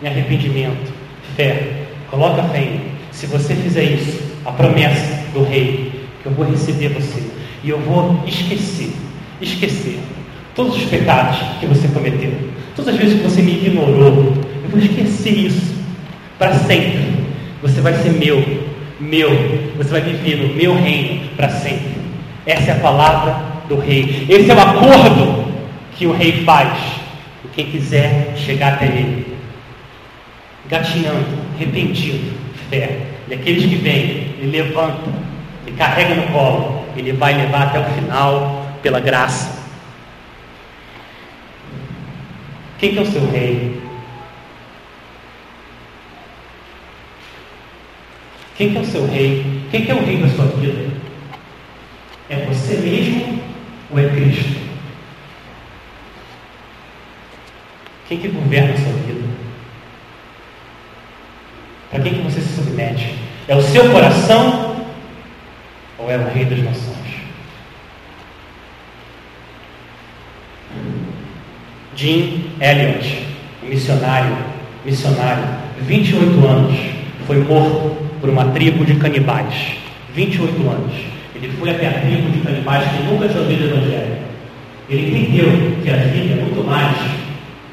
em 0.04 0.08
arrependimento, 0.08 0.91
fé. 1.38 1.86
Coloca 2.10 2.43
fé 2.49 2.62
em 2.62 2.72
mim. 2.72 2.91
Se 3.14 3.26
você 3.26 3.56
fizer 3.56 3.84
isso, 3.84 4.22
a 4.45 4.52
promessa 4.52 5.16
do 5.34 5.45
rei, 5.45 6.08
que 6.22 6.26
eu 6.26 6.34
vou 6.34 6.45
receber 6.45 6.89
você 6.89 7.24
e 7.64 7.70
eu 7.70 7.80
vou 7.80 8.22
esquecer, 8.28 8.91
esquecer 9.39 9.97
todos 10.56 10.76
os 10.76 10.84
pecados 10.84 11.38
que 11.60 11.66
você 11.66 11.88
cometeu, 11.88 12.34
todas 12.76 12.93
as 12.93 12.99
vezes 12.99 13.18
que 13.18 13.24
você 13.24 13.41
me 13.41 13.54
ignorou, 13.54 14.34
eu 14.64 14.70
vou 14.70 14.80
esquecer 14.80 15.38
isso 15.38 15.76
para 16.38 16.54
sempre. 16.54 17.22
Você 17.62 17.82
vai 17.82 17.93
ser 17.93 18.12
meu, 18.12 18.43
meu, 18.99 19.30
você 19.78 19.89
vai 19.89 20.02
viver 20.02 20.38
no 20.38 20.56
meu 20.56 20.76
reino 20.76 21.30
para 21.36 21.49
sempre. 21.49 22.02
Essa 22.45 22.72
é 22.72 22.74
a 22.74 22.80
palavra 22.80 23.36
do 23.70 23.78
rei. 23.78 24.26
Esse 24.28 24.49
é 24.49 24.56
o 24.56 24.60
acordo 24.60 25.45
que 25.95 26.08
o 26.08 26.12
rei 26.12 26.43
faz 26.43 26.78
com 27.41 27.49
quem 27.49 27.68
quiser 27.68 28.34
chegar 28.36 28.74
até 28.74 28.86
ele. 28.86 29.38
Gatinhando, 30.68 31.28
arrependido, 31.56 32.34
fé. 32.70 32.97
E 33.30 33.34
aqueles 33.34 33.66
que 33.66 33.76
vêm, 33.76 34.34
ele 34.39 34.52
levanta, 34.52 35.10
ele 35.66 35.76
carrega 35.78 36.16
no 36.16 36.24
colo, 36.34 36.84
ele 36.97 37.14
vai 37.14 37.36
levar 37.36 37.68
até 37.68 37.80
o 37.80 37.84
final 37.93 38.66
pela 38.82 38.99
graça. 38.99 39.61
Quem 42.82 42.93
que 42.93 42.97
é 42.97 43.01
o 43.03 43.05
seu 43.05 43.29
rei? 43.29 43.79
Quem 48.57 48.71
que 48.71 48.77
é 48.77 48.82
o 48.82 48.86
seu 48.86 49.05
rei? 49.05 49.45
Quem 49.69 49.86
que 49.86 49.91
é 49.91 49.93
o 49.93 50.03
rei 50.03 50.17
da 50.17 50.27
sua 50.29 50.47
vida? 50.47 50.89
É 52.27 52.38
você 52.38 52.77
mesmo 52.77 53.39
ou 53.91 53.99
é 53.99 54.09
Cristo? 54.09 54.59
Quem 58.07 58.17
que 58.17 58.29
governa 58.29 58.73
a 58.73 58.77
sua 58.77 58.93
vida? 58.93 59.29
Para 61.91 62.01
quem 62.01 62.15
que 62.15 62.21
você 62.21 62.41
se 62.41 62.55
submete? 62.55 63.15
É 63.47 63.55
o 63.55 63.61
seu 63.61 63.91
coração 63.91 64.88
ou 65.99 66.09
é 66.09 66.17
o 66.17 66.34
rei 66.34 66.45
das 66.45 66.63
nações? 66.63 67.01
Jim 71.95 72.51
Elliot, 72.59 73.25
missionário, 73.63 74.37
missionário, 74.85 75.43
28 75.81 76.47
anos, 76.47 76.77
foi 77.27 77.37
morto 77.37 77.97
por 78.19 78.29
uma 78.29 78.45
tribo 78.51 78.85
de 78.85 78.95
canibais. 78.95 79.73
28 80.13 80.69
anos. 80.69 80.93
Ele 81.35 81.51
foi 81.59 81.69
até 81.69 81.87
a 81.87 81.93
tribo 82.01 82.29
de 82.29 82.39
canibais 82.39 82.83
que 82.91 83.03
nunca 83.03 83.27
tinha 83.27 83.41
ouvido 83.41 83.63
o 83.63 83.67
Evangelho. 83.67 84.17
Ele 84.89 85.07
entendeu 85.07 85.47
que 85.83 85.89
a 85.89 85.95
vida 85.95 86.33
é 86.33 86.43
muito 86.43 86.63
mais 86.65 86.97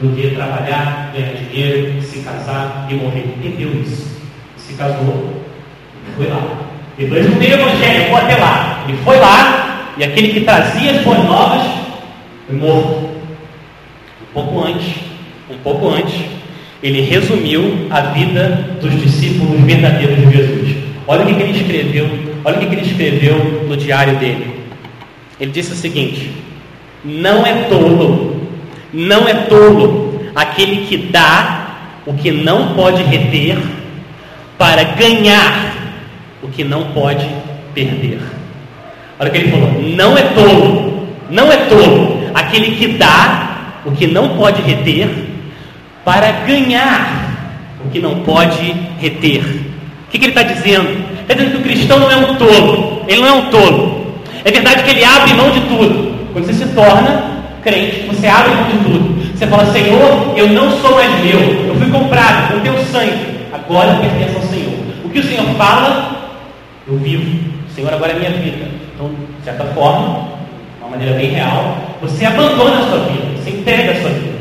do 0.01 0.15
que 0.15 0.35
trabalhar, 0.35 1.13
ganhar 1.13 1.33
dinheiro, 1.35 2.01
se 2.01 2.21
casar 2.21 2.87
e 2.89 2.95
morrer. 2.95 3.35
Entendeu 3.37 3.81
isso. 3.83 4.19
Se 4.57 4.75
casou, 4.75 5.43
foi 6.17 6.27
lá. 6.29 6.43
Depois 6.97 7.29
não 7.29 7.39
veio 7.39 7.55
Evangelho, 7.55 8.09
vou 8.09 8.19
até 8.19 8.37
lá. 8.37 8.85
Ele 8.89 8.99
foi 8.99 9.19
lá 9.19 9.95
e 9.97 10.05
aquele 10.05 10.29
que 10.29 10.41
trazia 10.43 10.93
as 10.93 11.03
boas 11.03 11.25
novas 11.25 11.67
foi 12.47 12.57
morto. 12.57 13.08
Pouco 14.39 14.65
antes, 14.65 14.95
um 15.51 15.59
pouco 15.65 15.89
antes, 15.89 16.15
ele 16.81 17.01
resumiu 17.01 17.89
a 17.91 18.03
vida 18.03 18.77
dos 18.81 18.93
discípulos 19.03 19.61
verdadeiros 19.63 20.17
de 20.17 20.31
Jesus. 20.31 20.77
Olha 21.09 21.25
o 21.25 21.27
que, 21.27 21.43
ele 21.43 21.59
escreveu, 21.59 22.09
olha 22.45 22.57
o 22.57 22.61
que 22.61 22.67
ele 22.67 22.87
escreveu 22.87 23.65
no 23.69 23.77
diário 23.77 24.15
dele. 24.21 24.61
Ele 25.41 25.51
disse 25.51 25.73
o 25.73 25.75
seguinte: 25.75 26.31
Não 27.05 27.45
é 27.45 27.65
tolo, 27.65 28.41
não 28.93 29.27
é 29.27 29.35
tolo 29.35 30.21
aquele 30.37 30.87
que 30.87 30.97
dá 30.97 31.97
o 32.07 32.15
que 32.15 32.31
não 32.31 32.75
pode 32.75 33.03
reter 33.03 33.59
para 34.57 34.85
ganhar 34.85 35.75
o 36.45 36.47
que 36.47 36.63
não 36.63 36.93
pode 36.93 37.29
perder. 37.75 38.21
Olha 39.19 39.31
o 39.31 39.33
que 39.33 39.39
ele 39.39 39.51
falou: 39.51 39.83
Não 39.97 40.17
é 40.17 40.23
tolo, 40.23 41.09
não 41.29 41.51
é 41.51 41.57
tolo 41.57 42.31
aquele 42.33 42.77
que 42.77 42.87
dá 42.87 43.48
o 43.89 43.93
que 43.93 44.07
não 44.07 44.37
pode 44.37 44.61
reter 44.61 45.09
para 46.05 46.31
ganhar 46.47 47.29
o 47.85 47.89
que 47.91 48.01
não 48.01 48.21
pode 48.21 48.75
reter. 49.01 49.41
O 49.41 50.11
que, 50.11 50.19
que 50.19 50.27
ele 50.27 50.33
está 50.33 50.43
dizendo? 50.43 51.05
Está 51.23 51.35
dizendo 51.35 51.53
que 51.53 51.59
o 51.59 51.63
cristão 51.63 51.99
não 51.99 52.11
é 52.11 52.17
um 52.17 52.35
tolo. 52.37 53.03
Ele 53.09 53.21
não 53.21 53.29
é 53.29 53.33
um 53.33 53.51
tolo. 53.51 54.15
É 54.45 54.51
verdade 54.51 54.83
que 54.83 54.91
ele 54.91 55.05
abre 55.05 55.35
mão 55.35 55.51
de 55.51 55.61
tudo. 55.61 56.15
Quando 56.33 56.47
você 56.47 56.53
se 56.53 56.67
torna 56.75 57.39
crente, 57.63 58.07
você 58.09 58.27
abre 58.27 58.55
mão 58.55 58.65
de 58.65 58.79
tudo. 58.79 59.37
Você 59.37 59.47
fala, 59.47 59.73
Senhor, 59.73 60.35
eu 60.37 60.49
não 60.49 60.71
sou 60.81 60.97
mais 60.97 61.11
meu. 61.23 61.41
Eu 61.69 61.75
fui 61.77 61.91
comprado 61.91 62.53
com 62.53 62.61
teu 62.61 62.77
sangue. 62.87 63.39
Agora 63.53 63.91
eu 63.93 64.01
pertenço 64.01 64.37
ao 64.37 64.43
Senhor. 64.43 64.75
O 65.05 65.09
que 65.09 65.21
o 65.21 65.25
Senhor 65.25 65.47
fala, 65.57 66.33
eu 66.87 66.97
vivo. 66.99 67.39
O 67.71 67.75
Senhor 67.75 67.93
agora 67.93 68.13
é 68.13 68.19
minha 68.19 68.31
vida. 68.33 68.67
Então, 68.95 69.11
de 69.39 69.45
certa 69.45 69.65
forma, 69.67 70.29
de 70.79 70.85
uma 70.85 70.91
maneira 70.91 71.17
bem 71.17 71.31
real, 71.31 71.77
você 72.01 72.27
abandona 72.27 72.81
a 72.81 72.89
sua 72.89 72.99
vida. 73.01 73.28
Entrega 73.49 73.93
a 73.93 74.01
sua 74.01 74.11
vida. 74.11 74.39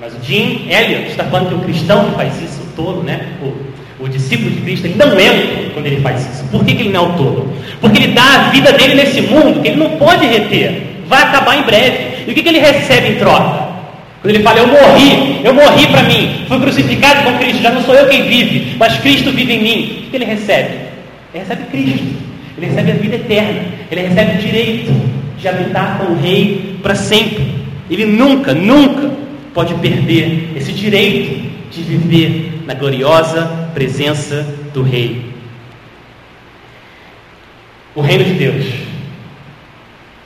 Mas 0.00 0.14
o 0.14 0.22
Jim 0.22 0.68
Elliot 0.68 1.10
está 1.10 1.24
falando 1.24 1.48
que 1.48 1.54
o 1.54 1.58
cristão 1.60 2.10
que 2.10 2.16
faz 2.16 2.40
isso, 2.40 2.60
o 2.62 2.76
tolo, 2.76 3.02
né? 3.02 3.26
O, 3.42 4.04
o 4.04 4.08
discípulo 4.08 4.50
de 4.50 4.60
Cristo, 4.60 4.86
ele 4.86 4.94
não 4.96 5.18
é 5.18 5.70
quando 5.74 5.86
ele 5.86 6.00
faz 6.00 6.20
isso. 6.20 6.44
Por 6.50 6.64
que, 6.64 6.74
que 6.74 6.82
ele 6.82 6.92
não 6.92 7.06
é 7.06 7.08
o 7.08 7.12
tolo? 7.14 7.52
Porque 7.80 7.98
ele 7.98 8.12
dá 8.12 8.22
a 8.22 8.50
vida 8.50 8.72
dele 8.72 8.94
nesse 8.94 9.20
mundo 9.22 9.60
que 9.60 9.68
ele 9.68 9.76
não 9.76 9.90
pode 9.90 10.24
reter. 10.26 10.82
Vai 11.08 11.22
acabar 11.22 11.58
em 11.58 11.62
breve. 11.62 12.24
E 12.26 12.30
o 12.30 12.34
que, 12.34 12.42
que 12.42 12.48
ele 12.48 12.60
recebe 12.60 13.08
em 13.08 13.14
troca? 13.16 13.68
Quando 14.20 14.34
ele 14.34 14.42
fala, 14.42 14.58
eu 14.58 14.66
morri, 14.66 15.40
eu 15.44 15.54
morri 15.54 15.86
para 15.86 16.02
mim, 16.02 16.44
fui 16.48 16.58
crucificado 16.58 17.22
com 17.22 17.38
Cristo, 17.38 17.62
já 17.62 17.70
não 17.70 17.82
sou 17.82 17.94
eu 17.94 18.08
quem 18.08 18.24
vive, 18.24 18.76
mas 18.76 18.98
Cristo 18.98 19.30
vive 19.30 19.52
em 19.54 19.62
mim. 19.62 20.04
O 20.06 20.10
que 20.10 20.16
ele 20.16 20.24
recebe? 20.24 20.70
Ele 21.32 21.44
recebe 21.44 21.62
Cristo, 21.70 22.16
ele 22.56 22.66
recebe 22.66 22.90
a 22.90 22.94
vida 22.94 23.14
eterna, 23.14 23.60
ele 23.90 24.00
recebe 24.00 24.38
o 24.38 24.42
direito 24.42 24.92
de 25.38 25.48
habitar 25.48 25.98
com 25.98 26.12
o 26.12 26.20
Rei 26.20 26.78
para 26.82 26.96
sempre. 26.96 27.57
Ele 27.90 28.04
nunca, 28.04 28.54
nunca 28.54 29.10
pode 29.54 29.74
perder 29.74 30.52
esse 30.56 30.72
direito 30.72 31.48
de 31.70 31.82
viver 31.82 32.62
na 32.66 32.74
gloriosa 32.74 33.70
presença 33.74 34.46
do 34.72 34.82
Rei. 34.82 35.32
O 37.94 38.00
reino 38.00 38.24
de 38.24 38.34
Deus 38.34 38.88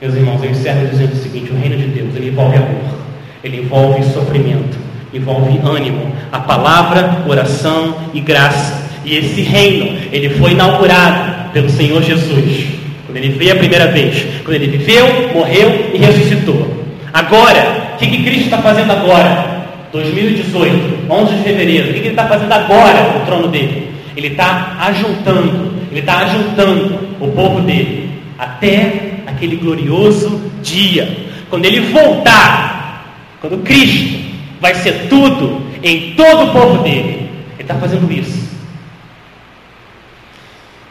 Meus 0.03 0.15
irmãos, 0.15 0.43
eu 0.43 0.51
encerro 0.51 0.85
dizendo 0.85 1.13
o 1.13 1.15
seguinte: 1.15 1.49
o 1.49 1.55
reino 1.55 1.77
de 1.77 1.85
Deus 1.85 2.13
ele 2.13 2.27
envolve 2.27 2.57
amor, 2.57 2.99
ele 3.41 3.61
envolve 3.61 4.03
sofrimento, 4.03 4.77
envolve 5.13 5.57
ânimo, 5.65 6.13
a 6.29 6.39
palavra, 6.39 7.23
oração 7.25 7.95
e 8.13 8.19
graça. 8.19 8.83
E 9.05 9.15
esse 9.15 9.39
reino, 9.39 9.97
ele 10.11 10.31
foi 10.31 10.51
inaugurado 10.51 11.53
pelo 11.53 11.69
Senhor 11.69 12.03
Jesus, 12.03 12.65
quando 13.05 13.15
ele 13.15 13.29
veio 13.29 13.53
a 13.53 13.55
primeira 13.55 13.87
vez, 13.93 14.25
quando 14.43 14.55
ele 14.55 14.75
viveu, 14.77 15.33
morreu 15.33 15.91
e 15.93 15.97
ressuscitou. 15.97 16.82
Agora, 17.13 17.93
o 17.93 17.97
que, 17.97 18.07
que 18.07 18.23
Cristo 18.23 18.45
está 18.45 18.57
fazendo 18.57 18.91
agora? 18.91 19.53
2018, 19.91 21.05
11 21.07 21.35
de 21.35 21.43
fevereiro, 21.43 21.89
o 21.89 21.93
que, 21.93 21.99
que 21.99 22.07
ele 22.07 22.09
está 22.09 22.27
fazendo 22.27 22.51
agora 22.51 23.13
no 23.13 23.25
trono 23.27 23.47
dele? 23.49 23.93
Ele 24.17 24.29
está 24.29 24.77
ajuntando, 24.79 25.73
ele 25.91 25.99
está 25.99 26.17
ajuntando 26.19 26.99
o 27.19 27.27
povo 27.27 27.61
dele 27.61 28.09
até 28.37 29.19
aquele 29.27 29.55
glorioso 29.57 30.41
dia, 30.63 31.27
quando 31.49 31.65
ele 31.65 31.91
voltar, 31.91 33.15
quando 33.39 33.63
Cristo 33.63 34.19
vai 34.59 34.73
ser 34.73 35.07
tudo 35.07 35.61
em 35.83 36.13
todo 36.15 36.45
o 36.45 36.51
povo 36.51 36.83
dele. 36.83 37.29
Ele 37.53 37.61
está 37.61 37.75
fazendo 37.75 38.11
isso. 38.11 38.51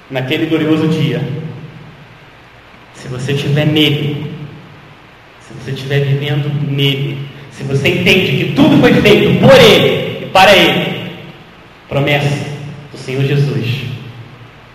Naquele 0.09 0.47
glorioso 0.47 0.87
dia, 0.89 1.21
se 2.95 3.09
você 3.09 3.33
estiver 3.33 3.67
nele, 3.67 4.32
você 5.63 5.71
estiver 5.73 6.01
vivendo 6.01 6.51
nele, 6.71 7.19
se 7.51 7.63
você 7.63 7.89
entende 7.89 8.45
que 8.45 8.53
tudo 8.55 8.79
foi 8.79 8.95
feito 8.95 9.41
por 9.41 9.55
ele 9.55 10.25
e 10.25 10.31
para 10.33 10.57
ele, 10.57 11.13
promessa 11.89 12.47
do 12.91 12.99
Senhor 12.99 13.25
Jesus 13.25 13.83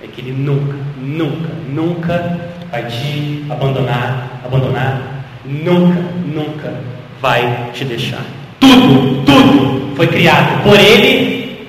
é 0.03 0.07
que 0.07 0.21
ele 0.21 0.31
nunca, 0.31 0.75
nunca, 0.97 1.49
nunca 1.69 2.39
vai 2.71 2.85
te 2.85 3.43
abandonar, 3.49 4.41
abandonar, 4.45 5.25
nunca, 5.45 6.01
nunca 6.25 6.73
vai 7.21 7.71
te 7.73 7.85
deixar. 7.85 8.23
Tudo, 8.59 9.23
tudo 9.25 9.95
foi 9.95 10.07
criado 10.07 10.63
por 10.63 10.79
Ele 10.79 11.67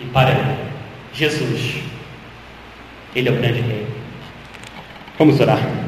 e 0.00 0.04
para 0.06 0.30
Ele. 0.30 0.56
Jesus. 1.12 1.76
Ele 3.14 3.28
é 3.28 3.32
o 3.32 3.36
grande 3.36 3.60
rei. 3.60 3.86
Vamos 5.18 5.40
orar. 5.40 5.85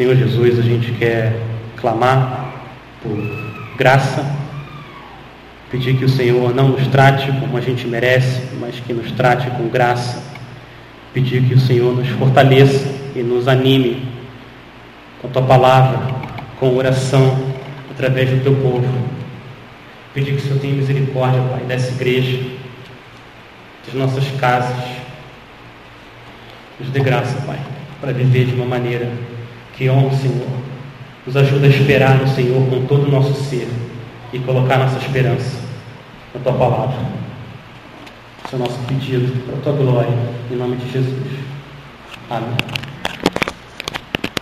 Senhor 0.00 0.16
Jesus, 0.16 0.58
a 0.58 0.62
gente 0.62 0.92
quer 0.92 1.38
clamar 1.76 2.54
por 3.02 3.18
graça, 3.76 4.24
pedir 5.70 5.94
que 5.98 6.06
o 6.06 6.08
Senhor 6.08 6.54
não 6.54 6.68
nos 6.68 6.86
trate 6.86 7.30
como 7.32 7.54
a 7.58 7.60
gente 7.60 7.86
merece, 7.86 8.48
mas 8.58 8.80
que 8.80 8.94
nos 8.94 9.12
trate 9.12 9.50
com 9.50 9.68
graça, 9.68 10.22
pedir 11.12 11.46
que 11.46 11.52
o 11.52 11.60
Senhor 11.60 11.94
nos 11.94 12.08
fortaleça 12.08 12.88
e 13.14 13.22
nos 13.22 13.46
anime 13.46 14.08
com 15.20 15.28
a 15.28 15.30
tua 15.30 15.42
palavra, 15.42 16.14
com 16.58 16.74
oração, 16.78 17.38
através 17.90 18.30
do 18.30 18.42
teu 18.42 18.54
povo. 18.54 18.88
Pedir 20.14 20.30
que 20.30 20.38
o 20.38 20.40
Senhor 20.40 20.60
tenha 20.60 20.76
misericórdia, 20.76 21.42
Pai, 21.42 21.60
dessa 21.64 21.92
igreja, 21.92 22.42
das 23.84 23.94
nossas 23.94 24.26
casas. 24.40 24.82
Nos 26.80 26.88
dê 26.88 27.00
graça, 27.00 27.36
Pai, 27.46 27.58
para 28.00 28.12
viver 28.12 28.46
de 28.46 28.54
uma 28.54 28.64
maneira 28.64 29.06
que 29.80 29.88
honra 29.88 30.08
o 30.08 30.14
Senhor. 30.14 30.46
Nos 31.26 31.36
ajuda 31.38 31.66
a 31.66 31.70
esperar 31.70 32.18
no 32.18 32.28
Senhor 32.28 32.68
com 32.68 32.84
todo 32.84 33.08
o 33.08 33.10
nosso 33.10 33.32
ser 33.44 33.66
e 34.30 34.38
colocar 34.40 34.76
nossa 34.76 34.98
esperança 34.98 35.58
na 36.34 36.40
tua 36.40 36.52
palavra. 36.52 36.98
Esse 38.44 38.54
é 38.54 38.56
o 38.56 38.60
nosso 38.60 38.78
pedido 38.86 39.42
para 39.46 39.56
a 39.56 39.62
tua 39.62 39.72
glória, 39.72 40.18
em 40.50 40.56
nome 40.56 40.76
de 40.76 40.92
Jesus. 40.92 41.16
Amém. 42.28 42.89